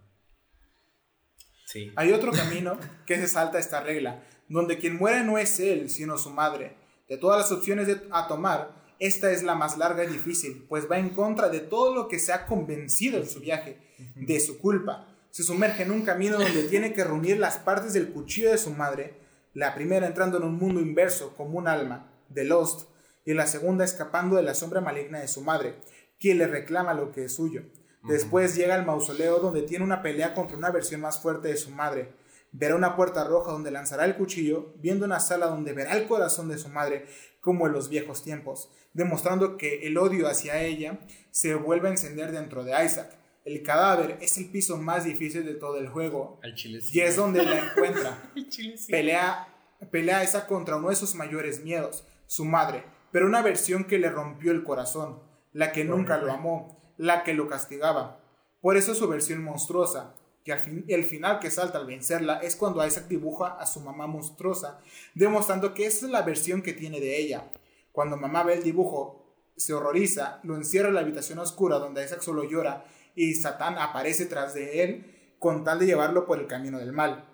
[1.65, 1.91] Sí.
[1.95, 6.17] Hay otro camino que se salta esta regla, donde quien muere no es él, sino
[6.17, 6.75] su madre.
[7.07, 10.89] De todas las opciones de- a tomar, esta es la más larga y difícil, pues
[10.89, 13.77] va en contra de todo lo que se ha convencido en su viaje,
[14.15, 15.07] de su culpa.
[15.29, 18.71] Se sumerge en un camino donde tiene que reunir las partes del cuchillo de su
[18.71, 19.13] madre,
[19.53, 22.89] la primera entrando en un mundo inverso como un alma, de Lost,
[23.25, 25.75] y la segunda escapando de la sombra maligna de su madre,
[26.19, 27.63] quien le reclama lo que es suyo.
[28.03, 31.71] Después llega al mausoleo donde tiene una pelea contra una versión más fuerte de su
[31.71, 32.13] madre.
[32.51, 36.47] Verá una puerta roja donde lanzará el cuchillo, viendo una sala donde verá el corazón
[36.47, 37.05] de su madre
[37.41, 40.99] como en los viejos tiempos, demostrando que el odio hacia ella
[41.31, 43.15] se vuelve a encender dentro de Isaac.
[43.45, 46.97] El cadáver es el piso más difícil de todo el juego Al chile sí.
[46.97, 48.31] y es donde la encuentra.
[48.35, 48.91] Al chile sí.
[48.91, 49.47] Pelea,
[49.91, 54.09] pelea esa contra uno de sus mayores miedos, su madre, pero una versión que le
[54.09, 55.19] rompió el corazón,
[55.51, 58.21] la que nunca lo amó, la que lo castigaba.
[58.61, 62.55] Por eso su versión monstruosa, que al fin, el final que salta al vencerla es
[62.55, 64.79] cuando Isaac dibuja a su mamá monstruosa,
[65.13, 67.51] demostrando que esa es la versión que tiene de ella.
[67.91, 69.19] Cuando mamá ve el dibujo,
[69.55, 72.85] se horroriza, lo encierra en la habitación oscura donde Isaac solo llora
[73.15, 77.25] y Satán aparece tras de él con tal de llevarlo por el camino del mal.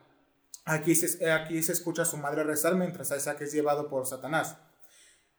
[0.65, 4.57] Aquí se, aquí se escucha a su madre rezar mientras Isaac es llevado por Satanás.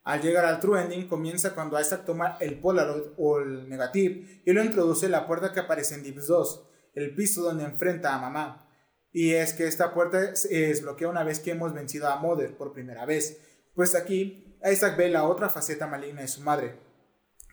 [0.07, 4.53] Al llegar al true ending comienza cuando Isaac toma el Polaroid o el Negative y
[4.53, 8.21] lo introduce en la puerta que aparece en Dips 2, el piso donde enfrenta a
[8.21, 8.71] mamá.
[9.13, 12.73] Y es que esta puerta se desbloquea una vez que hemos vencido a Mother por
[12.73, 13.41] primera vez,
[13.75, 16.79] pues aquí Isaac ve la otra faceta maligna de su madre,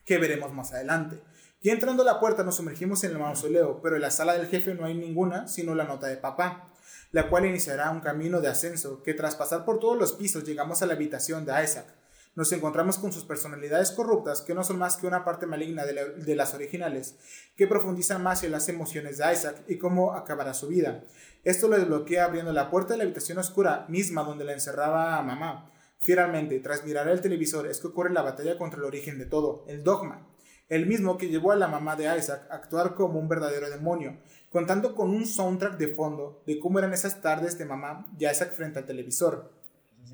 [0.05, 1.23] que veremos más adelante.
[1.59, 4.45] Y entrando a la puerta nos sumergimos en el mausoleo, pero en la sala del
[4.45, 6.71] jefe no hay ninguna, sino la nota de papá,
[7.11, 10.83] la cual iniciará un camino de ascenso que tras pasar por todos los pisos llegamos
[10.83, 12.02] a la habitación de Isaac.
[12.35, 15.93] Nos encontramos con sus personalidades corruptas, que no son más que una parte maligna de,
[15.93, 17.15] la- de las originales,
[17.55, 21.03] que profundizan más en las emociones de Isaac y cómo acabará su vida.
[21.43, 25.21] Esto lo desbloquea abriendo la puerta de la habitación oscura misma donde la encerraba a
[25.23, 25.69] mamá.
[25.99, 29.63] Finalmente, tras mirar el televisor, es que ocurre la batalla contra el origen de todo,
[29.67, 30.27] el dogma,
[30.69, 34.17] el mismo que llevó a la mamá de Isaac a actuar como un verdadero demonio,
[34.49, 38.51] contando con un soundtrack de fondo de cómo eran esas tardes de mamá y Isaac
[38.53, 39.51] frente al televisor.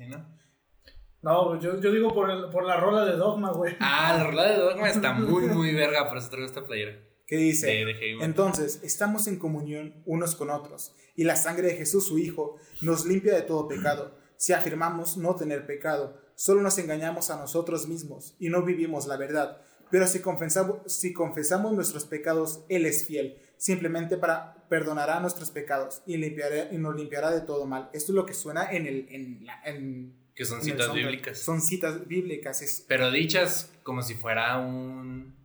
[0.08, 0.39] ¿no?
[1.22, 3.76] No, yo, yo digo por, el, por la rola de Dogma, güey.
[3.80, 6.98] Ah, la rola de Dogma está muy, muy verga, por eso traigo esta playera.
[7.26, 8.24] que dice, De- de Heyman.
[8.24, 13.04] entonces estamos en comunión unos con otros, y la sangre de Jesús su Hijo nos
[13.06, 14.18] limpia de todo pecado.
[14.36, 19.18] Si afirmamos no tener pecado, solo nos engañamos a nosotros mismos y no vivimos la
[19.18, 19.60] verdad.
[19.90, 26.00] Pero si confesamos, si confesamos nuestros pecados, Él es fiel, simplemente para perdonará nuestros pecados
[26.06, 27.90] y, limpiará, y nos limpiará de todo mal.
[27.92, 29.06] Esto es lo que suena en el...
[29.10, 31.38] En la- en- Que son citas bíblicas.
[31.38, 32.62] Son citas bíblicas.
[32.62, 35.36] Es, Pero dichas como si fuera un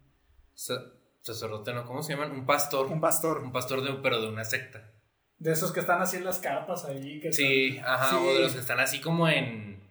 [0.54, 0.86] sa-
[1.22, 1.86] sacerdote, ¿no?
[1.86, 2.32] ¿Cómo se llaman?
[2.32, 2.88] Un pastor.
[2.88, 3.40] un pastor.
[3.40, 4.90] Un pastor, de, pero de una secta.
[5.38, 7.20] De esos que están así en las carpas ahí.
[7.20, 8.16] Que Sí, ajá, Sí.
[8.26, 9.84] o de los que están así como en,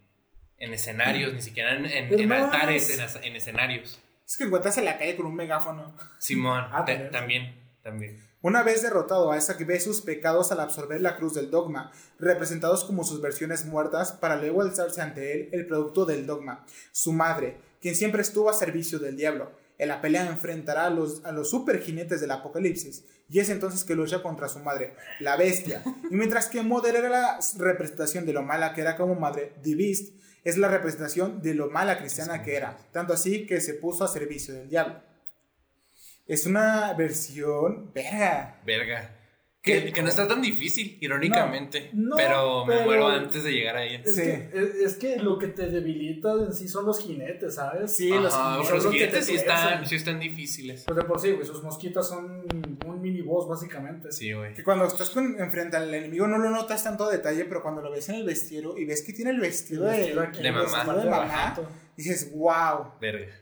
[0.57, 4.01] en escenarios, ni siquiera en, en- altares, en, en escenarios.
[4.25, 5.95] Es que encuentras en la calle con un megáfono.
[6.17, 8.24] Simón, Ah, también, también.
[8.45, 12.83] Una vez derrotado a Isaac ve sus pecados al absorber la cruz del dogma, representados
[12.83, 17.57] como sus versiones muertas, para luego alzarse ante él el producto del dogma, su madre,
[17.81, 19.51] quien siempre estuvo a servicio del diablo.
[19.79, 23.83] En la pelea enfrentará a los, a los super jinetes del apocalipsis, y es entonces
[23.83, 25.81] que lucha contra su madre, la bestia.
[26.11, 29.73] Y mientras que Mother era la representación de lo mala que era como madre, The
[29.73, 30.13] Beast
[30.43, 34.07] es la representación de lo mala cristiana que era, tanto así que se puso a
[34.07, 35.01] servicio del diablo.
[36.27, 39.11] Es una versión, verga, Verga.
[39.61, 41.89] Que, no está tan difícil, irónicamente.
[41.93, 44.01] No, no, pero me pero- muero antes de llegar a ella.
[44.05, 44.21] Es, Sí.
[44.21, 47.95] que, es, es que lo que te debilita en sí son los jinetes, ¿sabes?
[47.95, 48.59] Sí, los Ajá, jinetes.
[48.59, 50.83] los son lo que jinetes te sí están, sí están difíciles.
[50.85, 52.45] Pues de por sí, güey, sus mosquitas son
[52.85, 54.11] un mini boss, básicamente.
[54.11, 54.53] Sí, güey.
[54.53, 57.81] Que cuando estás con, enfrente al enemigo no lo notas tanto a detalle, pero cuando
[57.81, 60.41] lo ves en el vestido y ves que tiene el vestido, El vestido de, aquí,
[60.43, 60.63] de el mamá.
[60.83, 61.59] vestido de mamá,
[61.97, 62.91] dices, wow.
[63.01, 63.33] Verga.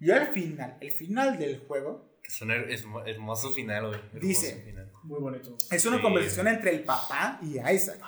[0.00, 4.00] Y al final, el final del juego, Que es un her- hermo- hermoso final, güey.
[4.00, 4.62] Hermoso Dice.
[4.64, 4.90] final.
[5.04, 5.56] Muy bonito.
[5.70, 6.02] es una Sí.
[6.02, 8.00] conversación entre el papá y Isaac,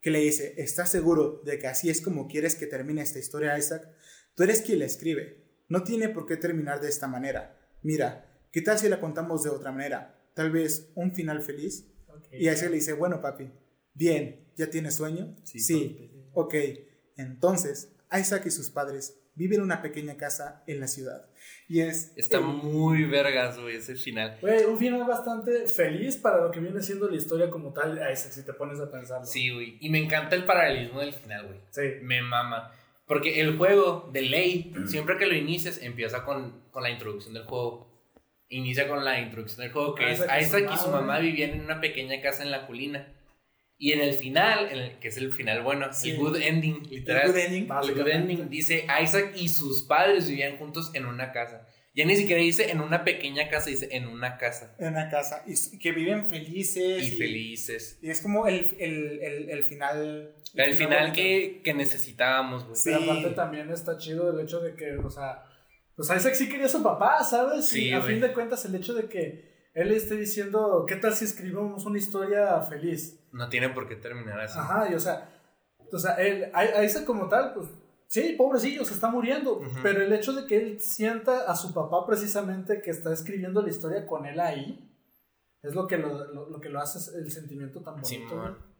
[0.00, 3.56] que le dice, ¿estás seguro de que así es como quieres que termine esta historia,
[3.58, 3.88] Isaac?
[4.34, 5.42] Tú eres quien la escribe.
[5.68, 7.58] No tiene por qué terminar de esta manera.
[7.82, 10.18] Mira, ¿qué tal si la contamos de otra manera?
[10.34, 11.86] Tal vez un final feliz.
[12.30, 13.50] Y Isaac le dice, bueno, papi,
[13.94, 15.34] bien, ¿ya tienes sueño?
[15.44, 16.54] Sí, Ok,
[17.16, 21.26] entonces, Isaac y sus padres viven en una pequeña casa en la ciudad.
[21.68, 22.12] Y es...
[22.16, 24.36] Está el- muy vergas, güey, ese final.
[24.40, 28.44] Güey, un final bastante feliz para lo que viene siendo la historia como tal, si
[28.44, 29.24] te pones a pensarlo.
[29.26, 29.78] Sí, güey.
[29.80, 31.60] Y me encanta el paralelismo del final, güey.
[31.70, 31.82] Sí.
[32.02, 32.72] Me mama.
[33.06, 37.44] Porque el juego de ley, siempre que lo inicias, empieza con, con la introducción del
[37.44, 37.90] juego.
[38.48, 41.18] Inicia con la introducción del juego, que Isaac es y su Isaac y su mamá
[41.18, 43.08] vivían en una pequeña casa en la colina.
[43.84, 46.10] Y en el final, en el- que es el final bueno, Sí.
[46.12, 47.26] el good ending, literal.
[47.32, 47.68] good ending.
[47.82, 51.66] El good ending dice Isaac y sus padres vivían juntos en una casa.
[51.92, 54.76] Ya ni siquiera dice en una pequeña casa, dice en una casa.
[54.78, 55.42] En una casa.
[55.48, 57.02] Y que viven felices.
[57.02, 57.98] Y felices.
[58.00, 60.32] Y es como el, el, el, el final...
[60.54, 62.76] El final que, que necesitábamos, güey.
[62.76, 62.90] Sí.
[62.92, 65.42] Pero aparte también está chido el hecho de que, o sea,
[65.96, 67.66] pues Isaac sí quería a su papá, ¿sabes?
[67.68, 71.14] Sí, y a fin de cuentas el hecho de que él esté diciendo, ¿qué tal
[71.14, 73.18] si escribimos una historia feliz?
[73.32, 74.58] No tiene por qué terminar así.
[74.58, 75.28] Ajá, y o sea,
[75.92, 77.68] o sea, él, a, Isaac como tal, pues
[78.06, 82.06] sí, pobrecillo, se está muriendo, pero el hecho de que él sienta a su papá
[82.06, 84.88] precisamente que está escribiendo la historia con él ahí,
[85.62, 88.28] es lo que lo, lo, lo que lo hace el sentimiento tan bonito.
[88.28, 88.72] Simón.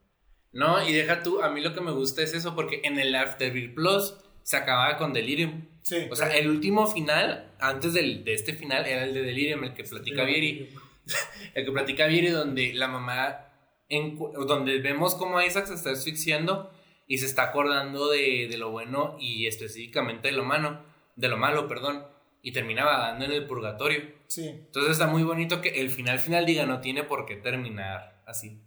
[0.52, 3.14] No, y deja tú, a mí lo que me gusta es eso, porque en el
[3.14, 5.66] Afterbeat Plus se acababa con Delirium.
[5.82, 6.08] Sí.
[6.10, 9.74] O sea, el último final, antes del, de este final, era el de Delirium, el
[9.74, 10.70] que platica Vieri.
[11.54, 13.48] El que platica Vieri, donde la mamá,
[13.92, 16.70] encu- donde vemos cómo Isaac se está asfixiando
[17.06, 20.80] y se está acordando de, de lo bueno y específicamente de lo malo,
[21.16, 22.06] de lo malo, perdón,
[22.42, 24.00] y termina vagando en el purgatorio.
[24.26, 24.48] Sí.
[24.48, 28.60] Entonces está muy bonito que el final final diga no tiene por qué terminar así.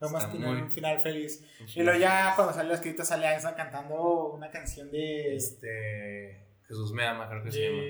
[0.00, 1.44] Está tener muy- un final feliz.
[1.66, 1.80] Sí.
[1.80, 5.34] Y luego ya cuando sale la escrita sale Isaac cantando una canción de...
[5.36, 6.46] Este.
[6.66, 7.82] Jesús me ama, creo que se llama.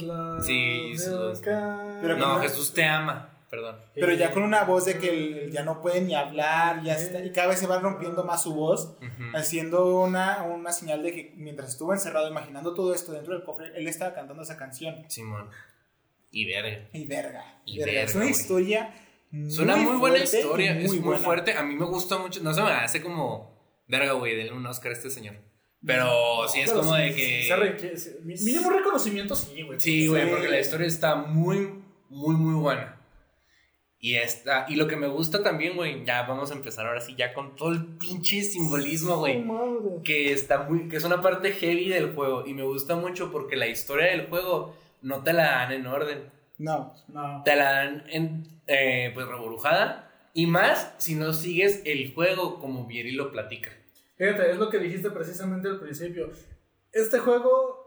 [0.00, 0.92] Loves Sí,
[1.44, 2.00] God.
[2.00, 3.76] Pero No, Jesús te ama, perdón.
[3.94, 7.24] Pero ya con una voz de que él ya no puede ni hablar, ya está,
[7.24, 8.96] y cada vez se va rompiendo más su voz,
[9.34, 13.72] haciendo una, una señal de que mientras estuvo encerrado imaginando todo esto dentro del cofre,
[13.76, 15.04] él estaba cantando esa canción.
[15.08, 15.50] Simón.
[16.30, 16.88] Y verga.
[16.92, 17.60] Y verga.
[17.66, 17.92] Y verga.
[17.92, 18.30] verga, es una güey.
[18.32, 18.94] historia.
[19.48, 21.22] Suena muy, buena historia, es muy buena.
[21.24, 21.52] fuerte.
[21.54, 22.40] A mí me gusta mucho.
[22.42, 23.58] No se me hace como.
[23.88, 25.36] Verga, güey, denle un Oscar a este señor.
[25.84, 27.44] Pero sí es Pero como sí, de que.
[27.48, 29.80] se requiere- mínimo reconocimiento, sí, güey.
[29.80, 31.72] Sí, güey, porque la historia está muy,
[32.08, 32.99] muy, muy buena.
[34.02, 37.14] Y esta, y lo que me gusta también, güey, ya vamos a empezar ahora sí,
[37.18, 39.44] ya con todo el pinche simbolismo, güey.
[40.02, 43.56] Que está muy que es una parte heavy del juego y me gusta mucho porque
[43.56, 46.94] la historia del juego no te la dan en orden No.
[47.08, 47.42] No.
[47.44, 52.86] te la dan en eh, pues reborujada y más si no sigues el juego como
[52.86, 53.70] Vieri lo platica
[54.16, 56.30] Fíjate, es lo que dijiste precisamente al principio.
[56.92, 57.79] Este juego,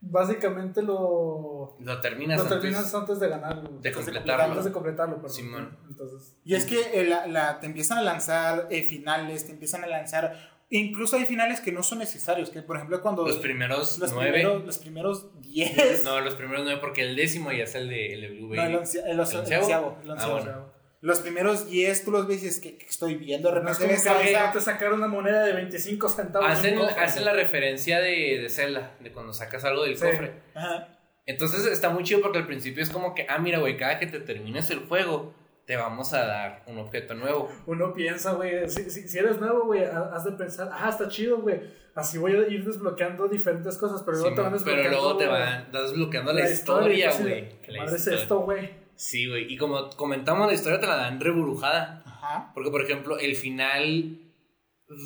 [0.00, 2.60] básicamente lo, lo terminas lo antes.
[2.60, 3.62] terminas antes de ganar.
[3.68, 4.44] de completarlo.
[4.44, 5.30] Antes de completarlo, perdón.
[5.30, 5.78] Simón.
[5.88, 9.84] Entonces, Y es que eh, la, la- te empiezan a lanzar eh, finales, te empiezan
[9.84, 10.58] a lanzar.
[10.72, 12.50] Incluso hay finales que no son necesarios.
[12.50, 13.26] Que por ejemplo, cuando.
[13.26, 16.04] los primeros los nueve primeros, los primeros 10.
[16.04, 18.62] no los primeros nueve porque el décimo ya es el de, el de Blue No,
[18.62, 19.64] el once- el once- ¿El el onceavo?
[19.88, 20.32] onceavo, el Ah, onceavo.
[20.38, 20.79] bueno.
[21.02, 23.50] Los primeros 10 tú los ves y dices que, que estoy viendo.
[23.50, 26.48] De no es repente como ves que a te sacaron una moneda de 25 centavos.
[26.50, 30.04] hacen, un cofre, hacen la referencia de, de Zelda de cuando sacas algo del Sí.
[30.04, 30.88] cofre Ajá.
[31.26, 34.06] Entonces está muy chido porque al principio es como que, ah, mira, güey, cada que
[34.06, 35.32] te termines el juego,
[35.64, 37.48] te vamos a dar un objeto nuevo.
[37.66, 41.08] Uno piensa, güey, si, si, si eres nuevo, güey, ha- has de pensar, ah, está
[41.08, 41.60] chido, güey.
[41.94, 44.90] Así voy a ir desbloqueando diferentes cosas, pero luego Sí, te van pero desbloqueando.
[45.00, 47.48] luego te la- van desbloqueando la, la historia, güey.
[47.60, 48.70] ¿Qué es esto, güey?
[49.00, 49.50] Sí, güey.
[49.50, 52.02] Y como comentamos, la historia te la dan reburujada.
[52.04, 52.50] Ajá.
[52.52, 54.18] Porque, por ejemplo, el final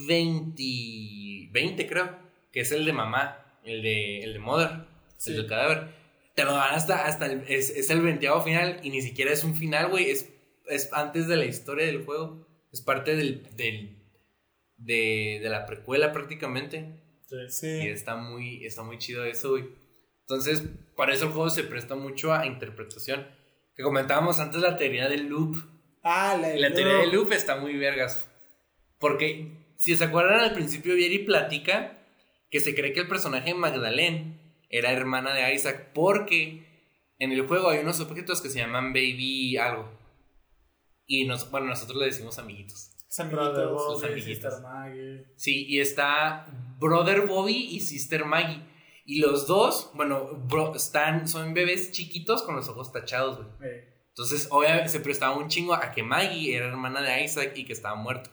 [0.08, 2.18] 20, 20 creo,
[2.52, 4.70] que es el de mamá, el de, el de Mother,
[5.16, 5.30] Sí.
[5.30, 5.88] el del cadáver.
[6.34, 9.44] Te lo dan hasta, hasta el, es, es el 20 final y ni siquiera es
[9.44, 10.10] un final, güey.
[10.10, 10.28] Es,
[10.68, 12.46] es antes de la historia del juego.
[12.72, 13.96] Es parte del, del,
[14.76, 17.00] de, de la precuela prácticamente.
[17.30, 17.68] Y Sí.
[17.68, 19.64] está muy, está muy chido eso, güey.
[20.22, 20.64] Entonces,
[20.96, 23.24] para eso el juego se presta mucho a interpretación.
[23.76, 25.56] Que comentábamos antes la teoría del loop.
[26.02, 28.30] Ah, la, la teoría del loop está muy vergas.
[28.98, 31.98] Porque, si se acuerdan, al principio Vieri platica
[32.50, 36.74] que se cree que el personaje de Magdalene era hermana de Isaac porque
[37.18, 39.90] en el juego hay unos objetos que se llaman Baby algo.
[41.06, 42.90] Y nos, bueno, nosotros le decimos amiguitos.
[43.18, 43.84] Brother amiguitos.
[43.84, 44.52] sus Bobby, amiguitos.
[44.54, 45.26] Sister Maggie.
[45.36, 46.46] Sí, y está
[46.78, 48.62] Brother Bobby y Sister Maggie.
[49.04, 53.48] Y los dos, bueno, bro- están, son bebés chiquitos con los ojos tachados, güey.
[54.08, 57.72] Entonces, obviamente, se prestaba un chingo a que Maggie era hermana de Isaac y que
[57.72, 58.30] estaba muerto.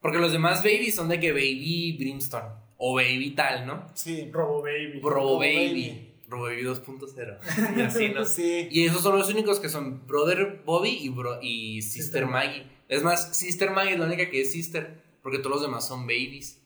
[0.00, 2.48] Porque los demás babies son de que Baby Brimstone
[2.78, 3.86] o Baby tal, ¿no?
[3.94, 4.30] Sí.
[4.32, 5.00] Robo Baby.
[5.00, 5.88] Robo Robo Baby.
[5.90, 6.08] Baby.
[6.28, 7.76] Robo Baby 2.0.
[7.76, 8.24] Y así, ¿no?
[8.24, 8.68] Sí.
[8.70, 12.66] Y esos son los únicos que son Brother Bobby y, bro- y Sister Sister Maggie.
[12.88, 15.02] Es más, Sister Maggie es la única que es Sister.
[15.22, 16.60] Porque todos los demás son babies.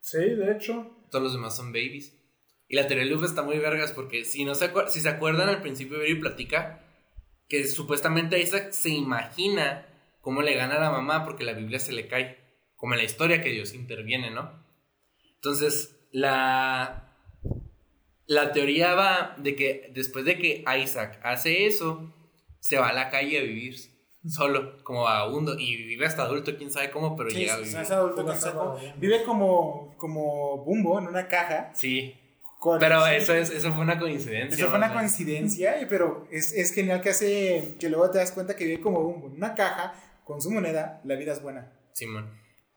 [0.00, 0.90] Sí, de hecho.
[1.10, 2.14] Todos los demás son babies.
[2.68, 5.08] Y la teoría de Luffy está muy vergas porque si, no se, acuer- si se
[5.08, 6.84] acuerdan al principio Barry platica
[7.48, 9.86] que supuestamente Isaac se imagina
[10.20, 12.36] cómo le gana a la mamá porque la Biblia se le cae.
[12.76, 14.62] Como en la historia que Dios interviene, ¿no?
[15.36, 17.12] Entonces, la,
[18.26, 22.12] la teoría va de que después de que Isaac hace eso,
[22.60, 23.76] se va a la calle a vivir
[24.26, 27.76] solo, como vagabundo, y vive hasta adulto, quién sabe cómo, pero Sí, llega a vivir.
[27.76, 28.78] es adulto sábado.
[28.98, 31.70] Vive como, como Bumbo en una caja.
[31.74, 32.14] Sí,
[32.80, 34.56] pero eso, es, eso fue una coincidencia.
[34.56, 38.56] Eso fue una coincidencia, pero es, es genial que hace que luego te das cuenta
[38.56, 39.94] que vive como una caja
[40.24, 41.00] con su moneda.
[41.04, 41.72] La vida es buena.
[41.92, 42.30] Simón.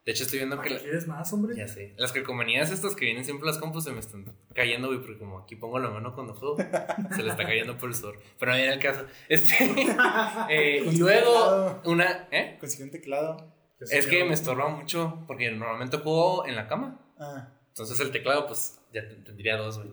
[0.03, 0.73] De hecho, estoy viendo ¿Para que.
[0.75, 1.55] la- quieres más, hombre?
[1.55, 1.93] Ya sé.
[1.97, 4.25] Las calcomanías estas que vienen siempre las compus se me están
[4.55, 6.57] cayendo, güey, porque como aquí pongo la mano cuando juego,
[7.15, 8.19] se le está cayendo por el sudor.
[8.39, 9.05] Pero no viene el caso.
[9.29, 9.53] Este.
[10.49, 12.27] eh, y luego, una.
[12.31, 12.57] ¿Eh?
[12.59, 13.53] Consiguió un teclado.
[13.79, 16.99] Es que me estorba mucho porque normalmente juego en la cama.
[17.19, 19.89] Ah, Entonces el teclado, pues ya te- tendría dos, güey.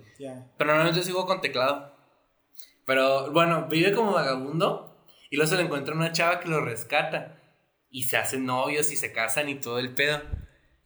[0.58, 1.94] Pero normalmente sigo con teclado.
[2.84, 7.34] Pero bueno, vive como vagabundo y luego se le encuentra una chava que lo rescata.
[7.90, 10.20] Y se hacen novios y se casan y todo el pedo.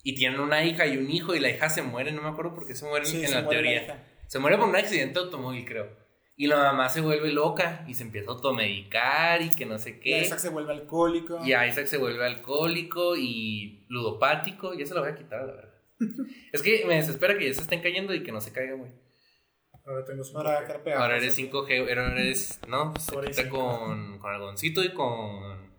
[0.04, 2.54] Y tienen una hija y un hijo y la hija se muere, no me acuerdo
[2.54, 4.06] por qué se muere Sí, en se la muere teoría.
[4.26, 5.88] se muere por un accidente de automóvil, creo.
[6.36, 9.90] Y la mamá se vuelve loca y se empieza a automedicar y que no sé
[9.90, 10.20] Y qué.
[10.22, 11.40] Isaac se vuelve alcohólico.
[11.44, 14.74] Y Isaac se vuelve alcohólico y ludopático.
[14.74, 15.71] Ya se lo voy a quitar, la verdad.
[16.52, 18.90] Es que me desespera que ya se estén cayendo y que no se caiga, güey.
[19.84, 20.98] Ahora tengo su Ahora carpea.
[20.98, 22.60] Ahora eres 5G, ahora eres.
[22.68, 25.72] No, se Ahora quita es con, con algoncito y con.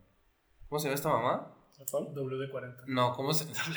[0.67, 1.49] ¿Cómo se llama esta mamá?
[1.85, 2.83] WD-40.
[2.87, 3.75] No, ¿cómo se llama?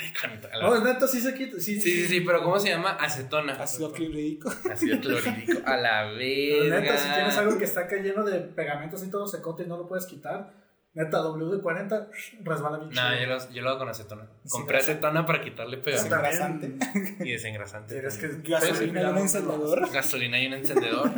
[0.61, 1.59] No, neta, sí se quita.
[1.59, 2.91] Sí, Sí, sí, sí, pero ¿cómo se llama?
[2.91, 3.53] Acetona.
[3.53, 4.49] Ácido clorhídrico.
[4.71, 5.61] Ácido clorhídrico.
[5.65, 6.79] A la Pero verga.
[6.79, 9.87] neta, si tienes algo que está lleno de pegamentos y todo secote y no lo
[9.87, 10.53] puedes quitar,
[10.97, 12.07] neta, WD-40
[12.43, 13.19] resbala bien No, chido.
[13.21, 14.27] yo lo, yo lo hago con acetona.
[14.49, 16.75] Compré acetona para quitarle pegamento Desengrasante.
[17.25, 17.93] y desengrasante.
[17.93, 18.49] Tienes que-.
[18.49, 19.91] Gasolina y un encendedor.
[19.91, 21.11] Gasolina y un encendedor.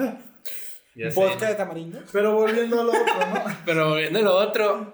[0.95, 1.19] Ya sé.
[1.19, 1.99] Vodka de tamarindo.
[2.11, 3.43] Pero volviendo a lo otro, ¿no?
[3.65, 4.93] Pero volviendo a lo otro,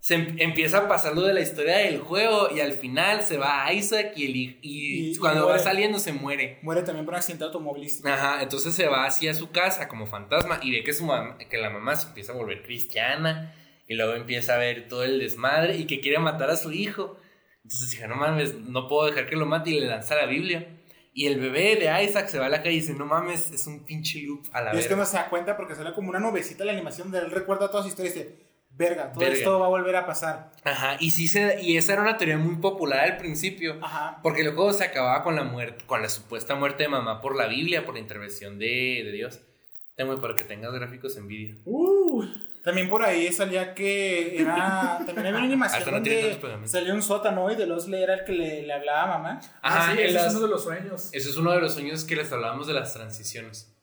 [0.00, 3.38] se em- empieza a pasar lo de la historia del juego y al final se
[3.38, 6.58] va a Isaac y, el, y Y- y cuando va saliendo se muere.
[6.62, 8.08] Muere también por un accidente automovilístico.
[8.08, 11.08] Ajá, entonces se va hacia su casa como fantasma y ve que, su
[11.48, 13.54] que la mamá se empieza a volver cristiana
[13.90, 17.18] y luego empieza a ver todo el desmadre y que quiere matar a su hijo.
[17.64, 20.68] Entonces dije, no mames, no puedo dejar que lo mate y le lanza la Biblia.
[21.12, 23.66] Y el bebé de Isaac se va a la calle y dice, no mames, es
[23.66, 26.08] un pinche loop a la Y es que no se da cuenta porque sale como
[26.08, 28.36] una nubecita la animación de él recuerda toda su historia y dice,
[28.70, 29.36] verga, todo Verga.
[29.36, 30.52] esto va a volver a pasar.
[30.62, 33.76] Ajá, y sí se, y esa era una teoría muy popular al principio.
[33.82, 34.20] Ajá.
[34.22, 37.34] Porque el juego se acababa con la muerte, con la supuesta muerte de mamá por
[37.34, 39.40] la Biblia, por la intervención de, de Dios.
[39.96, 41.56] Tengo para que tengas gráficos en vídeo.
[41.64, 42.24] Uh,
[42.62, 44.98] También por ahí salía que era.
[45.06, 48.32] También había una animación no donde salía un sótano y de los era el que
[48.32, 49.40] le, le hablaba a mamá.
[49.62, 51.08] Ajá, ah, sí, ese las- es uno de los sueños.
[51.12, 53.74] Eso es uno de los sueños que les hablábamos de las transiciones.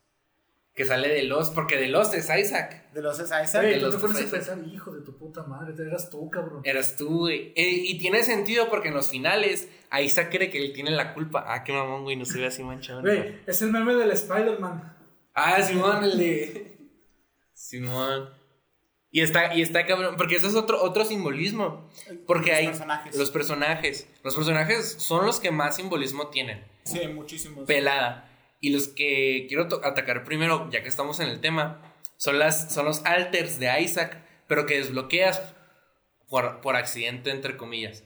[0.76, 2.92] Que sale de Lost, porque de Lost es Isaac.
[2.94, 3.42] De los esa.
[3.62, 4.32] Güey, de tú los te pones a Isaac.
[4.32, 6.62] pensar, hijo de tu puta madre, eras tú, cabrón.
[6.64, 7.52] Eras tú, güey.
[7.56, 11.46] Eh, y tiene sentido porque en los finales Isaac cree que él tiene la culpa.
[11.48, 13.02] Ah, qué mamón, güey, no se ve así manchado.
[13.02, 14.96] Güey, es el meme del Spider-Man.
[15.34, 16.78] Ah, Simón, el de.
[17.54, 18.37] Simón.
[19.10, 21.90] Y está, y está cabrón, porque ese es otro, otro simbolismo.
[22.26, 23.16] Porque Los hay personajes.
[23.16, 24.08] los personajes.
[24.24, 26.66] Los personajes son los que más simbolismo tienen.
[26.84, 27.66] Sí, muchísimos.
[27.66, 28.30] Pelada.
[28.60, 31.82] Y los que quiero atacar primero, ya que estamos en el tema,
[32.18, 35.42] son, las, son los alters de Isaac, pero que desbloqueas
[36.28, 38.04] por, por accidente, entre comillas.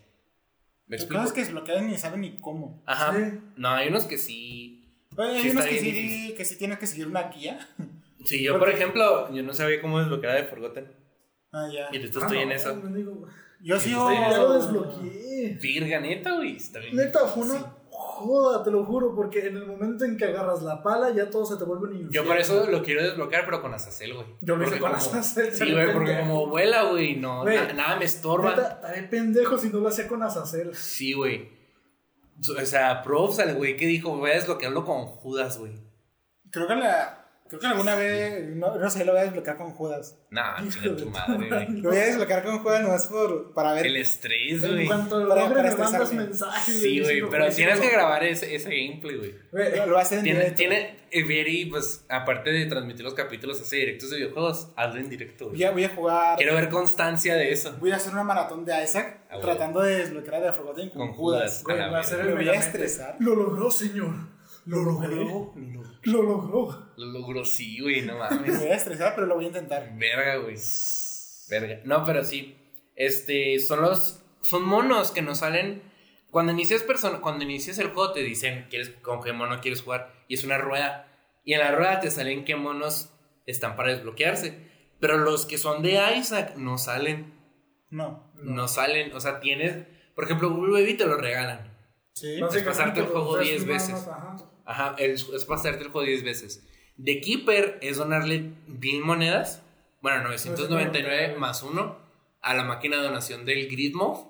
[0.88, 1.22] ¿Me Hay explico?
[1.22, 2.84] cosas que desbloquean ni saben ni cómo.
[2.86, 3.16] Ajá.
[3.16, 3.40] Sí.
[3.56, 4.78] No, hay unos que sí.
[5.18, 7.68] Oye, hay Sí, unos que sí, que sí tienes que seguir una guía.
[8.26, 10.92] Sí, yo, por ejemplo, yo no sabía cómo desbloquear de Forgotten.
[11.52, 11.90] Ah, ya.
[11.92, 12.82] Y ahorita Ah, estoy en no, eso.
[13.64, 13.90] Yo sí.
[13.92, 13.96] En
[14.32, 15.58] Ya lo desbloqueé.
[15.62, 16.56] Virga, neta, güey.
[16.56, 16.96] Está bien.
[16.96, 20.82] Neta, fue una joda, te lo juro, porque en el momento en que agarras la
[20.82, 22.30] pala, ya todo se te vuelve un Yo infierno.
[22.30, 24.26] por eso lo quiero desbloquear, pero con Azazel, güey.
[24.42, 27.96] Yo lo hice con como- Azazel, Sí, güey, porque como vuela, güey, no, na- nada
[27.98, 28.52] me estorba.
[28.52, 30.74] Neta, estaré pendejo si no lo hacía con Azazel.
[30.76, 31.50] Sí, güey.
[32.40, 35.74] O sea, props al güey que dijo, voy a desbloquearlo con Judas, güey.
[36.50, 37.21] Creo que la.
[37.52, 40.18] Creo que alguna vez, no, no sé, lo voy a desbloquear con Judas.
[40.30, 41.68] Nah, chinga tu madre, güey.
[41.82, 43.86] Lo voy a desbloquear con Judas nomás por, para ver.
[43.88, 44.88] El estrés, En güey.
[44.88, 46.82] cuanto lo Para- logre, para me mandas mensajes.
[46.82, 49.36] Sí, güey, pero tienes que grabar ese, ese gameplay, güey.
[49.78, 50.58] Lo, lo hace en Tiene, directo.
[50.58, 55.10] tiene, eh, Vieri, pues, aparte de transmitir los capítulos, hace directos de videojuegos, hazlo en
[55.10, 55.58] directo, güey.
[55.58, 56.38] Voy a, voy a jugar.
[56.38, 57.76] Quiero ver constancia de eso.
[57.80, 61.08] Voy a hacer una maratón de Isaac Ah, tratando de desbloquear a The Forgotten con,
[61.08, 61.62] Con Judas.
[61.62, 61.64] Judas.
[61.64, 62.32] güey, a la va a ser verga.
[62.32, 63.16] el Me voy a estresar.
[63.20, 64.14] Lo logró, señor.
[64.66, 65.54] Lo logró.
[66.04, 66.94] Lo logró.
[66.98, 68.60] Lo logró, sí, güey, no Me mames.
[68.60, 69.92] voy a estresar, pero lo voy a intentar.
[69.98, 70.56] Verga, güey.
[71.50, 71.80] Verga.
[71.86, 72.58] No, pero sí.
[72.96, 74.24] Este, son los.
[74.42, 75.82] Son monos que nos salen.
[76.30, 80.14] Cuando inicias, persona, cuando inicias el juego, te dicen quieres, con qué mono quieres jugar.
[80.28, 81.08] Y es una rueda.
[81.44, 83.12] Y en la rueda te salen qué monos
[83.46, 84.70] están para desbloquearse.
[85.00, 87.34] Pero los que son de Isaac no salen.
[87.90, 88.32] No.
[88.36, 89.14] No, salen.
[89.14, 89.86] O sea, tienes.
[90.16, 91.76] Por ejemplo, Google Baby te lo regalan.
[92.14, 92.40] Sí.
[92.40, 94.08] Básicamente, pasarte el juego los 10 nada veces.
[94.08, 94.38] ajá.
[94.72, 96.68] Ajá, el- es pasarte el juego 10 veces.
[96.98, 99.64] De Keeper es donarle mil monedas.
[100.02, 101.98] Bueno, 999 más uno
[102.42, 104.30] a la máquina de donación del Gridmove.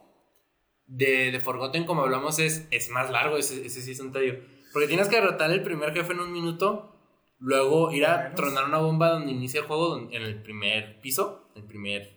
[0.88, 4.36] De, de Forgotten, como hablamos, es, es más largo ese, ese sí es un tallo.
[4.74, 6.94] Porque tienes que derrotar el primer jefe en un minuto.
[7.40, 11.64] Luego ir a tronar una bomba donde inicia el juego, en el primer piso, el
[11.64, 12.12] primer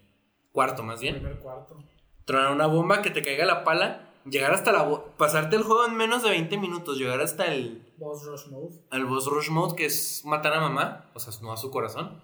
[0.52, 1.82] cuarto más bien Primer cuarto.
[2.26, 5.02] tronar una bomba, que te caiga la pala, llegar hasta la...
[5.16, 8.74] pasarte el juego en menos de 20 minutos, llegar hasta el, Boss Rush Mode.
[8.90, 12.22] al boss rush mode, que es matar a mamá, o sea, no a su corazón,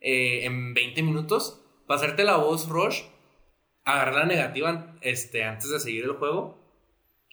[0.00, 3.02] eh, en 20 minutos, pasarte la boss rush,
[3.84, 6.58] agarrar la negativa este, antes de seguir el juego,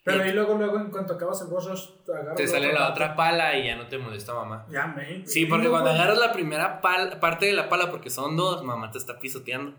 [0.04, 2.72] Pero Y- ahí luego, luego, en cuanto acabas el Boss Rush, te agarras te sale
[2.72, 2.92] la parte.
[2.94, 4.66] otra pala y ya no te molesta mamá.
[4.72, 5.28] Ya, me.
[5.28, 8.90] Sí, porque cuando agarras la primera pal- parte de la pala, porque son dos, mamá
[8.90, 9.74] te está pisoteando.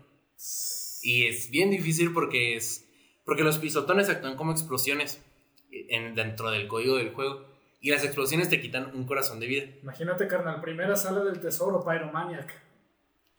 [1.01, 2.88] Y es bien difícil porque es.
[3.25, 5.23] Porque los pisotones actúan como explosiones
[5.71, 7.45] en, dentro del código del juego.
[7.81, 9.65] Y las explosiones te quitan un corazón de vida.
[9.83, 12.53] Imagínate, carnal, primera sala del tesoro, Pyromaniac.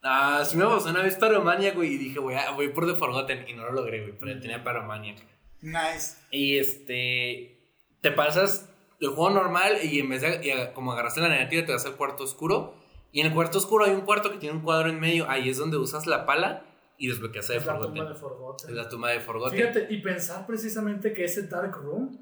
[0.02, 2.94] Ah, sí me pasó una vez Pyromaniac, güey, y dije, voy, a- voy por The
[2.94, 3.46] Forgotten.
[3.48, 5.18] Y no lo logré, güey, pero ya tenía Pyromaniac.
[5.60, 6.16] Nice.
[6.30, 7.58] Y este.
[8.00, 10.40] Te pasas el juego normal y en vez de.
[10.42, 12.74] y como agarraste la negativa, te vas al cuarto oscuro.
[13.12, 15.28] Y en el cuarto oscuro hay un cuarto que tiene un cuadro en medio.
[15.28, 16.64] Ahí es donde usas la pala
[17.00, 18.70] y desbloqueas Es la de Forgotten.
[18.70, 19.58] Es la tumba de Forgotten.
[19.58, 22.16] Fíjate, y pensar precisamente que ese Dark Room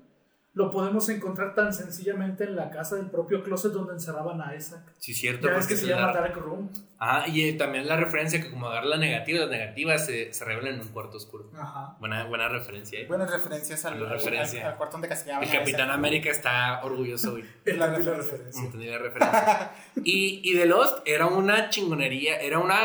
[0.55, 4.83] lo podemos encontrar tan sencillamente en la casa del propio closet donde encerraban a Isaac.
[4.99, 5.47] Sí, cierto.
[5.47, 6.69] Ya ves porque que se es llama la- Dark Room.
[6.99, 10.45] Ajá, y eh, también la referencia que como agarra la negativa, las negativas se, se
[10.45, 11.49] revelan en un cuarto oscuro.
[11.57, 11.97] Ajá.
[12.01, 13.07] Buena, buena referencia, ¿eh?
[13.07, 14.65] Buenas referencias al, Buena referencia.
[14.65, 15.45] al, al cuarto donde castigaban.
[15.45, 15.95] El a Capitán Isaac.
[15.95, 17.39] América está orgulloso.
[17.39, 17.45] Es
[17.77, 18.15] la la referencia.
[18.33, 18.63] referencia.
[18.65, 19.71] Entendí la referencia.
[20.03, 22.79] Y, y The Lost era una chingonería, era una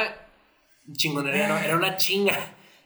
[0.92, 2.38] chingonería, no, era una chinga.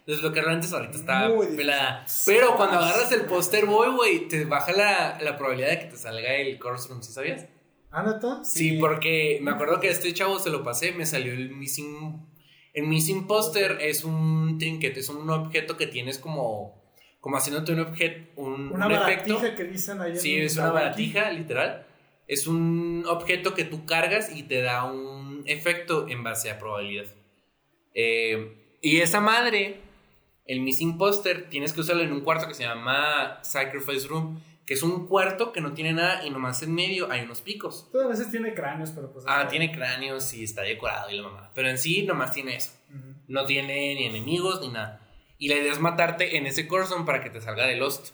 [0.05, 2.05] Desbloquearlo antes ahorita está pelada.
[2.25, 5.97] Pero cuando agarras el poster boy, güey, te baja la, la probabilidad de que te
[5.97, 7.45] salga el Chorus Room, ¿sí sabías?
[7.91, 8.41] ¿Ah, neta?
[8.43, 12.25] Sí, porque me acuerdo que a este chavo se lo pasé, me salió el missing.
[12.73, 16.77] El missing poster es un trinket, es un objeto que tienes como.
[17.19, 18.29] Como haciéndote un objeto.
[18.41, 19.33] Un, Una un efecto.
[19.33, 20.75] baratija que dicen ahí Sí, es una wiki.
[20.75, 21.85] baratija, literal.
[22.27, 27.05] Es un objeto que tú cargas y te da un efecto en base a probabilidad.
[27.99, 29.79] Eh, y esa madre,
[30.45, 34.75] el missing poster, tienes que usarlo en un cuarto que se llama Sacrifice Room, que
[34.75, 37.89] es un cuarto que no tiene nada y nomás en medio hay unos picos.
[37.91, 39.25] Todo a veces tiene cráneos, pero pues.
[39.27, 41.51] Ah, está- tiene cráneos y está decorado y la mamá.
[41.55, 42.71] Pero en sí nomás tiene eso.
[43.27, 45.01] No tiene ni enemigos ni nada.
[45.39, 48.13] Y la idea es matarte en ese Corson para que te salga de Lost.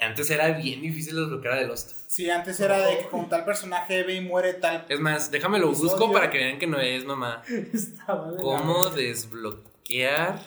[0.00, 1.92] Antes era bien difícil desbloquear a de Lost.
[2.06, 4.86] Sí, antes era de que con tal personaje ve y muere tal.
[4.88, 7.42] Es más, déjame lo busco para que vean que no es mamá.
[7.74, 10.38] Estaba de ¿Cómo desbloquear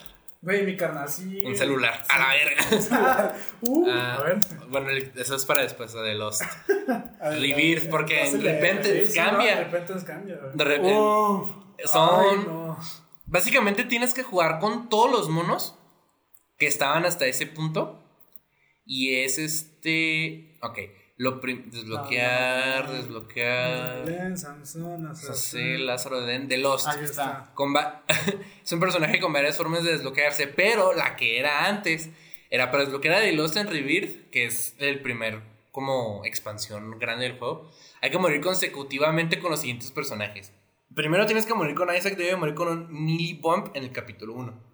[0.43, 1.43] Güey, mi carnal, sí.
[1.45, 2.03] un celular?
[2.09, 3.35] A la verga.
[3.61, 4.39] Uh, Ah, a ver.
[4.69, 6.41] Bueno, eso es para después de Lost.
[7.21, 9.55] Rebirth, porque de repente Sí, sí, no, cambia.
[9.57, 10.35] de repente nos cambia.
[10.53, 10.95] De repente.
[11.85, 12.25] Son.
[12.25, 12.79] Ay, no.
[13.27, 15.77] Básicamente tienes que jugar con todos los monos
[16.57, 18.00] que estaban hasta ese punto.
[18.91, 20.57] Y es este.
[20.61, 20.79] Ok.
[21.15, 24.05] Lo desbloquear, Ah, desbloquear.
[24.05, 25.07] Belén, Sansón.
[25.77, 26.89] Lázaro de, de Lost.
[26.89, 27.53] Ahí está.
[28.65, 32.09] Es un personaje con varias formas de desbloquearse, pero la que era antes
[32.49, 35.39] era para desbloquear a The Lost en Rebirth, que es el primer
[35.71, 37.71] como expansión grande del juego.
[38.01, 40.51] Hay que morir consecutivamente con los siguientes personajes.
[40.93, 44.33] Primero tienes que morir con Isaac, debe morir con un melee bump en el capítulo
[44.33, 44.70] 1.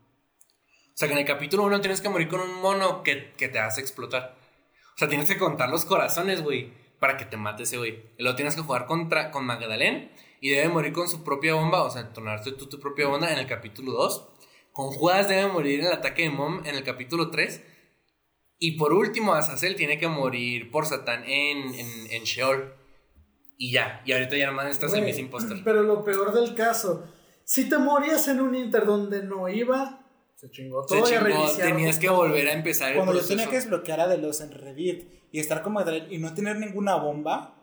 [0.97, 3.49] O sea que en el capítulo 1 tienes que morir con un mono que, que
[3.49, 4.35] te hace explotar.
[4.95, 8.03] O sea, tienes que contar los corazones, güey, para que te mate ese güey.
[8.17, 10.11] Luego tienes que jugar contra, con Magdalene
[10.41, 13.37] y debe morir con su propia bomba, o sea, tornarte tú tu propia bomba en
[13.37, 14.27] el capítulo 2.
[14.71, 17.63] Con Judas debe morir en el ataque de Mom en el capítulo 3.
[18.57, 22.73] Y por último, Azazel tiene que morir por Satán en, en, en Sheol.
[23.55, 25.61] Y ya, y ahorita ya nomás estás en Güey, Miss Imposter.
[25.63, 27.05] Pero lo peor del caso,
[27.43, 30.06] si te morías en un Inter donde no iba,
[30.37, 31.05] se chingó Se todo.
[31.05, 33.35] a chingó, reiniciar tenías que volver a empezar el Cuando yo proceso.
[33.37, 36.57] tenía que desbloquear a de los en Revit y estar como Adriel y no tener
[36.57, 37.53] ninguna bomba,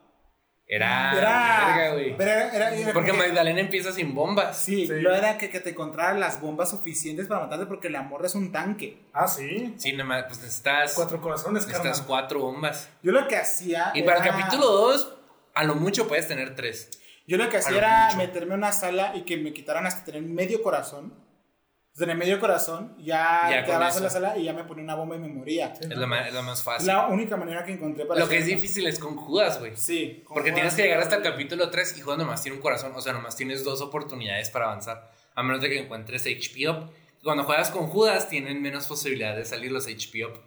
[0.67, 2.15] Era, era, verga, güey.
[2.19, 4.57] era, era- era Porque Magdalena empieza sin bombas.
[4.57, 4.95] Sí, Sí.
[5.01, 8.35] lo era que, que te encontraran las bombas suficientes para matarte porque la morra es
[8.35, 9.07] un tanque.
[9.13, 9.75] Ah, sí.
[9.77, 12.07] Sí, nomás, pues necesitas, Cuatro corazones, necesitas carnal.
[12.07, 12.89] cuatro bombas.
[13.03, 13.93] Yo lo que hacía.
[13.95, 15.17] Y para el capítulo 2,
[15.55, 16.91] a lo mucho puedes tener tres.
[17.27, 18.17] Yo lo que hacía lo era mucho.
[18.19, 21.23] meterme en una sala y que me quitaran hasta tener medio corazón.
[21.97, 23.99] Tener medio corazón, ya, Ya eso.
[23.99, 25.73] en la sala y ya me ponía una bomba y me moría.
[25.81, 26.89] Es la, ma- es la más fácil.
[26.89, 29.77] la única manera que encontré para Lo que es difícil es con Judas, güey.
[29.77, 30.25] Sí.
[30.27, 32.91] Porque como- tienes que llegar hasta el capítulo 3 y Judas nomás tiene un corazón.
[32.97, 35.09] O sea, nomás tienes dos oportunidades para avanzar.
[35.37, 36.91] A menos de que encuentres HP up.
[37.23, 40.33] Cuando juegas con Judas, tienen menos posibilidad de salir los HP up.
[40.33, 40.43] Como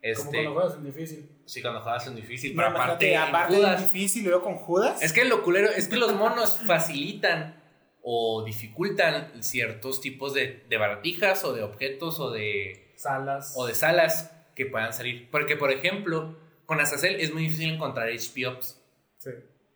[0.00, 1.28] Este, cuando juegas en difícil.
[1.44, 2.52] sí, cuando juegas es difícil.
[2.54, 5.02] Pero Pero aparte, en aparte Judas- es difícil y luego con Judas.
[5.02, 7.60] Es que lo culero es que los monos facilitan
[8.06, 13.54] o dificultan ciertos tipos de, de baratijas o de objetos o de, Salas.
[13.56, 15.30] o de salas que puedan salir.
[15.30, 16.36] Porque, por ejemplo,
[16.66, 18.78] con Azazel es muy difícil encontrar HP ups.
[19.16, 19.30] Sí.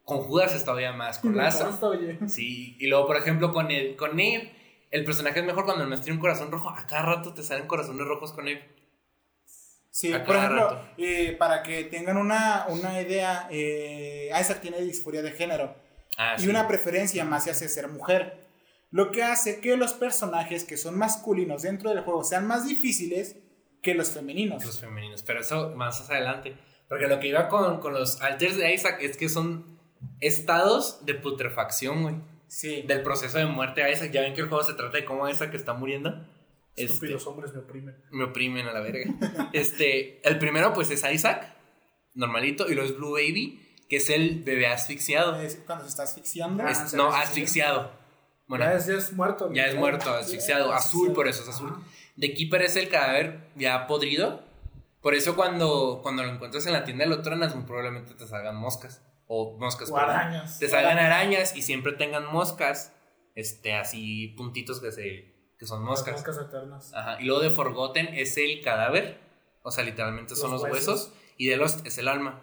[0.04, 1.18] Con Judas es todavía más.
[1.20, 2.18] Con oye.
[2.28, 2.76] Sí.
[2.78, 4.52] Y luego, por ejemplo, con el, con Eve,
[4.90, 6.68] el personaje es mejor cuando el tiene un corazón rojo.
[6.68, 8.62] A cada rato te salen corazones rojos con Eve.
[9.90, 10.88] Sí, por ejemplo, rato.
[10.98, 15.87] eh, para que tengan una, una idea, eh, Isaac tiene disforia de género
[16.18, 16.48] Ah, y sí.
[16.48, 18.46] una preferencia más hacia ser mujer.
[18.90, 23.36] Lo que hace que los personajes que son masculinos dentro del juego sean más difíciles
[23.82, 24.64] que los femeninos.
[24.64, 25.22] Los femeninos.
[25.22, 26.56] Pero eso más adelante.
[26.88, 29.78] Porque lo que iba con, con los alters de Isaac es que son
[30.20, 32.16] estados de putrefacción, güey.
[32.48, 32.82] Sí.
[32.82, 34.10] Del proceso de muerte de Isaac.
[34.10, 36.10] Ya ven que el juego se trata de cómo Isaac está muriendo.
[36.74, 37.96] Este, Estúpidos hombres me oprimen.
[38.10, 39.04] me oprimen a la verga.
[39.52, 41.54] este, el primero, pues es Isaac,
[42.14, 42.68] normalito.
[42.68, 45.40] Y luego es Blue Baby, que es el bebé asfixiado.
[45.40, 46.62] Es cuando se está asfixiando.
[46.66, 47.90] Ah, Es- no, asfixiado.
[48.46, 49.52] Bueno, ya, es, ya es muerto.
[49.52, 50.72] ya es muerto, asfixiado.
[50.72, 51.74] Azul, por eso es azul.
[52.16, 54.42] De Keeper es el cadáver ya podrido.
[55.02, 58.56] Por eso cuando, cuando lo encuentras en la tienda de Lotranas, muy probablemente te salgan
[58.56, 59.02] moscas.
[59.26, 60.10] O moscas, O perdón.
[60.10, 60.58] arañas.
[60.58, 62.92] Te salgan arañas y siempre tengan moscas.
[63.34, 65.34] Este, así puntitos que se.
[65.58, 66.14] que son Las moscas.
[66.14, 66.92] moscas eternas.
[66.94, 67.20] Ajá.
[67.20, 69.20] Y luego de Forgotten es el cadáver.
[69.62, 70.88] O sea, literalmente son los, Los huesos.
[71.08, 71.12] huesos.
[71.36, 72.42] Y de Lost es el alma.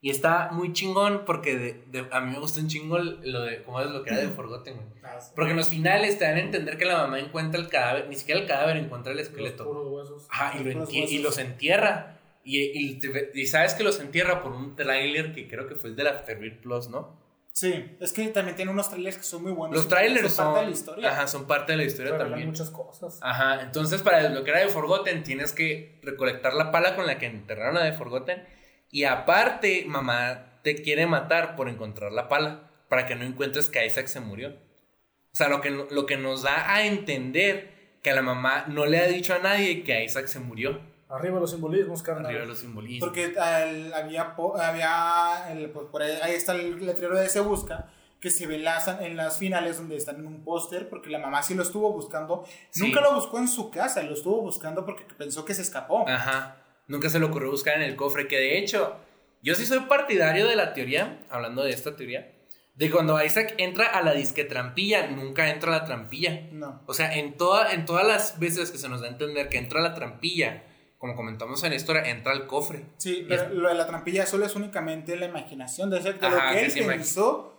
[0.00, 3.62] Y está muy chingón porque de- de- a mí me gusta un chingo lo de
[3.64, 4.86] cómo es lo que era de Forgotten, güey.
[5.02, 5.32] Ah, sí.
[5.34, 8.14] Porque en los finales te dan a entender que la mamá encuentra el cadáver, ni
[8.14, 9.64] siquiera el cadáver encuentra el Los esqueleto.
[9.64, 10.26] puros huesos.
[10.30, 10.92] Ajá, y, lo Los
[11.38, 12.14] y entierra.
[12.44, 15.90] Y, y te- y sabes que los entierra por un tráiler que creo que fue
[15.90, 17.18] el de la Afterbirth Plus, ¿no?
[17.52, 19.76] Sí, es que también tiene unos trailers que son muy buenos.
[19.76, 21.10] Los trailers son, parte de la historia.
[21.10, 22.48] Ajá, son parte de la historia Revelan también.
[22.50, 23.18] muchas cosas.
[23.20, 27.26] Ajá, entonces para desbloquear a The Forgotten tienes que recolectar la pala con la que
[27.26, 28.44] enterraron a The Forgotten.
[28.90, 32.64] Y aparte, mamá te quiere matar por encontrar la pala.
[32.88, 34.48] Para que no encuentres que Isaac se murió.
[34.50, 38.98] O sea, lo que, lo que nos da a entender que la mamá no le
[38.98, 40.80] ha dicho a nadie que Isaac se murió.
[41.10, 42.26] Arriba los simbolismos, carnal.
[42.26, 43.06] Arriba de los simbolismos.
[43.06, 47.40] Porque al- había, po- había el- pues, por ahí, ahí está el letrero de Se
[47.40, 47.88] Busca,
[48.20, 51.18] que se ve en las, en las finales donde están en un póster, porque la
[51.18, 52.44] mamá sí lo estuvo buscando.
[52.70, 52.86] Sí.
[52.86, 56.08] Nunca lo buscó en su casa, lo estuvo buscando porque pensó que se escapó.
[56.08, 56.56] Ajá.
[56.88, 58.26] Nunca se le ocurrió buscar en el cofre.
[58.26, 58.96] Que de hecho,
[59.42, 62.32] yo sí soy partidario de la teoría, hablando de esta teoría,
[62.74, 66.48] de cuando Isaac entra a la disque trampilla, nunca entra a la trampilla.
[66.52, 66.82] No.
[66.86, 69.58] O sea, en, toda, en todas las veces que se nos da a entender que
[69.58, 70.64] entra a la trampilla,
[70.96, 72.84] como comentamos en la historia, entra al cofre.
[72.96, 76.26] Sí, pero es- lo de la trampilla solo es únicamente la imaginación de, ese- de
[76.26, 77.54] Ajá, lo que que él pensó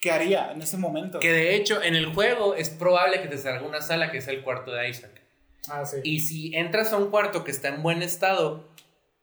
[0.00, 1.20] que haría en ese momento.
[1.20, 4.28] Que de hecho, en el juego es probable que te salga una sala que es
[4.28, 5.19] el cuarto de Isaac.
[5.68, 5.98] Ah, sí.
[6.04, 8.68] Y si entras a un cuarto que está en buen estado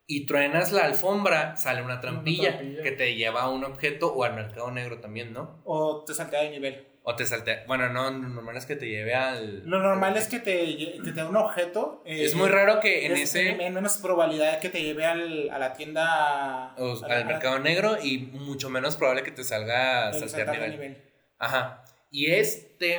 [0.06, 2.82] y truenas la alfombra, sale una trampilla, trampilla.
[2.82, 5.60] que te lleva a un objeto o al mercado negro también, ¿no?
[5.64, 6.84] O te saltea de nivel.
[7.02, 7.64] O te saltea.
[7.66, 9.62] Bueno, no, lo normal es que te lleve al.
[9.68, 12.02] Lo normal es que te, que te dé un objeto.
[12.04, 13.48] eh, Es muy raro que en es- ese.
[13.64, 16.74] En menos probabilidad que te lleve al, a la tienda.
[16.76, 20.70] o- a la- al mercado negro y mucho menos probable que te salga saltear nivel.
[20.72, 21.02] nivel.
[21.38, 21.82] Ajá.
[22.10, 22.98] Y este.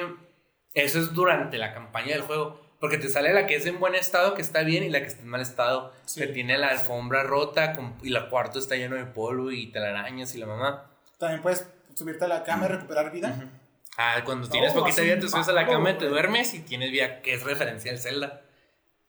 [0.73, 2.58] Eso es durante la campaña del juego.
[2.79, 5.07] Porque te sale la que es en buen estado, que está bien, y la que
[5.07, 5.93] está en mal estado.
[6.05, 6.21] Sí.
[6.21, 10.33] Que tiene la alfombra rota con- y la cuarto está lleno de polvo y telarañas
[10.35, 10.89] y la mamá.
[11.17, 13.49] También puedes subirte a la cama y recuperar vida.
[13.97, 16.59] Ah, cuando No, tienes poquita vida te subes a la cama y te duermes y
[16.61, 18.41] tienes vida, que es referencia al Zelda.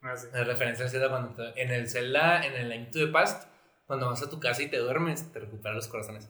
[0.01, 0.27] Ah, sí.
[0.33, 3.47] Es referencia al Zelda cuando te- en el Zelda, en el Link to the Past,
[3.87, 6.27] cuando vas a tu casa y te duermes, te recuperan los corazones.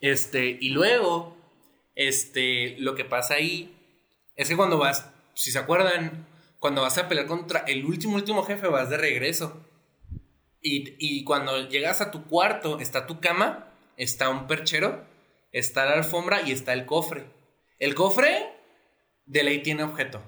[0.00, 1.36] Este, y luego,
[1.94, 3.76] este, lo que pasa ahí
[4.36, 6.26] es que cuando vas, si se acuerdan,
[6.60, 9.66] cuando vas a pelear contra el último, último jefe, vas de regreso.
[10.62, 15.10] Y, y cuando llegas a tu cuarto, está tu cama, está un perchero
[15.52, 17.24] está la alfombra y está el cofre.
[17.78, 18.52] El cofre
[19.26, 20.22] de ley tiene objeto.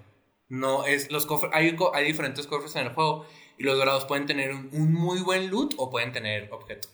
[0.48, 3.26] No es los cofres, hay, hay diferentes cofres en el juego
[3.58, 6.88] y los dorados pueden tener un, muy buen loot o pueden tener objeto.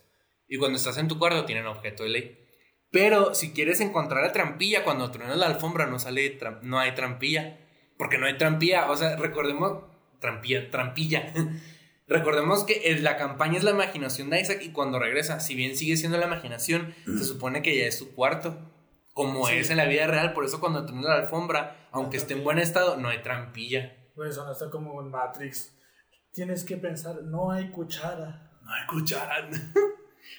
[0.47, 2.45] Y cuando estás en tu cuarto tienen objeto de ley.
[2.91, 7.59] Pero si quieres encontrar la trampilla, cuando truenas la alfombra no sale, no hay trampilla.
[7.99, 8.91] Porque no hay trampilla.
[8.91, 9.83] O sea, recordemos,
[10.21, 11.33] trampilla, trampilla.
[12.07, 15.77] recordemos que el- la campaña es la imaginación de Isaac y cuando regresa, si bien
[15.77, 18.57] sigue siendo la imaginación, se supone que ya es su cuarto.
[19.13, 19.55] Como Sí.
[19.57, 22.59] es en la vida real, por eso cuando truena la alfombra, aunque esté en buen
[22.59, 23.97] estado, no hay trampilla.
[24.15, 25.77] Güey, son hasta como en Matrix.
[26.33, 28.53] Tienes que pensar, no hay cuchara.
[28.63, 29.47] No hay cucharas.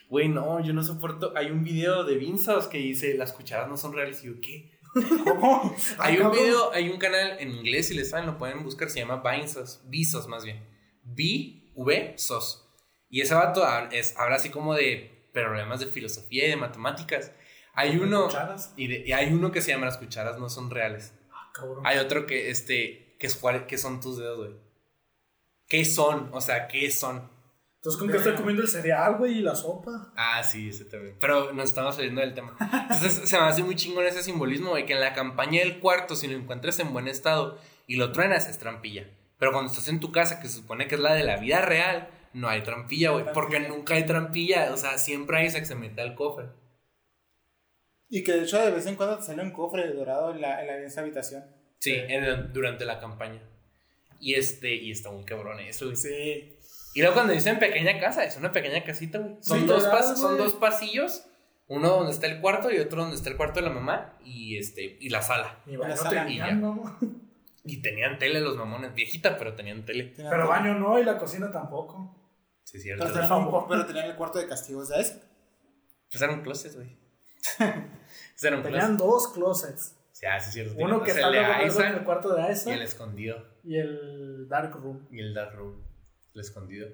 [0.10, 1.34] Güey, no, yo no soporto.
[1.36, 4.24] Hay un video de Vinzos que dice las cucharas no son reales.
[4.24, 4.79] Y yo, ¿qué?
[4.94, 5.76] ¿Cómo?
[6.00, 9.00] Hay un video, hay un canal en inglés, si les saben, lo pueden buscar, se
[9.00, 10.66] llama Vinzos, Visos más bien.
[11.06, 12.66] V, SOS.
[13.10, 17.32] Y ese vato es, habla así como de problemas de filosofía y de matemáticas.
[17.74, 18.74] Hay uno, ¿Cucharas?
[18.78, 21.14] y, de- y hay uno que se llama las cucharas no son reales.
[21.32, 21.86] Ah, cabrón.
[21.86, 24.52] Hay otro que, este, que es cuál, que son tus dedos, güey.
[25.68, 26.30] ¿Qué son?
[26.34, 27.30] O sea, ¿qué son?
[27.80, 30.12] Entonces, ¿con qué estoy comiendo el cereal, güey, y la sopa?
[30.18, 31.16] Ah, sí, ese también.
[31.20, 32.58] Pero nos estamos saliendo del tema.
[32.60, 36.18] Entonces se me hace muy chingón ese simbolismo, güey, que en la campaña del cuarto,
[36.18, 37.58] si lo encuentras en buen estado
[37.88, 39.10] y lo truenas, es trampilla.
[39.38, 41.62] Pero cuando estás en tu casa, que se supone que es la de la vida
[41.62, 43.24] real, no hay trampilla, güey.
[43.34, 44.74] Porque nunca hay trampilla.
[44.74, 46.48] O sea, siempre Isaac se mete al cofre.
[48.10, 50.60] Y que de hecho de vez en cuando te sale un cofre dorado en, la,
[50.62, 51.46] en, la, esa habitación.
[51.80, 53.42] Sí, en- durante la campaña.
[54.20, 55.96] Y este, y está muy cabrón eso, güey.
[55.96, 56.58] Sí.
[56.94, 59.38] Y luego cuando dicen pequeña casa, es una pequeña casita, güey.
[59.42, 61.26] Son, Sí, dos, ¿verdad, pas- son dos pasillos.
[61.68, 64.58] Uno donde está el cuarto y otro donde está el cuarto de la mamá y
[64.58, 65.60] este y la sala.
[65.68, 66.46] Y baño sala, y ya.
[66.48, 66.98] tenían, ¿no?
[67.64, 70.14] Y tenían tele los mamones, viejita, pero tenían tele.
[70.18, 72.16] Pero baño no, y la cocina tampoco.
[72.64, 73.04] Sí, es cierto.
[73.04, 75.22] Pero Pues tenían, un- pero tenían el cuarto de castigos de ese.
[76.14, 76.98] era un closet, güey.
[77.60, 78.98] Pues era un Tenían closet.
[78.98, 79.96] dos closets.
[80.12, 80.74] Sí, ah, sí, es cierto.
[80.78, 82.46] Uno Tenían que dos, está el de luego, luego en el Isaac cuarto de y
[82.46, 83.46] el Isaac escondido.
[83.64, 85.08] y el Dark Room.
[85.12, 85.84] Y el dark room.
[86.34, 86.88] El escondido.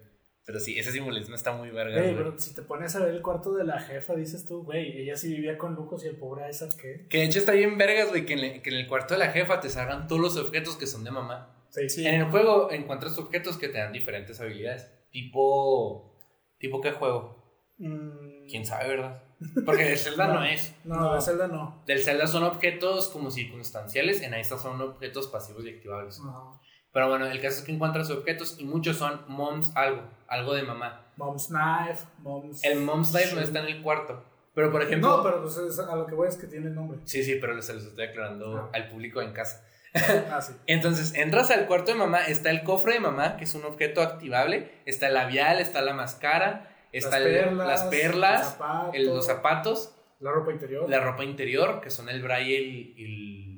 [0.46, 3.22] Pero sí, ese simbolismo está muy verga, Güey, pero si te pones a ver el
[3.24, 6.48] cuarto de la jefa, dices tú, güey, ella sí vivía con lujos y el pobre
[6.50, 7.08] Isaac, ¿qué?
[7.10, 9.22] Que de hecho está bien vergas, güey, que, en el- que en el cuarto de
[9.22, 11.66] la jefa te salgan todos los objetos que son de mamá.
[11.72, 12.06] Sí, Sí.
[12.08, 14.88] En el juego encuentras objetos que te dan diferentes habilidades.
[15.10, 16.16] Tipo.
[16.60, 17.44] ¿Tipo qué juego?
[17.78, 19.24] Mm, Quién sabe, ¿verdad?
[19.66, 20.46] Porque de Zelda no, No.
[20.46, 20.76] es.
[20.86, 21.16] No, No.
[21.16, 21.84] de Zelda no.
[21.88, 26.20] Del Zelda son objetos como circunstanciales, en esta son objetos pasivos y activables.
[26.20, 26.62] Ajá.
[26.96, 30.64] Pero bueno, el caso es que encuentras objetos y muchos son moms algo, algo de
[30.64, 31.06] mamá.
[31.18, 32.64] Mom's Knife, Mom's.
[32.64, 34.24] El mom's life no está en el cuarto.
[34.54, 35.18] Pero por ejemplo.
[35.18, 37.00] No, pero pues es- a lo que voy es que tiene el nombre.
[37.04, 38.70] Sí, sí, pero se los estoy aclarando Ah.
[38.74, 39.66] al público en casa.
[40.32, 40.54] Ah, sí.
[40.68, 44.02] Entonces, entras al cuarto de mamá, está el cofre de mamá, que es un objeto
[44.02, 48.96] activable, está el labial, está la máscara, está Las el- perlas, las perlas, los zapatos.
[48.96, 50.90] el- los zapatos, La ropa interior.
[50.90, 52.94] la ropa interior, que son el bra y el,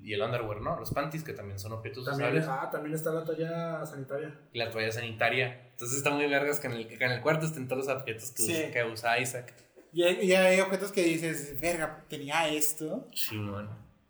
[0.07, 0.79] y el, underwear, ¿no?
[0.79, 4.33] Los panties, que también son objetos También, usables, ah, también está la toalla sanitaria.
[4.53, 5.67] y la toalla sanitaria.
[5.71, 8.31] Entonces, está muy vergas que en el, que en el cuarto estén todos los objetos
[8.31, 8.53] que, Sí.
[8.53, 9.53] usa, que usa Isaac.
[9.93, 13.07] y, hay, y hay objetos que dices, verga, tenía esto.
[13.13, 13.69] Sí, bueno.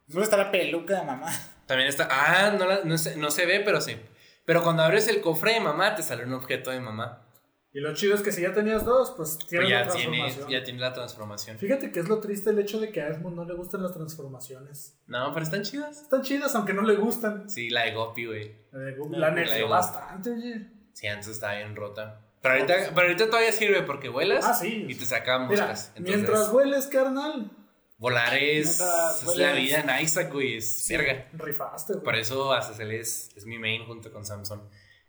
[0.09, 1.31] Solo está la peluca de mamá.
[1.65, 2.07] También está.
[2.09, 3.97] Ah, no, la- no, se, no se ve, pero sí.
[4.45, 7.26] Pero cuando abres el cofre de mamá, te sale un objeto de mamá.
[7.73, 10.17] Y lo chido es que si ya tenías dos, pues Pues tienes la ya, tiene,
[10.17, 10.49] transformación.
[10.49, 11.57] ya tiene la transformación.
[11.59, 13.93] Fíjate que es lo triste el hecho de que a Edmund no le gustan las
[13.93, 14.97] transformaciones.
[15.05, 16.01] No, pero están chidas.
[16.01, 17.49] Están chidas, aunque no le gustan.
[17.49, 18.55] Sí, la de Gopi, güey.
[18.71, 19.69] La La de nerfeó Goku.
[19.73, 20.67] bastante, oye.
[20.93, 22.21] Sí, antes estaba bien rota.
[22.41, 24.85] Pero ahorita, pero ahorita todavía sirve porque vuelas Ah, sí.
[24.87, 25.91] y te saca Mira, moscas.
[25.95, 27.51] Entonces, mientras hueles, carnal,
[27.97, 29.55] volar es, la vueles.
[29.55, 30.57] vida en Isaac, güey.
[30.57, 31.27] Es verga.
[31.33, 32.03] rifaste, güey.
[32.05, 34.61] Por eso Azazel es, es mi main junto con Samsung.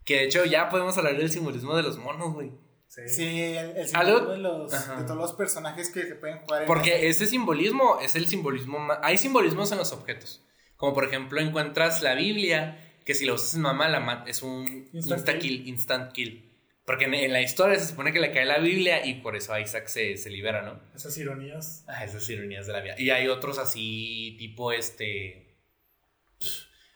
[0.08, 2.50] Que de hecho ya podemos hablar del simbolismo de los monos, güey.
[2.86, 3.02] Sí.
[3.08, 6.66] Sí, el, el símbolo de, los, de todos los personajes que se pueden jugar en
[6.66, 9.00] Porque ese simbolismo es el simbolismo más...
[9.02, 10.42] Hay simbolismos en los objetos.
[10.78, 14.88] Como por ejemplo encuentras la Biblia, que si la usas en mamá la es un
[14.94, 16.58] Instant insta kill, instant kill.
[16.86, 19.58] Porque en, en la historia se supone que le cae la Biblia y por eso
[19.58, 20.80] Isaac se, se libera, ¿no?
[20.94, 21.84] Esas ironías.
[21.86, 22.94] Ah, esas ironías de la vida.
[22.96, 25.47] Y hay otros así, tipo este...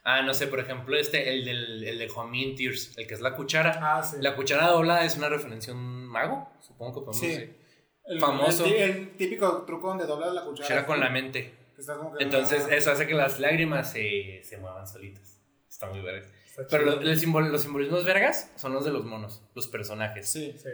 [0.05, 3.21] Ah, no sé, por ejemplo, este, el del el de Joaquin Tears, el que es
[3.21, 3.79] la cuchara.
[3.81, 4.17] Ah, sí.
[4.21, 7.27] La cuchara doblada es una referencia a un mago, supongo que podemos Sí.
[7.29, 7.63] decir.
[8.05, 8.65] el, famoso.
[8.67, 10.67] El, el típico truco donde doblas la cuchara.
[10.67, 11.55] Cuchara con la mente.
[11.77, 15.41] Que está como que- Entonces, eso hace que las lágrimas se, se muevan solitas.
[15.69, 16.27] Está muy verga.
[16.45, 16.97] Está Pero chido.
[17.01, 20.29] lo- el simbol- los simbolismos vergas son los de los monos, los personajes.
[20.29, 20.53] Sí.
[20.59, 20.69] Sí.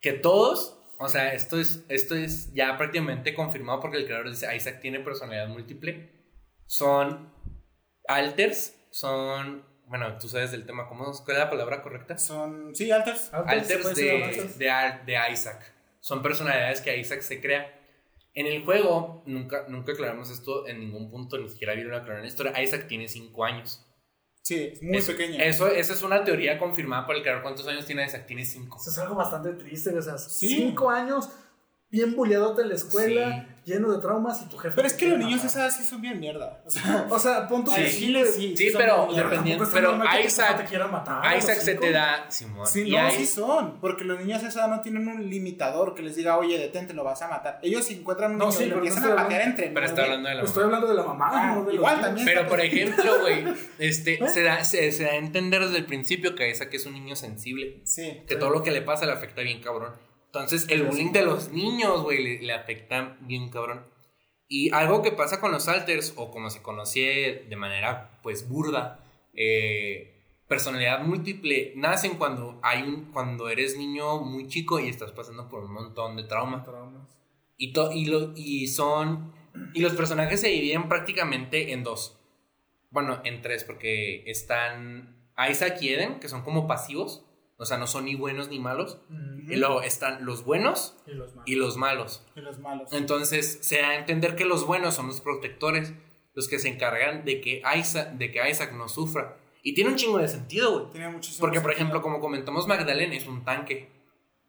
[0.00, 4.54] Que todos, o sea, esto es, esto es ya prácticamente confirmado porque el creador dice
[4.54, 6.12] Isaac tiene personalidad múltiple.
[6.66, 7.32] Son
[8.08, 9.64] alters, son.
[9.86, 12.18] Bueno, tú sabes del tema, ¿cómo ¿cuál es la palabra correcta?
[12.18, 12.74] Son.
[12.74, 13.32] Sí, alters.
[13.32, 15.06] Alters, Alters de, alters.
[15.06, 15.72] de, Isaac.
[16.00, 17.72] Son personalidades que Isaac se crea.
[18.34, 22.22] En el juego, nunca, nunca aclaramos esto en ningún punto, ni siquiera vieron aclarar en
[22.22, 22.60] la historia.
[22.62, 23.82] Isaac tiene 5 años.
[24.42, 25.42] Sí, es muy Eso- pequeño.
[25.42, 27.42] Eso, esa es una teoría confirmada por el creador.
[27.42, 28.26] ¿Cuántos años tiene Isaac?
[28.26, 28.76] Tiene 5.
[28.80, 30.48] Eso es algo bastante triste, o sea, Sí.
[30.48, 31.30] cinco años
[31.96, 34.76] bien bulleadote en la escuela, lleno de traumas y tu jefe.
[34.76, 36.60] Pero es que los niños de esa edad sí son bien mierda.
[36.64, 37.76] O sea, O sea, punto Sí.
[37.78, 38.56] que al chile sí.
[38.56, 42.66] Sí, son pero dependiendo- pero tu Isaac- te quiera matar Isaac se te da, Simón.
[42.68, 45.94] Sí, no, ahí- sí son, porque los niños de esa edad no tienen un limitador
[45.96, 47.58] que les diga, oye, detente, lo vas a matar.
[47.62, 49.40] Ellos si encuentran un No, niño sí, y lo pero no empiezan estoy a patear
[49.42, 50.14] hablando- entre Pero está nueve.
[50.14, 50.76] hablando de la Estoy mamá.
[50.76, 52.24] hablando de la mamá, Ah, no de los igual también.
[52.26, 53.44] Pero por ejemplo, güey,
[53.80, 54.28] este, ¿Eh?
[54.28, 57.16] se, da, se, se da a entender desde el principio que Isaac es un niño
[57.16, 57.80] sensible.
[57.82, 58.22] Sí.
[58.28, 58.38] Que Sí.
[58.38, 59.92] todo lo que le pasa le afecta bien cabrón.
[60.44, 63.84] Entonces, el bullying de los niños, güey, le, le afecta bien cabrón.
[64.48, 69.04] Y algo que pasa con los alters, o como se conoce de manera, pues, burda,
[69.34, 70.12] eh,
[70.48, 75.64] personalidad múltiple, nacen cuando, hay un, cuando eres niño muy chico y estás pasando por
[75.64, 76.62] un montón de trauma.
[76.62, 77.18] Traumas.
[77.56, 79.32] Y, to- y, lo- y son.
[79.74, 82.18] Y los personajes se dividen prácticamente en dos.
[82.90, 85.16] Bueno, en tres, porque están
[85.50, 87.25] Isaac y Eden, que son como pasivos.
[87.58, 88.98] O sea, no son ni buenos ni malos.
[89.10, 89.50] Ujú.
[89.52, 91.48] Y luego están los buenos Y los malos.
[91.48, 92.26] y los malos.
[92.36, 92.92] Y los malos.
[92.92, 95.94] Entonces se da a entender que los buenos son los protectores,
[96.34, 99.36] los que se encargan de que Isaac, de que Isaac no sufra.
[99.62, 100.92] Y tiene un chingo de sentido, güey.
[100.92, 101.86] Tiene muchísimo Porque, por sentido.
[101.86, 103.90] ejemplo, como comentamos, Magdalene es un tanque.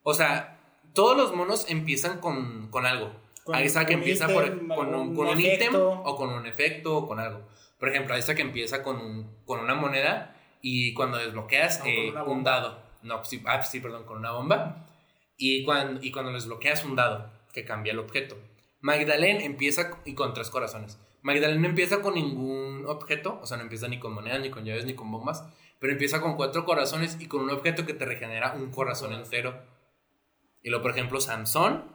[0.04, 0.60] O sea,
[0.94, 3.12] todos los monos empiezan con, con algo.
[3.46, 7.08] Con Isaac un empieza por, con un, con un ítem o con un efecto o
[7.08, 7.48] con algo.
[7.80, 12.14] Por ejemplo, Isaac empieza con, un, con una moneda y cuando desbloqueas No, con eh,
[12.34, 12.87] un dado.
[13.08, 14.86] No, sí, ah, sí, perdón, con una bomba.
[15.38, 18.38] Y cuando, y cuando desbloqueas un dado que cambia el objeto.
[18.82, 21.00] Magdalene empieza y con tres corazones.
[21.22, 24.64] Magdalene no empieza con ningún objeto, o sea, no empieza ni con monedas, ni con
[24.64, 25.44] llaves, ni con bombas,
[25.80, 29.60] pero empieza con cuatro corazones y con un objeto que te regenera un corazón entero.
[30.62, 31.86] Y luego, por ejemplo, Sansón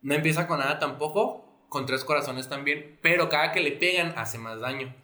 [0.00, 4.38] no empieza con nada tampoco, con tres corazones también, pero cada que le pegan hace
[4.38, 4.94] más daño.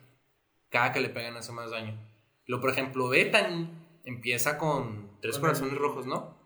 [0.69, 1.99] Cada que le pegan hace más daño.
[2.47, 3.69] Luego, por ejemplo, Bethany
[4.05, 6.39] empieza con tres Con corazones el- rojos, ¿no?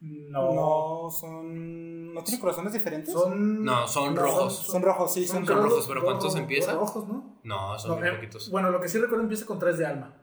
[0.00, 0.52] No.
[0.52, 2.12] No, son.
[2.12, 3.12] ¿No tienen corazones diferentes?
[3.14, 3.64] Son.
[3.64, 4.54] No, son rojos.
[4.58, 6.72] Son rojos, sí, son, son rojos, pero ¿cuántos ro- empieza?
[6.72, 7.40] dos rojos, ¿no?
[7.42, 8.50] No, son No, bien eh, poquitos.
[8.50, 10.14] bueno, lo que sí recuerdo empieza con tres de alma.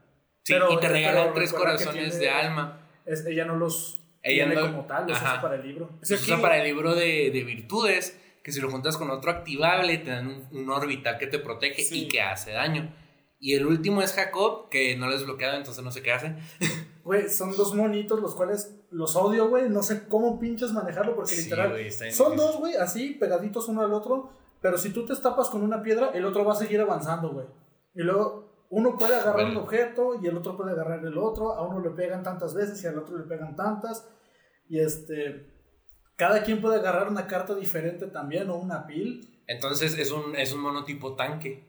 [0.44, 2.88] Sí, pero- y te regalan pero tres corazones tiene- de alma.
[3.06, 5.90] Es, ella no los Ella tiene no- como tal, los hace para el libro.
[6.04, 9.10] Se Sí, usa aquí- para el libro de, de virtudes, que si lo juntas con
[9.10, 12.04] otro activable, te dan un, un orbital que te protege Sí.
[12.04, 12.94] y que hace daño.
[13.40, 16.36] Y el último es Jacob, que no lo he desbloqueado, entonces no sé qué hace.
[17.04, 19.70] Güey, son dos monitos los cuales los odio, güey.
[19.70, 21.74] No sé cómo pinches manejarlo porque Sí, literal.
[21.74, 24.32] bien son dos, güey, así pegaditos uno al otro.
[24.62, 27.48] Pero si tú te estapas con una piedra, el otro va a seguir avanzando, güey.
[27.96, 29.52] Y luego uno puede agarrar Bueno.
[29.60, 31.54] un objeto y el otro puede agarrar el otro.
[31.54, 34.08] A uno le pegan tantas veces y al otro le pegan tantas.
[34.70, 35.48] Y este.
[36.16, 39.42] Cada quien puede agarrar una carta diferente también o una pil.
[39.48, 41.68] Entonces es un, es un monotipo tanque.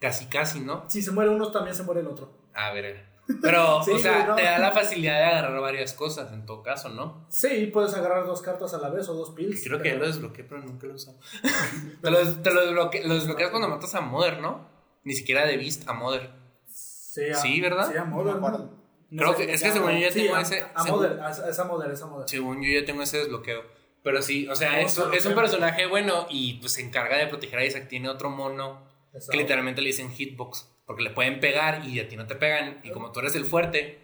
[0.00, 0.84] Casi, casi, ¿no?
[0.90, 2.48] Si se muere uno, también se muere el otro.
[2.52, 3.13] A ver.
[3.42, 4.34] Pero, Sí, o sea, no.
[4.34, 7.26] te da la facilidad de agarrar varias cosas en todo caso, ¿no?
[7.30, 9.62] Sí, puedes agarrar dos cartas a la vez o dos pills.
[9.64, 11.18] Creo que ya lo desbloqueé, pero nunca lo he usado.
[12.02, 14.68] te lo, te lo desbloque- lo desbloqueas cuando matas a Mother, ¿no?
[15.04, 16.30] Ni siquiera de Beast a Mother.
[16.66, 17.90] Sí, a- Sí, ¿verdad?
[17.90, 18.36] Sí, a Mother.
[18.36, 18.84] ¿no?
[19.10, 20.64] No Creo sé, que- es que según yo ya Sí, tengo a, ese.
[20.74, 22.28] a según- Mother, a, esa Mother, esa Mother.
[22.28, 23.62] Según yo ya tengo ese desbloqueo.
[24.02, 27.64] Pero sí, o sea, es, un personaje bueno y pues se encarga de proteger a
[27.64, 27.88] Isaac.
[27.88, 28.82] Tiene otro mono
[29.30, 30.68] que literalmente le dicen hitbox.
[30.86, 32.80] Porque le pueden pegar y a ti no te pegan.
[32.84, 33.98] Y como tú eres el fuerte,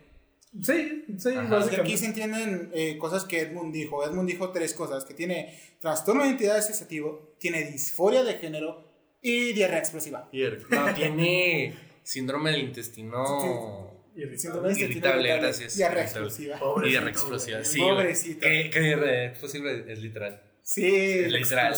[0.63, 1.81] Sí, sí, básicamente.
[1.81, 4.05] aquí se entienden eh, cosas que Edmund dijo.
[4.05, 8.85] Edmund dijo tres cosas: que tiene trastorno de identidad asociativo, tiene disforia de género
[9.23, 10.29] y diarrea explosiva.
[10.71, 14.39] no, tiene síndrome del intestino Irritable.
[14.39, 15.77] Síndrome de intestino irritable, irritable, gracias.
[15.77, 16.57] Diarrea explosiva.
[16.57, 17.65] Y Pobrecito, diarrea explosiva.
[17.65, 17.79] Sí.
[17.81, 18.41] Pobrecito.
[18.41, 20.43] Que, que diarrea explosiva es literal.
[20.63, 21.75] Sí, Es literal.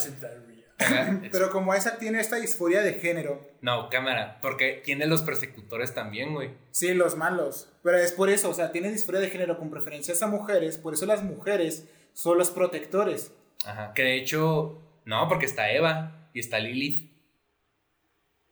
[1.33, 4.39] Pero como Isaac tiene esta disforia de género, No, cámara.
[4.43, 6.51] Porque tiene los persecutores también, güey.
[6.71, 7.69] sí, los malos.
[7.83, 10.95] Pero es por eso, o sea, tiene disforia de género con preferencias a mujeres, por
[10.95, 13.33] eso las mujeres son los protectores.
[13.65, 13.93] Ajá.
[13.95, 17.11] Que de hecho, no, porque está Eva y está Lilith.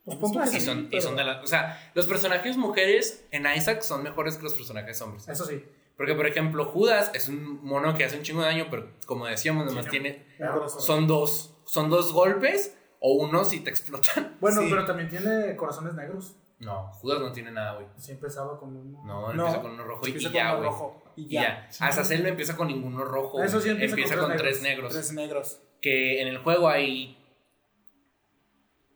[0.05, 4.03] Pues Y son, y son de la, o sea, los personajes mujeres en Isaac son
[4.03, 5.29] mejores que los personajes hombres.
[5.29, 5.63] Eso sí.
[5.97, 9.27] Porque, por ejemplo, Judas es un mono que hace un chingo de daño, pero como
[9.27, 10.25] decíamos, nomás Sí, tiene.
[10.39, 10.67] Claro.
[10.69, 11.55] Son dos.
[11.71, 14.37] Son dos golpes o uno si te explotan.
[14.41, 14.67] Bueno, Sí.
[14.71, 16.35] pero también tiene corazones negros.
[16.59, 17.87] No, Judas no tiene nada, güey.
[17.97, 19.03] Sí empezaba con uno.
[19.05, 20.65] No, No, empieza con uno rojo y, Empieza ya, güey.
[20.69, 21.69] rojo y ya.
[21.71, 21.87] ya.
[21.87, 23.43] Azazel no empieza con ninguno rojo.
[23.43, 23.85] Eso sí, güey.
[23.85, 24.93] empieza con con, tres tres negros.
[24.93, 25.61] Tres negros.
[25.81, 27.17] Que en el juego hay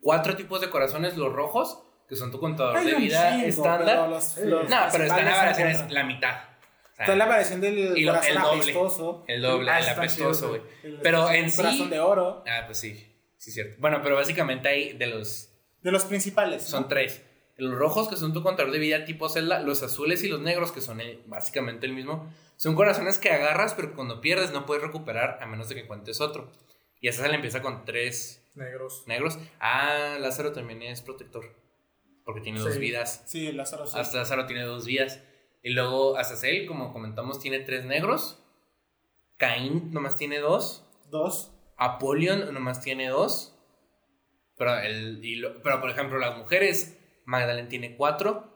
[0.02, 3.86] cuatro tipos de corazones, los rojos, que son tu contador Hay de vida chingo, estándar.
[3.86, 4.40] pero los- Sí.
[4.44, 5.56] los No, pero está en la principales
[7.00, 8.60] O sea, la variación del y lo- corazón el doble.
[8.62, 9.24] apestoso.
[9.26, 10.62] El doble, Ah, el está apestoso, güey.
[10.84, 11.56] el- Pero el en sí.
[11.56, 12.44] corazón de oro.
[12.46, 13.10] Ah, pues sí.
[13.36, 13.76] Sí, cierto.
[13.80, 15.50] Bueno, pero básicamente hay de los.
[15.82, 16.62] De los principales.
[16.62, 16.68] ¿no?
[16.68, 17.22] Son tres.
[17.56, 19.60] Los rojos, que son tu contador de vida tipo Zelda.
[19.60, 22.32] Los azules y los negros, que son el- básicamente el mismo.
[22.56, 26.20] Son corazones que agarras, pero cuando pierdes no puedes recuperar a menos de que cuentes
[26.20, 26.50] otro.
[27.00, 29.02] Y esa le empieza con tres Negros.
[29.06, 29.38] negros.
[29.60, 31.44] Ah, Lázaro también es protector.
[32.24, 33.24] Porque tiene dos vidas.
[33.26, 33.98] Sí, Lázaro sí.
[33.98, 35.20] Hasta Lázaro tiene dos vidas.
[35.64, 38.38] Y luego Azazel, como comentamos, tiene tres negros.
[39.38, 40.84] Caín nomás tiene dos.
[41.10, 41.52] Dos.
[41.78, 43.58] Apolion nomás tiene dos.
[44.56, 48.52] Pero, el, y lo- pero por ejemplo, las mujeres, Magdalene tiene cuatro.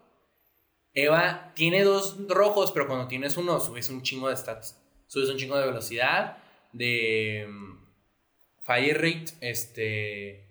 [0.92, 4.78] Eva tiene dos rojos, pero cuando tienes uno, subes un chingo de stats.
[5.06, 6.36] Subes un chingo de velocidad,
[6.72, 7.86] de mm,
[8.64, 10.46] fire rate, este.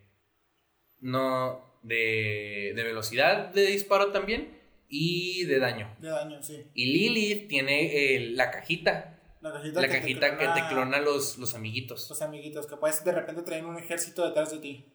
[1.01, 1.65] No.
[1.83, 4.56] De, de velocidad de disparo también.
[4.89, 5.95] Y de daño.
[5.99, 6.65] De daño, sí.
[6.73, 9.19] Y Lilith tiene eh, la cajita.
[9.41, 12.09] La cajita, La que, cajita te que te clona los, los amiguitos.
[12.09, 14.85] Los amiguitos, que puedes de repente traer un ejército detrás de ti.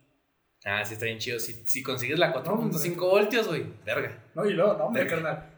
[0.65, 1.39] Ah, sí, está bien chido.
[1.39, 2.91] Si, si consigues la 4.5 hombre.
[2.99, 4.25] voltios, güey, verga.
[4.35, 5.17] No, y luego, no, hombre, Verga.
[5.23, 5.51] carnal.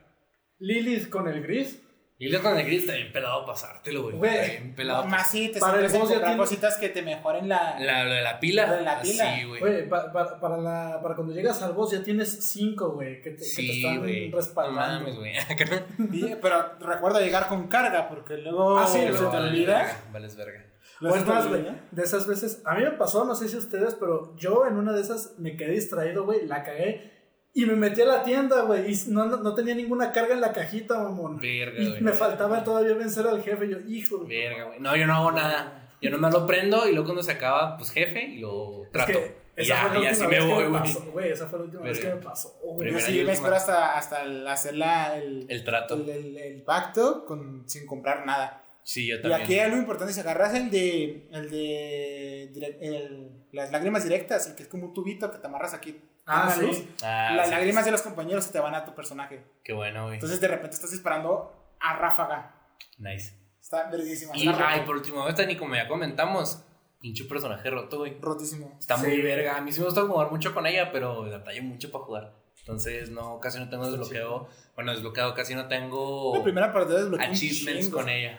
[0.59, 1.81] Lilith con el gris.
[2.16, 4.16] Y luego con el gris está bien pelado pasártelo, güey.
[4.16, 5.05] Güey, pelado.
[5.05, 7.77] Más sí, te Para el boss ya cositas que te mejoren la...
[7.81, 8.66] La, lo de la pila.
[8.69, 9.35] Lo de la pila.
[9.36, 9.61] Sí, güey.
[9.61, 13.31] Güey, pa- pa- para, la, para cuando llegas al boss ya tienes cinco, güey, que
[13.31, 14.28] te, que te Sí, están güey.
[14.31, 15.01] No respaldando.
[15.01, 15.32] mames, güey.
[16.12, 20.01] Y- pero recuerda llegar con carga, porque luego Ah, sí, se te olvida.
[20.12, 20.65] Vales verga.
[21.01, 23.57] Pues se te más, güey, de esas veces, a mí me pasó, no sé si
[23.57, 27.14] ustedes, pero yo en una de esas me quedé distraído, güey, la cagué
[27.55, 30.40] y me metí a la tienda, güey, y no, no, no tenía ninguna carga en
[30.40, 31.39] la cajita, mamón.
[31.40, 32.01] Verga, Y güey.
[32.02, 34.18] me faltaba todavía vencer al jefe, yo, hijo.
[34.18, 34.81] de- Verga, güey.
[34.81, 35.81] No, yo no hago nada.
[36.02, 39.12] Yo nomás lo prendo y luego cuando se acaba, pues jefe, y lo Es trato.
[39.12, 40.82] que y esa ya, fue la y así última me vez que voy, me güey.
[40.82, 41.31] pasó, güey.
[41.31, 42.93] Esa fue la última vez que me pasó, güey.
[42.93, 45.94] Yo sí y me espero hasta, hasta el- hacer la, el, El trato.
[45.94, 48.62] el, el- el pacto con, sin comprar nada.
[48.82, 49.40] Sí, yo Y también.
[49.43, 54.56] aquí algo importante, si agarras el de, el de direct- el- las lágrimas directas, el
[54.56, 56.01] que es como un tubito que te amarras aquí.
[56.26, 56.66] Ah, sí.
[56.66, 57.88] luz, Ah, las sí, lágrimas sí.
[57.88, 59.44] de los compañeros se te van a tu personaje.
[59.62, 60.14] Qué bueno, güey.
[60.14, 62.55] Entonces de repente estás disparando a ráfaga.
[62.98, 63.34] Nice.
[63.60, 64.36] Está verguísima.
[64.36, 66.62] Y, ay, por último, esta ni como ya comentamos,
[67.01, 68.16] pinche personaje roto, güey.
[68.20, 68.76] rotísimo.
[68.78, 69.20] Está muy Sí.
[69.22, 69.56] verga.
[69.56, 72.32] A mí sí me gusta jugar mucho con ella, pero batalla mucho para jugar.
[72.60, 74.48] Entonces, no, casi no tengo desbloqueo.
[74.74, 78.38] Bueno, desbloqueado casi no tengo La primera partida desbloqueé un achievements con ella.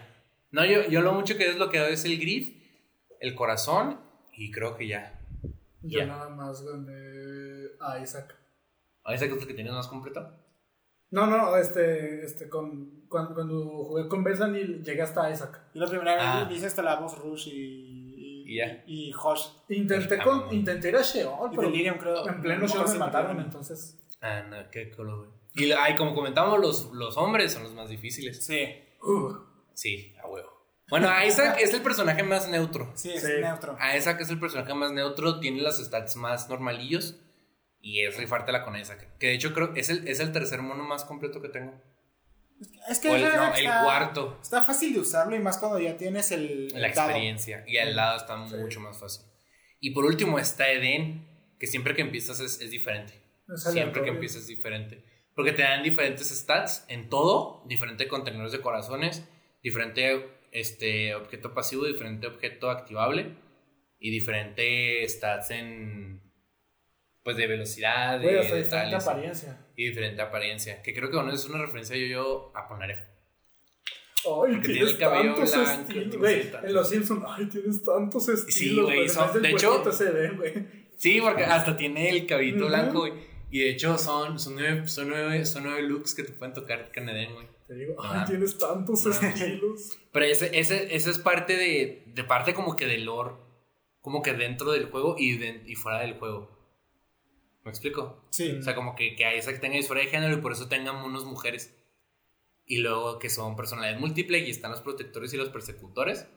[0.52, 2.58] No, yo, yo lo mucho que he desbloqueado es el grid,
[3.20, 4.00] el corazón
[4.34, 5.20] y creo que ya.
[5.84, 6.06] Yo Ya.
[6.08, 7.45] nada más gané
[7.80, 8.36] a Isaac.
[9.04, 10.28] ¿A que es el que tienes más completo?
[11.12, 15.62] No, no, este, este, con, cuando, cuando jugué con Bethany llegué hasta Isaac.
[15.74, 16.44] Yo la primera Ah.
[16.46, 18.84] vez hice hasta la voz Rush y, Y ya.
[18.88, 19.48] y Hosh.
[19.70, 22.28] Intenté, Ah, con, intenté ir a Sheol, Y pero Delirium, creo.
[22.28, 24.00] en pleno No Sheol me mataron, entonces...
[24.22, 25.30] Ah, no, qué culo, güey.
[25.58, 28.44] Y ay, como comentamos, los, los hombres son los más difíciles.
[28.46, 28.68] Sí,
[29.02, 29.36] Uh,
[29.74, 30.50] Sí, a huevo.
[30.90, 32.92] Bueno, Isaac es el personaje más neutro.
[32.96, 33.32] sí, es Sí.
[33.40, 33.76] neutro.
[33.80, 37.20] A Isaac es el personaje más neutro, tiene las stats más normalillos.
[37.88, 39.08] Y es rifártela con Isaac.
[39.20, 41.80] Que de hecho creo es el, es el tercer mono más completo que tengo.
[42.90, 44.40] Es que el, no, el está- cuarto.
[44.42, 46.70] Está fácil de usarlo y más cuando ya tienes el.
[46.70, 47.10] La el dado.
[47.10, 47.64] experiencia.
[47.68, 49.28] Y al lado está mucho más fácil.
[49.80, 51.28] Y por último está Eden,
[51.60, 53.22] que siempre que empiezas es, es diferente.
[53.54, 55.06] es Siempre que empiezas es diferente.
[55.36, 59.24] Porque te dan diferentes stats en todo, diferente contenedores de corazones,
[59.62, 63.36] diferente este, objeto pasivo, diferente objeto activable
[64.00, 66.25] y diferente stats en
[67.26, 69.66] pues de velocidad, de, hasta de diferente tales, apariencia.
[69.76, 70.82] y diferente apariencia.
[70.82, 72.92] Que creo que bueno, es una referencia yo, yo a poner.
[72.92, 73.04] Ay,
[74.24, 76.52] Porque tiene tienes el cabello tantos blanco, estilos, güey.
[76.64, 78.86] En los Simpsons, ay, tienes tantos estilos.
[78.86, 80.54] güey, güey, son- de hecho- se ve, güey.
[80.98, 82.68] Sí, porque hasta tiene el cabellito Ujú.
[82.68, 83.14] blanco, güey.
[83.52, 86.92] Y de hecho son, son, nueve, son, nueve, son nueve looks que te pueden tocar
[86.92, 87.48] Canadén, güey.
[87.68, 88.20] Te digo, Ah.
[88.22, 89.10] ay, tienes tantos Ah.
[89.28, 89.98] estilos.
[90.12, 93.32] Pero ese, ese, ese es parte de, de parte como que del lore,
[94.02, 96.55] como que dentro del juego y, de- y fuera del juego.
[97.66, 98.24] ¿Me explico?
[98.30, 98.58] Sí.
[98.60, 100.70] O sea, como que, que a esa que tenga disforia de género y por eso
[100.70, 101.76] tengan unos mujeres.
[102.68, 106.28] Y luego que son personalidades múltiples y están los protectores y los persecutores.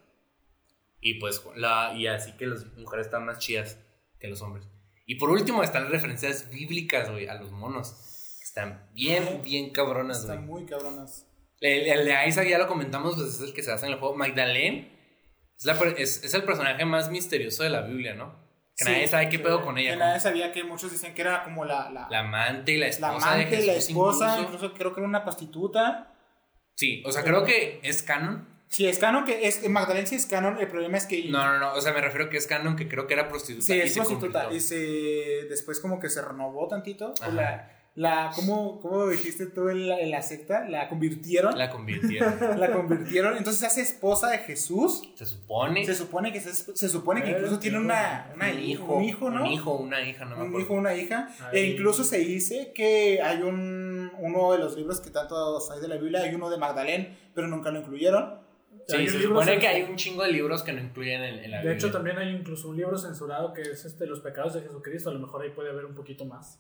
[1.03, 3.79] Y pues, la, y así que las mujeres están más chidas
[4.19, 4.67] que los hombres.
[5.05, 8.41] Y por último están las referencias bíblicas, güey, a los monos.
[8.43, 10.35] Están bien, bien cabronas, güey.
[10.35, 11.27] Están muy cabronas.
[11.61, 14.17] El, de Isaac ya lo comentamos, pues es el que se hace en el juego.
[14.17, 14.97] Magdalene
[15.59, 18.48] es, la es, es el personaje más misterioso de la Biblia, ¿no?
[18.79, 19.43] Que Sí, nadie sabe qué sí.
[19.43, 19.97] pedo con Que ella.
[19.97, 22.87] nadie como sabía que muchos dicen que era como la, la, La amante y la
[22.87, 24.43] la esposa amante, de la Jesús esposa, incluso.
[24.55, 26.15] incluso creo que era una prostituta.
[26.77, 28.47] Sí, o sea, creo que es canon.
[28.69, 31.25] Sí, es canon, que es, Magdalena sí es canon, el problema es que...
[31.25, 33.65] No, no, no, o sea, me refiero que es canon, que creo que era prostituta.
[33.67, 34.53] Sí, es prostituta.
[34.53, 34.77] Y se,
[35.49, 37.15] después como que se renovó tantito.
[37.21, 37.33] Ajá.
[37.33, 40.69] la- la ¿cómo, cómo dijiste tú en la, en la secta?
[40.69, 41.59] La convirtieron.
[41.59, 42.35] La convirtieron.
[42.61, 43.37] La convirtieron.
[43.37, 45.03] Entonces se hace esposa de Jesús.
[45.17, 45.85] Se supone.
[45.85, 48.95] Se supone que, se, se supone que incluso tiene una, una un hi- hijo.
[48.95, 49.41] un hijo, ¿no?
[49.43, 51.29] Un hijo, una hija, no me un hijo, una hija.
[51.51, 51.59] Ay.
[51.59, 55.89] E incluso se dice que hay un uno de los libros que tanto hay de
[55.89, 58.47] la Biblia, hay uno de Magdalén, pero nunca lo incluyeron.
[58.87, 61.57] Sí, se supone que hay un chingo de libros que no incluyen en, en la
[61.59, 61.73] De Biblia.
[61.75, 65.11] hecho, también hay incluso un libro censurado que es este Los pecados de Jesucristo.
[65.11, 66.59] A lo mejor ahí puede haber un poquito más.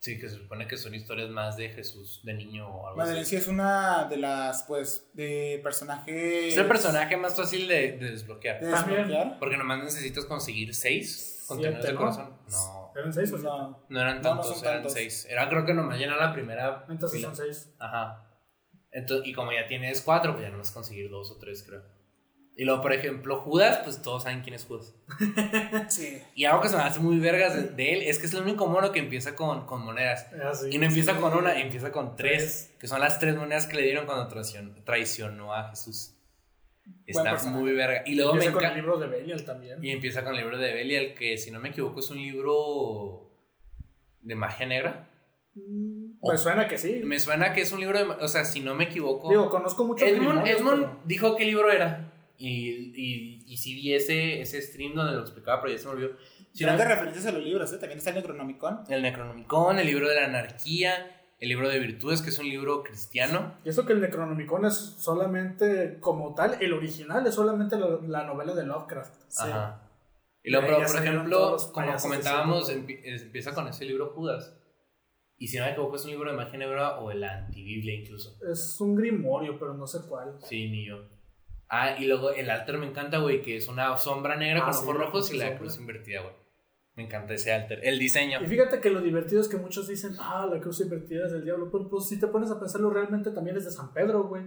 [0.00, 3.20] Sí, que se supone que son historias más de Jesús, de niño o algo Magdalén
[3.22, 3.30] así.
[3.30, 6.52] sí es una de las, pues, de personajes.
[6.54, 8.60] Es el personaje más fácil de, de desbloquear.
[8.60, 9.38] de desbloquear.
[9.38, 12.34] Porque nomás necesitas conseguir seis contenedores de corazón.
[12.50, 13.50] No, ¿Eran seis o siete?
[13.50, 13.84] No.
[13.90, 14.92] no eran No, no tantos, eran tantos.
[14.94, 15.26] seis.
[15.28, 16.86] Era creo que nomás llenar la primera.
[16.88, 17.34] Entonces fila.
[17.34, 17.70] son seis.
[17.78, 18.26] Ajá.
[18.92, 21.82] Entonces, y como ya tienes cuatro, pues ya nomás conseguir dos o tres, creo.
[22.60, 24.94] Y luego, por ejemplo, Judas, pues todos saben quién es Judas.
[25.88, 26.20] Sí.
[26.34, 28.42] Y algo que se me hace muy vergas de, de él es que es el
[28.42, 30.26] único mono que empieza con, con monedas.
[30.34, 30.68] Ah, sí.
[30.70, 33.84] Y no empieza con una, empieza con tres, que son las tres monedas que le
[33.84, 36.12] dieron cuando traicionó, traicionó a Jesús.
[37.06, 38.02] Está muy verga.
[38.04, 39.82] Y luego me Empieza con el libro de Belial también.
[39.82, 43.30] Y empieza con el libro de Belial, que si no me equivoco es un libro
[44.20, 45.08] de magia negra.
[45.54, 47.00] Me suena que sí.
[47.04, 48.04] Me suena que es un libro de.
[48.22, 49.30] O sea, si no me equivoco.
[49.30, 52.10] Digo, conozco mucho Edmund, Edmund dijo qué libro era.
[52.40, 55.92] Y, y, y sí vi ese, ese stream donde lo explicaba, pero ya se me
[55.92, 56.16] olvidó.
[56.52, 57.76] Si no- Grandes referencias a los libros, ¿eh?
[57.78, 58.80] También está el Necronomicon.
[58.88, 62.82] el Necronomicon, el libro de la anarquía, el libro de virtudes, que es un libro
[62.82, 63.54] cristiano.
[63.64, 68.24] Y eso que el Necronomicon es solamente, como tal, el original es solamente la, la
[68.24, 69.14] novela de Lovecraft.
[69.38, 69.82] Ajá.
[70.42, 74.56] Y luego, pero, por ejemplo, como comentábamos, empieza con ese libro Judas.
[75.36, 77.94] Y si no me equivoco, es un libro de magia negra o de la antibiblia
[77.94, 78.38] incluso.
[78.50, 80.38] Es un grimorio, pero no sé cuál.
[80.42, 81.19] Sí, ni yo.
[81.72, 84.74] Ah, y luego el altar me encanta, güey, que es una sombra negra Ah, con
[84.74, 86.34] sí, ojos rojos y la cruz invertida, güey.
[86.96, 87.78] Me encanta ese altar.
[87.82, 88.42] El diseño.
[88.42, 91.44] Y fíjate que lo divertido es que muchos dicen, ah, la cruz invertida es del
[91.44, 91.70] diablo.
[91.70, 94.42] Pero pues si te pones a pensarlo, realmente también es de San Pedro, güey.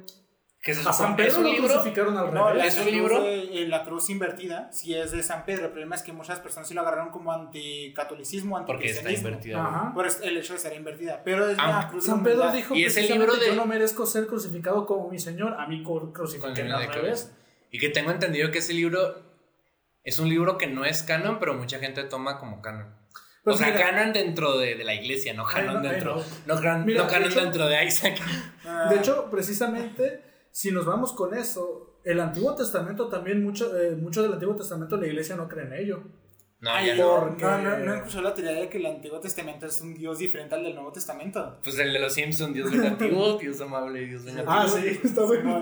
[0.64, 1.68] Que se A San Pedro un lo libro.
[1.68, 2.68] crucificaron al No, la, revés.
[2.74, 3.22] es un cruz libro.
[3.22, 5.66] de- eh, la cruz invertida, sí es de San Pedro.
[5.66, 9.28] El problema es que muchas personas sí lo agarraron como anticatolicismo, Porque está anticristianismo.
[9.58, 9.92] invertida.
[9.94, 11.22] Por el hecho de ser invertida.
[11.26, 11.58] Pero es
[11.90, 14.86] cruz de San Pedro dijo Y es el libro de- yo no merezco ser crucificado
[14.86, 17.32] como mi señor, a mí crucifiquen al revés.
[17.70, 19.22] Y que tengo entendido que ese libro
[20.06, 22.88] es un libro que no es canon, pero mucha gente toma como canon.
[23.44, 25.96] Pues o sea, mira, canon dentro de, de la iglesia, no canon Ay, no, ay,
[25.96, 26.16] dentro.
[26.16, 26.24] no.
[26.56, 28.18] No, gran- Mira, no canon de hecho- dentro de Isaac.
[28.66, 30.22] Ah, De hecho, precisamente,
[30.54, 34.98] si nos vamos con eso, el Antiguo Testamento también, mucho, eh, mucho del Antiguo Testamento
[34.98, 36.04] la iglesia no cree en ello.
[36.60, 37.36] No, Ay, ya no, no.
[37.38, 40.56] no, no, no escuchó la teoría de que el Antiguo Testamento es un Dios diferente
[40.56, 41.60] al del Nuevo Testamento.
[41.64, 44.52] Pues el de los Simpsons, Dios vengativo, Dios amable, Dios vengativo.
[44.54, 45.62] Ah, sí, está bueno.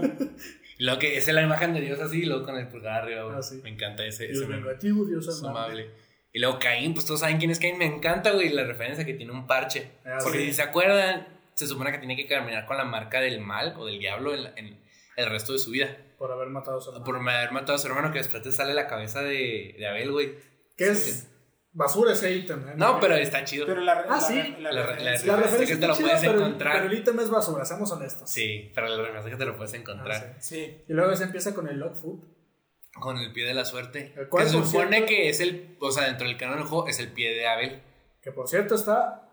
[0.77, 3.23] Y Lo que es la imagen de Dios así, y luego con el pulgar arriba.
[3.35, 3.61] Ah, sí.
[3.63, 4.27] Me encanta ese.
[4.27, 5.59] Dios ese vengativo, Dios amable.
[5.84, 5.89] amable.
[6.34, 7.77] Y luego Caín, pues todos saben quién es Caín.
[7.80, 9.91] Me encanta, güey, la referencia que tiene un parche.
[10.05, 10.45] Ah, Porque sí.
[10.47, 13.85] si se acuerdan, se supone que tiene que caminar con la marca del mal o
[13.88, 14.77] del diablo en, la- en
[15.17, 15.97] el resto de su vida.
[16.17, 17.05] Por haber matado a su hermano.
[17.05, 20.11] Por haber matado a su hermano, que después te sale la cabeza de, de Abel,
[20.11, 20.35] güey.
[20.77, 21.27] Que es Sí.
[21.73, 22.67] basura ese ítem.
[22.69, 22.73] ¿eh?
[22.75, 23.65] No, pero está chido.
[23.65, 24.55] Pero la, Ah, la- sí.
[24.59, 26.73] la, La- referencia- La la- referencia que te lo puedes pero, encontrar.
[26.73, 28.29] pero el ítem es basura, seamos honestos.
[28.29, 30.11] Sí, pero la referencia es que te lo puedes encontrar.
[30.11, 30.55] Ah, sí.
[30.55, 30.83] Sí.
[30.88, 32.23] Y luego se empieza con el Lockfoot.
[32.99, 34.13] Con el pie de la suerte.
[34.17, 35.77] El cual, que se supone cierto- que es el.
[35.79, 37.81] O sea, dentro del canon del juego es el pie de Abel.
[38.21, 39.30] Que por cierto Está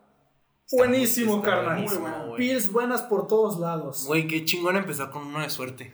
[0.70, 1.80] buenísimo, carnal.
[1.80, 2.26] Muy bueno.
[2.28, 2.36] güey.
[2.38, 4.04] Pills buenas por todos lados.
[4.06, 5.92] Güey, qué chingón empezar con uno de suerte.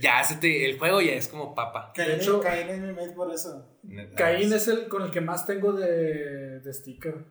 [0.00, 1.92] Ya, se te- el juego ya es como papa.
[1.94, 3.66] Caín, hecho- Caín es mi mate por eso.
[4.16, 7.26] Caín es el con el que más tengo de, de sticker.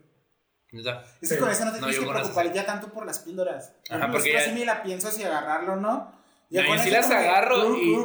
[0.72, 1.04] Neta.
[1.22, 1.42] Es que Sí.
[1.42, 3.74] con eso no te No, tienes yo que preocupar ya tanto por las píldoras.
[3.90, 6.14] Ajá, Yo porque sí ya- ni la pienso si agarrarlo o no.
[6.50, 7.96] Ya No, yo sí las agarro y.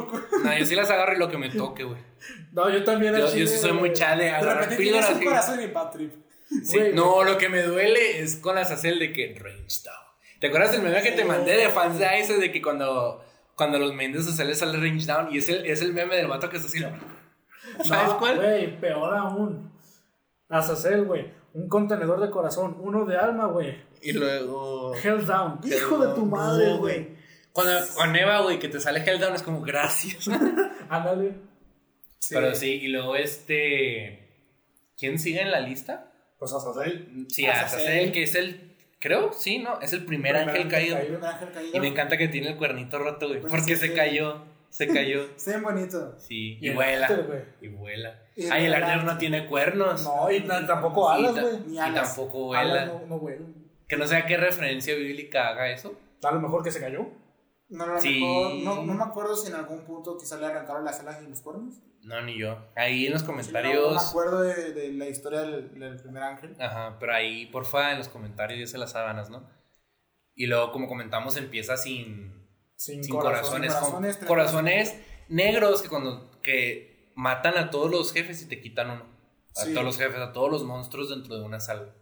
[0.43, 2.01] No, yo sí las agarro y lo que me toque, güey.
[2.51, 3.13] No, yo también.
[3.15, 6.13] Yo, yo sí soy muy chale de De repente tienes un corazón y trip.
[6.63, 6.79] Sí.
[6.93, 10.07] No, lo que me duele es con las acel de que range down.
[10.39, 13.23] ¿Te acuerdas del meme que te mandé de fans de Ice de que cuando,
[13.55, 15.33] cuando los Mendes Acel sale range down?
[15.33, 16.79] Y es el, es el meme del vato que está así.
[17.83, 18.37] ¿Sabes No, cuál?
[18.37, 19.71] Güey, peor aún.
[20.49, 21.33] Azazel, güey.
[21.53, 22.77] Un contenedor de corazón.
[22.79, 23.75] Uno de alma, güey.
[24.01, 24.93] Y luego.
[24.95, 25.59] Hell down.
[25.63, 27.17] Hijo de tu madre, No, güey.
[27.51, 30.27] Cuando con Eva, güey, que te sale Hell Down es como gracias.
[30.89, 31.33] Ándale.
[32.19, 32.35] Sí.
[32.35, 34.29] Pero sí, y luego este.
[34.97, 36.06] ¿Quién sigue en la lista?
[36.37, 37.25] Pues Azazel.
[37.29, 37.79] Sí, Azazel.
[37.79, 38.75] Azazel, que es el.
[38.99, 39.79] Creo, sí, ¿no?
[39.79, 40.95] Es el primer Primer ángel ángel caído.
[40.97, 41.17] caído.
[41.19, 41.77] Un ángel caído.
[41.77, 43.41] Y me encanta que tiene el cuernito roto, güey.
[43.41, 43.93] Pues porque sí, se sí.
[43.95, 44.43] cayó.
[44.69, 45.23] Se cayó.
[45.35, 46.15] Está bien bonito.
[46.19, 47.09] Sí, Y y, el vuela.
[47.61, 48.19] Y vuela.
[48.35, 48.73] Y el Ay, el.
[48.73, 50.03] Arthur no tiene cuernos.
[50.03, 51.59] No, y tampoco Y alas, güey.
[51.67, 52.15] Ni Y alas.
[52.15, 52.61] tampoco vuela.
[52.83, 53.53] Alas no, no vuelan.
[53.87, 55.97] Que no sé a qué referencia bíblica haga eso.
[56.23, 57.05] A lo mejor que se cayó.
[57.69, 58.63] No, no, Sí.
[58.63, 61.41] no, no me acuerdo si en algún punto quizá le arrancaron las alas y los
[61.41, 61.75] cuernos.
[62.03, 62.57] No, ni yo.
[62.75, 64.09] Ahí en los Sí, no, me comentarios.
[64.09, 66.55] acuerdo de, de la historia del, del primer ángel.
[66.61, 69.49] Ajá, pero ahí, porfa, en los comentarios dice las sábanas, ¿no?
[70.33, 73.59] Y luego, como comentamos, empieza sin, Sin, sin corazón.
[73.59, 78.61] corazones, con- corazones, corazones negros que cuando que matan a todos los jefes y te
[78.61, 79.03] quitan uno.
[79.57, 79.73] A Sí.
[79.73, 81.93] todos los jefes, a todos los monstruos dentro de una sala.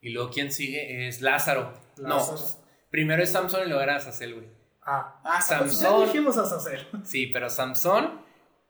[0.00, 1.08] Y luego, ¿quién sigue?
[1.08, 1.72] Es Lázaro.
[1.96, 2.38] Lázaro.
[2.38, 4.55] No, primero es Samson y luego era Azazel, güey.
[4.86, 5.82] Ah, Ah, Samson.
[5.82, 6.86] ya Son- dijimos a hacer.
[7.04, 8.20] Sí, pero Samson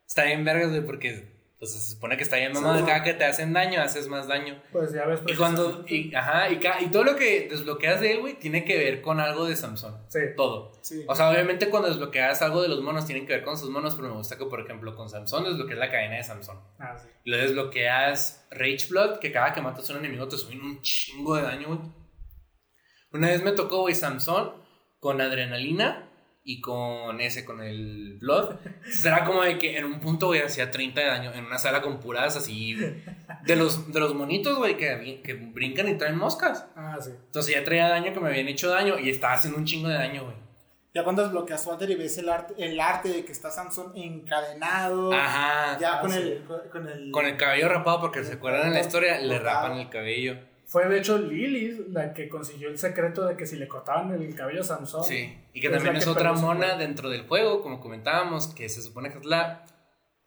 [0.07, 2.75] está bien vergas, güey, porque pues, se supone que está bien mamado.
[2.75, 2.87] Samson.
[2.89, 4.61] Cada que te hacen daño, haces más daño.
[4.73, 5.21] Pues ya ves.
[5.27, 6.59] Y cuando, y, ajá, y,
[6.91, 10.05] todo lo que desbloqueas de él, güey, tiene que ver con algo de Samson.
[10.09, 10.21] Sí.
[10.37, 10.73] Todo.
[10.83, 11.05] Sí.
[11.09, 13.95] O sea, obviamente cuando desbloqueas algo de los monos, tienen que ver con sus monos,
[13.95, 16.61] pero me gusta que, por ejemplo, con Samson desbloqueas la cadena de Samson.
[16.79, 17.09] Ah, sí.
[17.25, 20.81] Y lo desbloqueas Rage Blood, que cada que matas a un enemigo te suben un
[20.83, 21.81] chingo de daño, güey.
[23.13, 24.65] Una vez me tocó, güey, Samson
[25.01, 26.06] con adrenalina
[26.49, 28.55] y con ese, con el Blood.
[29.05, 31.83] Era como de que en un punto, güey, hacía 30 de daño en una sala
[31.83, 32.75] con puras así.
[33.45, 36.67] De los, de los monitos, güey, que, que brincan y traen moscas.
[36.77, 37.11] Ah, sí.
[37.11, 39.95] Entonces ya traía daño que me habían hecho daño y estaba haciendo un chingo de
[39.95, 40.37] daño, güey.
[40.95, 43.93] Ya cuando desbloqueas su alter y ves el arte, el arte de que está Samson
[43.97, 45.13] encadenado.
[45.13, 45.77] Ajá.
[45.81, 46.19] Ya Ah, con, sí.
[46.19, 47.11] el, con, con el.
[47.11, 50.39] Con el cabello rapado, porque se acuerdan en la historia, le rapan el cabello.
[50.67, 54.35] Fue de hecho Lily la que consiguió el secreto de que si le cortaban el
[54.35, 55.05] cabello a Samson.
[55.05, 58.49] Sí, y que Es también es que otra su mona dentro del juego, como comentábamos,
[58.49, 59.65] que se supone que es la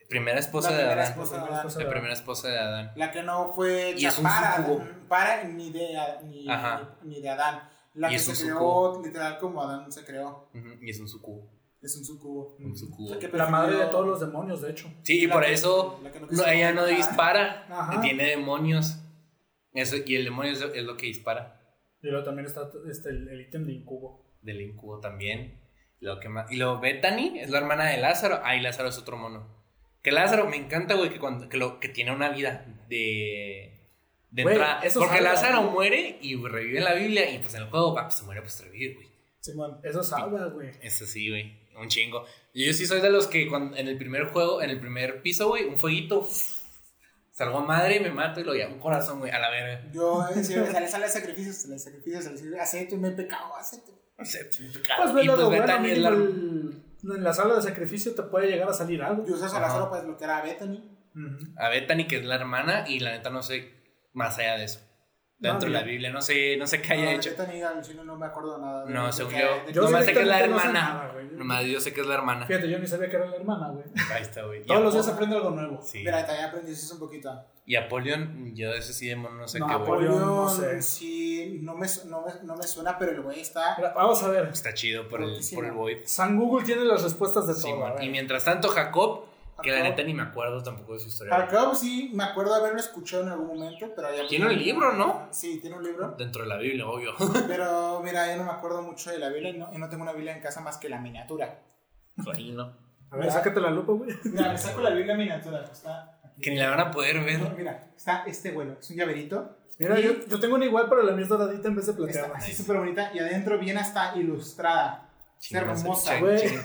[0.07, 1.11] primera esposa La de primera Adán.
[1.14, 1.57] esposa de La Adán.
[1.68, 2.91] esposa La primera esposa de Adán.
[2.95, 4.84] La que no fue Y es un para, sucubo.
[5.10, 5.90] para ni de,
[6.24, 6.95] ni, Ajá.
[7.03, 7.70] ni de Adán.
[7.95, 10.48] La Y que es se creó literal como Adán se creó.
[10.82, 11.49] Y es un sucubo.
[11.82, 12.56] Es un sucubo.
[12.60, 13.16] Un sucubo.
[13.34, 14.88] La madre de todos los demonios, de hecho.
[15.03, 15.99] Sí, y por que- eso
[16.32, 18.02] no ella no dispara, Ajá.
[18.02, 18.98] tiene demonios.
[19.74, 21.60] Eso, y el demonio es, es lo que dispara.
[22.02, 24.26] Y luego también está este, el, ítem de incubo.
[24.41, 25.60] Del incubo también.
[26.00, 28.40] Lo que más, y luego Bethany es la hermana de Lázaro.
[28.44, 29.60] Ah, y Lázaro es otro mono.
[30.02, 33.91] Que Lázaro me encanta, güey, que, cuando, que, lo, que tiene una vida de.
[34.32, 34.80] de Güey, entrada.
[34.82, 35.90] Porque salva, Lázaro güey.
[35.90, 37.30] revive y revive en la Biblia.
[37.30, 39.10] Y pues en el juego, pues se muere, pues revive, güey.
[39.41, 39.82] Simón.
[39.84, 40.72] Eso salva, güey.
[40.82, 41.60] Eso sí, güey.
[41.76, 42.26] Un chingo.
[42.54, 45.50] Yo sí soy de los que cuando, en el primer juego, en el primer piso,
[45.50, 46.26] güey, un fueguito.
[47.40, 49.90] Salgo a madre y me mato y lo llamo un corazón, güey, a la verga.
[49.94, 52.61] Yo, eh, si me sale, sale sacrificios, sale sacrificios, sale sacrificios.
[52.68, 53.94] Acepto, me he pecado, acepto.
[54.24, 55.06] Sé, mi Pues pecado.
[55.06, 56.16] lo pues bueno, mínimo la.
[56.18, 59.24] el- en la sala de sacrificio te puede llegar a salir algo.
[59.26, 59.68] Y usas a Ajá.
[59.68, 60.84] Lázaro para desbloquear a Bethany.
[61.56, 63.72] A Bethany, que es la hermana, y la neta no sé
[64.11, 64.82] más allá de eso.
[65.40, 67.30] Dentro No, de la Biblia, no sé, no sé qué haya No, hecho.
[67.30, 68.84] Bethany al chino no me acuerdo nada.
[68.86, 69.38] de- No, de según yo.
[69.66, 70.72] de- Yo nomás sé que es la no hermana.
[70.74, 71.28] nada, güey.
[71.32, 72.45] Nomás yo sé que es la hermana.
[72.45, 73.86] Fíjate, yo ni sabía que era la hermana, güey.
[74.14, 74.64] Ahí está, güey.
[74.64, 75.82] Y Todos los días aprende algo nuevo.
[75.82, 75.99] Sí.
[75.99, 77.32] Mira, también aprendiste un poquito.
[77.66, 79.84] Y Apolion, yo ese sí de mono no sé No, qué, güey.
[79.84, 80.20] Apolion.
[80.20, 80.82] No sé.
[80.82, 83.76] sí, no me, no, me, no me suena, pero el güey está.
[83.78, 84.48] Mira, vamos a ver.
[84.52, 85.98] Está chido por el, por el Void.
[86.03, 87.94] San Google tiene las respuestas de todo.
[87.94, 88.03] Ver.
[88.03, 89.24] y mientras tanto, Jacob,
[89.61, 91.36] que la neta ni me acuerdo tampoco de su historia.
[91.36, 94.27] Jacob sí, me acuerdo de haberlo escuchado en algún momento, pero ya.
[94.27, 95.27] Tiene un libro, ¿no?
[95.31, 96.15] Sí, tiene un libro.
[96.18, 97.14] Dentro de la Biblia, obvio.
[97.48, 100.03] Pero mira, yo no me acuerdo mucho de la Biblia y no, y no tengo
[100.03, 101.60] una Biblia en casa más que la miniatura.
[102.34, 102.73] Ahí, ¿no?
[103.11, 104.11] A ver, sácate la lupa, güey.
[104.26, 105.64] Mira, me saco la Biblia miniatura.
[105.64, 106.41] Está aquí.
[106.41, 107.40] Que ni la van a poder No, ver.
[107.57, 108.77] mira, está este vuelo.
[108.80, 109.57] Es un llaverito.
[109.80, 111.91] Mira, Y yo, yo tengo una igual, pero la mía es doradita en vez de
[111.94, 112.34] Está plateada.
[112.38, 112.61] así Nice.
[112.64, 115.10] súper bonita y adentro viene hasta ilustrada.
[115.38, 116.60] Ser Chingazo, hermosa, güey.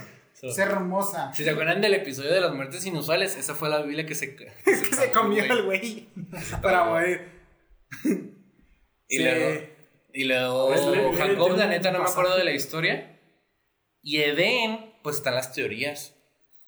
[0.53, 1.33] Ser hermosa.
[1.33, 4.35] Si se acuerdan del episodio de las muertes inusuales, esa fue la Biblia que se,
[4.35, 6.07] que se, comió el güey
[6.61, 7.21] para morir.
[9.07, 9.23] Y Sí.
[9.23, 9.61] luego,
[10.13, 13.19] y luego Pues, Jacob, le- la neta, no me acuerdo de la historia.
[14.01, 16.15] Y Edén, pues están las teorías.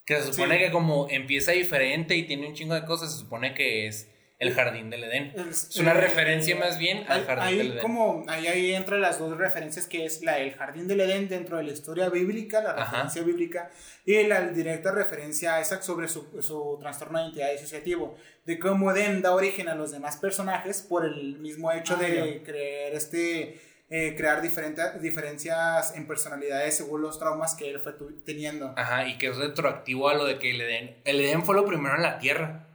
[0.06, 0.64] Que se supone Sí.
[0.66, 4.10] que como empieza diferente y tiene un chingo de cosas, se supone que es
[4.40, 5.34] el jardín del Edén.
[5.50, 7.82] Es, una referencia más bien al Ahí, jardín ahí del Edén.
[7.82, 11.58] como ahí, ahí entra las dos referencias que es la del jardín del Edén dentro
[11.58, 12.84] de la historia bíblica, la Ajá.
[12.86, 13.72] referencia bíblica
[14.06, 18.16] y la directa referencia a Isaac sobre su, su trastorno de identidad disociativo,
[18.46, 22.44] de cómo Edén da origen a los demás personajes por el mismo hecho Ah, de
[22.46, 23.60] creer este
[23.90, 27.94] eh, crear diferentes diferencias en personalidades según los traumas que él fue
[28.26, 28.74] teniendo.
[28.78, 30.98] Ajá, y que es retroactivo a lo de que el Edén.
[31.06, 32.67] El Edén fue lo primero en la tierra.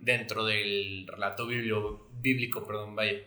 [0.00, 3.18] Dentro del relato biblio- bíblico, perdón, vaya.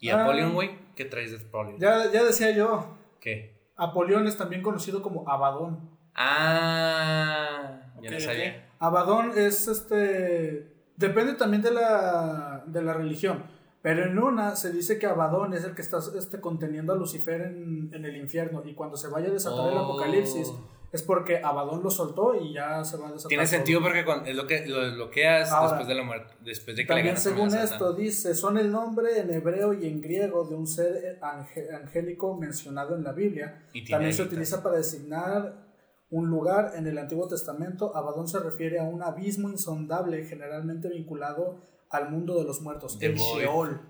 [0.00, 0.22] ¿Y Ah.
[0.24, 0.70] Apolion, güey?
[0.94, 1.78] ¿Qué traes de Apolion?
[1.78, 3.54] Ya, ya decía yo, ¿Qué?
[3.76, 5.90] Apolión es también conocido como Abadón.
[6.14, 8.68] Ah, ya sabía.
[8.78, 10.72] Abadón es este.
[10.96, 13.42] Depende también de la, de la religión.
[13.82, 17.40] Pero en una se dice que Abadón es el que está este, conteniendo a Lucifer
[17.42, 18.62] en, en el infierno.
[18.64, 19.84] Y cuando se vaya a desatar el Oh.
[19.84, 20.52] apocalipsis,
[20.96, 23.28] es porque Abadón lo soltó y ya se va a desatar.
[23.28, 23.50] Tiene todo.
[23.50, 26.82] sentido porque cuando- es lo que lo desbloqueas Ahora, después de la muerte, después de
[26.82, 30.66] que También según esto dice, son el nombre en hebreo y en griego de un
[30.66, 33.62] ser angélico mencionado en la Biblia.
[33.72, 35.64] Y También se utiliza para designar
[36.10, 37.96] un lugar en el Antiguo Testamento.
[37.96, 41.60] Abadón se refiere a un abismo insondable generalmente vinculado
[41.90, 43.16] al mundo de los muertos, The el.
[43.16, 43.80] Sheol.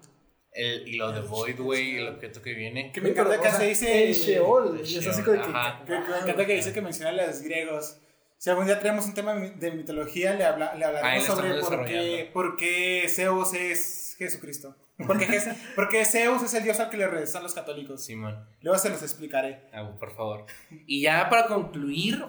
[0.56, 2.90] El, y lo de Void, güey, el objeto que viene.
[2.90, 4.08] Que me encanta sea, se dice.
[4.08, 7.42] el Sheol, y es así como que- me encanta que dice que menciona a los
[7.42, 7.98] griegos.
[8.38, 11.84] Si algún día tenemos un tema de mitología, le, habla, le hablaremos lo sobre por
[11.84, 14.76] qué, por qué Zeus es Jesucristo.
[15.06, 15.26] Porque,
[15.76, 18.02] porque Zeus es el dios al que le rezan los católicos.
[18.04, 18.46] Simón.
[18.62, 19.60] Luego se los explicaré.
[19.72, 20.46] Ah, por favor.
[20.86, 22.24] Y ya para concluir,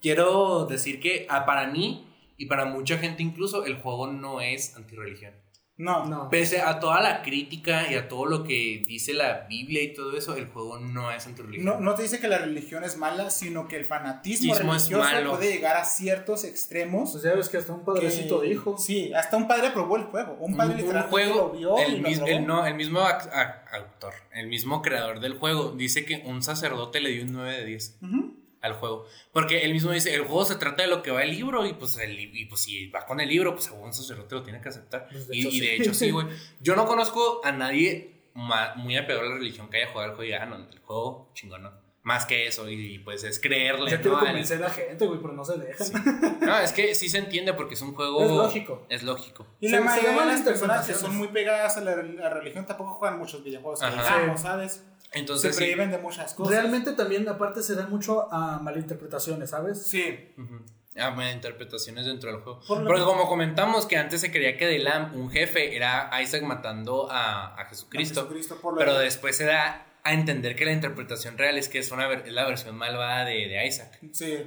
[0.00, 2.06] quiero decir que ah, para mí
[2.38, 5.34] y para mucha gente incluso, el juego no es antirreligión.
[5.78, 6.30] No, No.
[6.30, 10.16] Pese a toda la crítica y a todo lo que dice la Biblia y todo
[10.16, 11.66] eso, el juego no es antirreligión.
[11.66, 14.82] No, no te dice que la religión es mala, sino que el fanatismo Ismo es
[14.88, 15.36] religioso malo.
[15.36, 17.10] puede llegar a ciertos extremos.
[17.12, 18.78] Pues ya ves que hasta un padrecito que- dijo.
[18.78, 20.38] Sí, hasta un padre aprobó el juego.
[20.40, 24.14] Un padre un, un literalmente juego, lo vio el, mis- el no, el mismo autor,
[24.32, 27.98] el mismo creador del juego, dice que un sacerdote le dio un 9 de 10
[28.02, 28.34] Ujú.
[28.66, 29.06] Al juego.
[29.32, 31.72] Porque él mismo dice, el juego se trata de lo que va el libro y
[31.74, 34.60] pues, el, y, pues si va con el libro, pues a un sacerdote lo tiene
[34.60, 35.08] que aceptar.
[35.10, 35.82] Pues, de y, hecho, y de sí.
[35.82, 36.26] hecho sí, güey.
[36.60, 40.16] Yo no conozco a nadie ma- muy apegado a la religión que haya jugado el
[40.16, 41.86] juego y diga, ah, no, el juego chingón, no.
[42.02, 44.24] Más que eso, y pues es creerle, Ya quiero ¿no?
[44.24, 45.86] Convencer a la gente, güey, pero no se dejan.
[45.88, 45.92] Sí.
[46.40, 48.22] No, es que sí se entiende porque es un juego...
[48.22, 48.86] Es lógico.
[48.88, 49.44] Es lógico.
[49.58, 52.92] Y la mayoría de las personas que son muy pegadas a la, la religión tampoco
[52.92, 53.80] juegan muchos videojuegos.
[53.80, 54.36] que Ajá.
[54.36, 54.84] ¿sabes?
[55.20, 55.64] Entonces, se sí.
[55.72, 56.52] prohíben de muchas cosas.
[56.54, 59.86] Realmente también, aparte, se da mucho a malinterpretaciones, ¿sabes?
[59.86, 60.32] Sí.
[60.38, 60.64] Ujú.
[60.98, 62.60] Ah, bueno, interpretaciones dentro del juego.
[62.60, 67.54] Que- como comentamos que antes se creía que Delam, un jefe, era Isaac matando a,
[67.54, 68.22] a Jesucristo.
[68.22, 71.68] Jesucristo por lo pero de- después se da a entender que la interpretación real es
[71.68, 74.38] que es, una, ver- es la versión malvada de, de Isaac, Sí.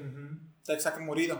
[0.62, 1.40] Está Isaac morido.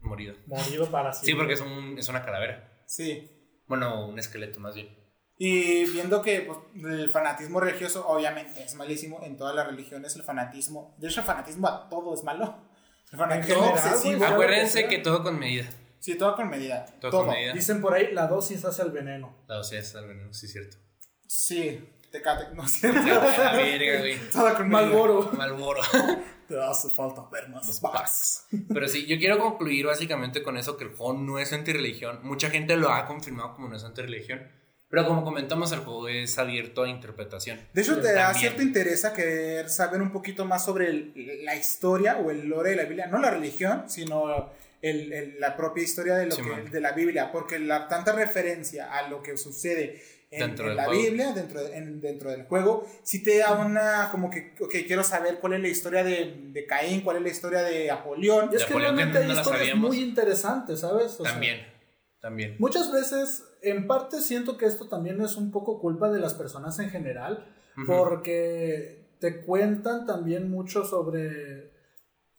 [0.00, 0.34] morido.
[0.46, 2.82] Morido para Sí, porque es, un, es una calavera.
[2.86, 3.30] Sí.
[3.66, 4.88] Bueno, un esqueleto más bien.
[5.38, 10.22] Y viendo que pues, el fanatismo religioso obviamente es malísimo en todas las religiones, el
[10.24, 12.56] fanatismo, de hecho el fanatismo a todo es malo.
[13.12, 15.64] El fanatismo general, obsesivo, güey, Acuérdense que todo con medida.
[16.00, 16.84] sí, todo con medida.
[17.00, 17.24] Todo Todo.
[17.26, 17.52] con medida.
[17.52, 19.34] Dicen por ahí, la dosis hace el veneno.
[19.46, 20.76] La dosis es al veneno, sí es cierto.
[21.26, 22.92] Sí, te cate, no sé.
[22.92, 24.18] La verga, güey.
[24.30, 24.82] todo con medida.
[24.88, 25.30] Malboro.
[25.32, 25.80] Malboro.
[26.48, 28.46] Te hace falta ver más Los packs.
[28.50, 28.64] packs.
[28.72, 32.20] Pero sí, yo quiero concluir básicamente con eso, que el juego no es antirreligión.
[32.26, 34.50] Mucha gente lo ha confirmado como no es antirreligión.
[34.90, 37.60] Pero como comentamos, el juego es abierto a interpretación.
[37.74, 38.40] De hecho, te da También.
[38.40, 42.70] cierto interés a querer saber un poquito más sobre el- la historia o el lore
[42.70, 43.06] de la Biblia.
[43.06, 44.50] No la religión, sino
[44.80, 47.30] el- el- la propia historia de, lo Sí, que, de la Biblia.
[47.30, 50.00] Porque la tanta referencia a lo que sucede
[50.30, 51.02] en, Dentro en del la juego.
[51.02, 55.02] Biblia, dentro, de- en- dentro del juego, sí te da una, como que, ok, quiero
[55.04, 58.48] saber cuál es la historia de, de Caín, cuál es la historia de Apolión.
[58.52, 59.88] Y es De que realmente hay no la historias sabíamos.
[59.88, 61.18] muy interesantes, ¿sabes?
[61.18, 61.32] O sea,
[62.20, 62.56] También.
[62.58, 66.78] Muchas veces, en parte siento que esto también es un poco culpa de las personas
[66.78, 67.46] en general,
[67.86, 71.72] porque te cuentan también mucho sobre,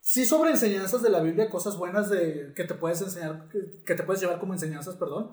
[0.01, 3.47] sí, sobre enseñanzas de la Biblia, cosas buenas de que te puedes enseñar,
[3.85, 5.31] que, te puedes llevar como enseñanzas, perdón,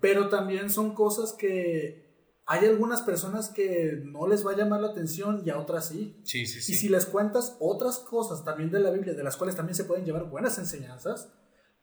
[0.00, 2.04] pero también son cosas que
[2.46, 6.20] hay algunas personas que no les va a llamar la atención y a otras sí.
[6.24, 6.72] Sí, sí, sí.
[6.72, 9.84] Y si les cuentas otras cosas también de la Biblia, de las cuales también se
[9.84, 11.32] pueden llevar buenas enseñanzas,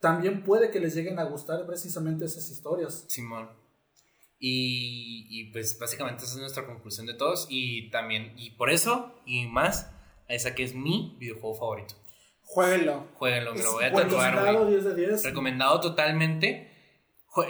[0.02, 3.06] también puede que les lleguen a gustar precisamente esas historias.
[3.08, 3.50] Simón.
[4.40, 7.46] Y, y pues básicamente esa es nuestra conclusión de todos.
[7.50, 9.92] Y también, y por eso, y más,
[10.28, 11.96] esa que es mi videojuego favorito.
[12.42, 13.08] Jueguenlo.
[13.14, 14.72] Jueguenlo, me lo voy a tatuar, Recomendado güey.
[14.72, 15.24] 10 de 10.
[15.24, 16.72] Recomendado totalmente.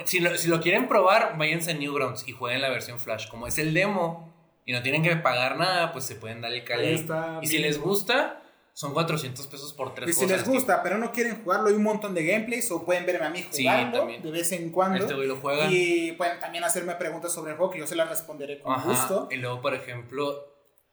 [0.06, 3.30] Si lo, si lo quieren probar, váyanse a Newgrounds y jueguen la versión Flash.
[3.30, 4.32] Como es el demo
[4.66, 6.84] y no tienen que pagar nada, pues se pueden darle cali.
[6.84, 6.96] Ahí ahí.
[6.96, 8.41] está, Y si les gusta,
[8.74, 10.40] son 400 pesos por tres Y si cosas.
[10.40, 13.30] les gusta, pero no quieren jugarlo, hay un montón de gameplays o pueden verme a
[13.30, 14.22] mí Sí, también.
[14.22, 14.98] de vez en cuando.
[14.98, 15.68] Este güey lo juega.
[15.70, 18.88] Y pueden también hacerme preguntas sobre el juego que yo se las responderé con Ajá.
[18.88, 19.28] gusto.
[19.32, 20.46] Y luego, por ejemplo,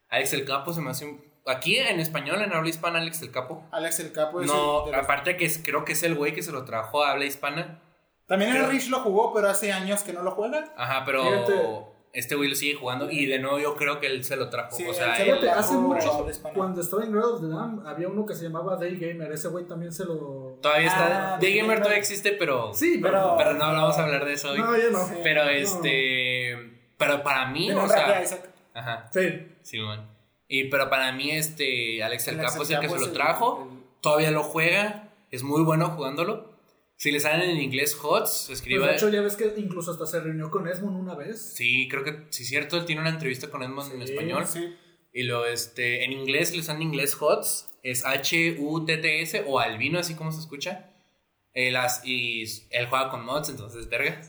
[0.09, 1.27] Alex el Capo se me hace un...
[1.47, 3.67] Aquí en español, en habla hispana, Alex el Capo.
[3.73, 6.15] Alex el Capo es no, el de los- aparte que es- creo que es el
[6.15, 7.81] güey que se lo trajo a habla hispana.
[8.27, 10.71] También el Rich lo jugó, pero hace años que no lo juega.
[10.77, 11.53] Ajá, pero Fíjate.
[12.13, 14.75] Este güey lo sigue jugando y de nuevo yo creo que él se lo trajo.
[14.75, 18.25] Sí, o sea, él hace mucho, cuando estaba en Grad of the Dam, había uno
[18.27, 19.31] que se llamaba Day Gamer.
[19.33, 20.59] Ese güey también se lo.
[20.63, 21.35] todavía está...
[21.35, 21.79] Ah, The Gamer Gamer.
[21.81, 22.73] todavía existe, pero...
[22.75, 24.59] Sí, Pero- Pero no vamos a hablar de eso hoy.
[24.59, 25.07] No, ya no.
[25.07, 25.15] Sí.
[25.23, 25.51] pero no.
[25.51, 26.57] este...
[26.97, 28.23] Pero para mí, o sea...
[28.75, 29.47] Ajá, Sí.
[29.63, 30.09] sí, man.
[30.49, 32.03] Y pero para mí, este...
[32.03, 33.69] Alex el Alex Capo es el el que se lo el- trajo.
[33.71, 35.11] el- Todavía lo juega.
[35.31, 36.48] Es muy bueno jugándolo.
[37.01, 40.05] Si le salen en inglés HOTS, se Pues de hecho, ya ves que incluso hasta
[40.05, 41.55] se reunió con Esmond una vez.
[41.55, 44.45] Sí, creo que sí es cierto, él tiene una entrevista con Edmond en español.
[44.47, 44.75] Sí.
[45.13, 50.15] Y lo, este, en inglés, le salen en inglés HOTS, es H-U-T-T-S o albino, así
[50.17, 50.91] como se escucha.
[51.55, 54.21] Eh, las, y él juega con mods, entonces, verga.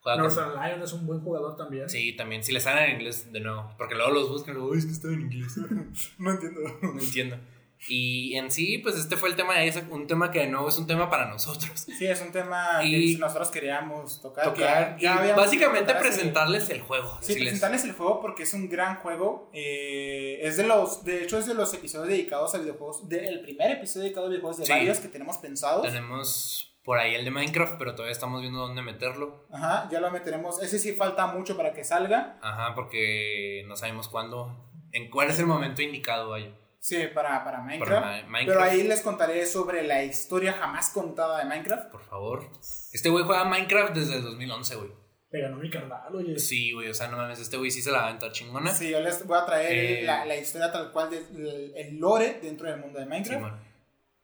[0.00, 1.88] Juega con- Northern Lion es un buen jugador también.
[1.88, 4.78] Sí, también, si le salen en inglés de nuevo, porque luego los buscan, luego, "Ay,
[4.80, 5.54] es que está en inglés.
[6.18, 6.60] No entiendo.
[6.82, 7.38] no entiendo.
[7.86, 10.68] Y en sí, pues este fue el tema de Isaac, un tema que de nuevo
[10.68, 11.70] es un tema para nosotros.
[11.98, 14.44] Sí, es un tema Y- que nosotros queríamos tocar.
[14.46, 17.18] Tocar que ya y habíamos básicamente presentarles el juego.
[17.22, 19.50] Sí, presentarles el juego porque es un gran juego.
[19.52, 23.08] eh, es de los, de hecho, es de los episodios dedicados a videojuegos.
[23.08, 24.72] de- el primer episodio dedicado a videojuegos de Sí.
[24.72, 25.82] varios que tenemos pensados.
[25.86, 29.46] Tenemos por ahí el de Minecraft, pero todavía estamos viendo dónde meterlo.
[29.52, 30.62] Ajá, ya lo meteremos.
[30.62, 32.38] Ese sí falta mucho para que salga.
[32.42, 36.50] Ajá, porque no sabemos cuándo, en cuál es el momento indicado, vaya.
[36.88, 37.90] Sí, para, para Minecraft.
[38.02, 38.46] Para Ma- Minecraft.
[38.46, 41.90] Pero ahí les contaré sobre la historia jamás contada de Minecraft.
[41.90, 42.48] Por favor.
[42.92, 44.90] Este güey juega Minecraft desde el 2011, güey.
[45.30, 46.38] Le ganó mi carnal, oye.
[46.38, 48.72] Sí, güey, o sea, no mames, este güey sí se la va a aventar chingona.
[48.74, 52.38] Sí, yo les voy a traer Eh, la, la historia tal cual del el lore
[52.42, 53.44] dentro del mundo de Minecraft.
[53.44, 53.60] Simón.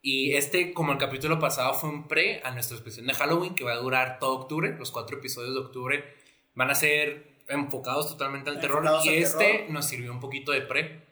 [0.00, 3.64] Y este, como el capítulo pasado fue un pre a nuestra especial de Halloween, que
[3.64, 4.74] va a durar todo octubre.
[4.78, 6.04] Los cuatro episodios de octubre
[6.54, 8.78] van a ser enfocados totalmente al terror.
[8.78, 9.70] Enfocados Y al este terror.
[9.70, 11.03] nos sirvió un poquito de pre.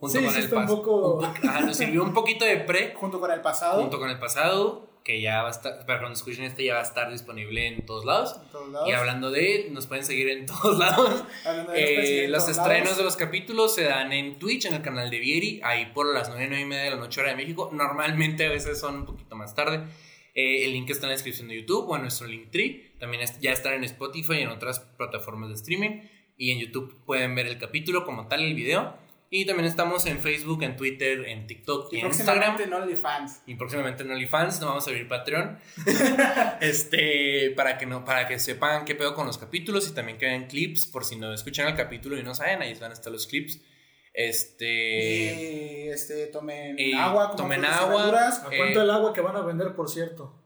[0.00, 2.44] Junto Sí, con sí el está un poco- un po- ajá, nos sirvió un poquito
[2.44, 3.80] de pre Junto con el pasado.
[3.82, 6.80] junto con el pasado, que ya va a estar, para cuando escuchen este ya va
[6.80, 8.36] a estar disponible en todos lados.
[8.42, 8.88] en todos lados.
[8.88, 11.22] Y hablando de, nos pueden seguir en todos lados.
[11.44, 12.96] Hablando de Eh, los todos estrenos lados.
[12.98, 16.28] de los capítulos se dan en Twitch, en el canal de Vieri, ahí por las
[16.30, 17.70] 9, 9 y media de la noche hora de México.
[17.72, 19.84] Normalmente a veces son un poquito más tarde.
[20.34, 22.94] Eh, el link está en la descripción de YouTube o en nuestro Linktree.
[23.00, 26.02] También es- ya están en Spotify y en otras plataformas de streaming.
[26.36, 28.94] Y en YouTube pueden ver el capítulo como tal, el video.
[29.32, 32.56] Y también estamos en Facebook, en Twitter, en TikTok y, Y en Instagram.
[32.56, 33.42] próximamente en OnlyFans.
[33.46, 35.56] Y próximamente en OnlyFans, no vamos a abrir Patreon.
[36.60, 40.26] este, para que no, para que sepan qué pedo con los capítulos y también que
[40.26, 43.12] vean clips, por si no escuchan el capítulo y no saben, ahí van a estar
[43.12, 43.60] los clips.
[44.12, 45.84] Este.
[45.84, 48.08] Y este, tomen Y agua, como tomen y agua.
[48.08, 50.39] ¿A Eh, cuánto el agua que van a vender, por cierto?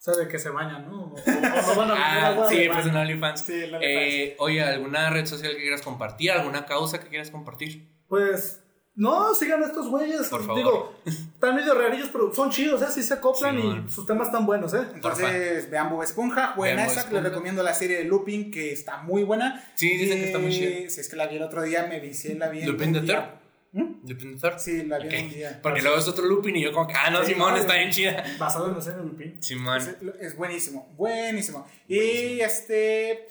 [0.00, 1.12] O sea, de que se bañan, ¿no?
[1.12, 2.96] O, o no a vender Ah, agua sí, de pues en.
[2.96, 3.40] OnlyFans.
[3.42, 3.74] Sí, en.
[3.82, 6.30] Eh, oye, ¿alguna red social que quieras compartir?
[6.32, 7.86] ¿Alguna causa que quieras compartir?
[8.08, 8.62] Pues,
[8.94, 10.28] no, sigan a estos güeyes.
[10.28, 10.56] Por favor.
[10.56, 12.86] Digo, están medio rarillos, pero son chidos, ¿eh?
[12.90, 13.84] Sí se acoplan Simón.
[13.86, 14.86] y sus temas están buenos, ¿eh?
[14.94, 17.28] Entonces, vean Bob Esponja, jueguen Vean a Bob esa, les Esponja.
[17.28, 19.70] recomiendo la serie de Looping, que está muy buena.
[19.74, 20.88] Sí, dicen que está muy chida.
[20.88, 22.94] Si es que la vi el otro día, me vicié, la vi en ¿Lupin un
[22.94, 23.16] the día.
[23.20, 23.39] Third?
[23.72, 24.08] ¿Mm?
[24.08, 24.58] ¿Lupin the Third?
[24.58, 25.12] Sí, la vi Ok.
[25.12, 25.60] en un día.
[25.62, 27.74] Porque luego es otro Lupin y yo como que, ah, no, Sí, Simón, no, está
[27.76, 28.24] bien chida.
[28.38, 29.40] Basado en la serie Lupin.
[29.42, 29.78] Simón.
[29.78, 31.66] Es, es buenísimo, buenísimo.
[31.86, 33.26] Y este,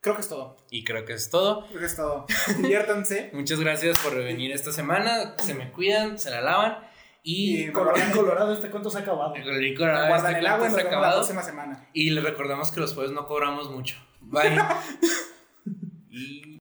[0.00, 0.56] creo que es todo.
[0.70, 1.66] Y creo que es todo.
[1.68, 2.26] Creo que es todo.
[2.58, 3.30] Diviértanse.
[3.34, 5.34] Muchas gracias por venir esta semana.
[5.38, 6.78] Se me cuidan, se la lavan.
[7.26, 9.34] Y Y Colorado, Colorado, este cuento se ha acabado.
[9.34, 11.20] el rico ahora guardan este el agua y cuento nos está vemos la acabado.
[11.20, 11.88] próxima semana.
[11.94, 13.96] Y les recordamos que los jueves no cobramos mucho.
[14.20, 14.58] Bye.
[16.10, 16.52] y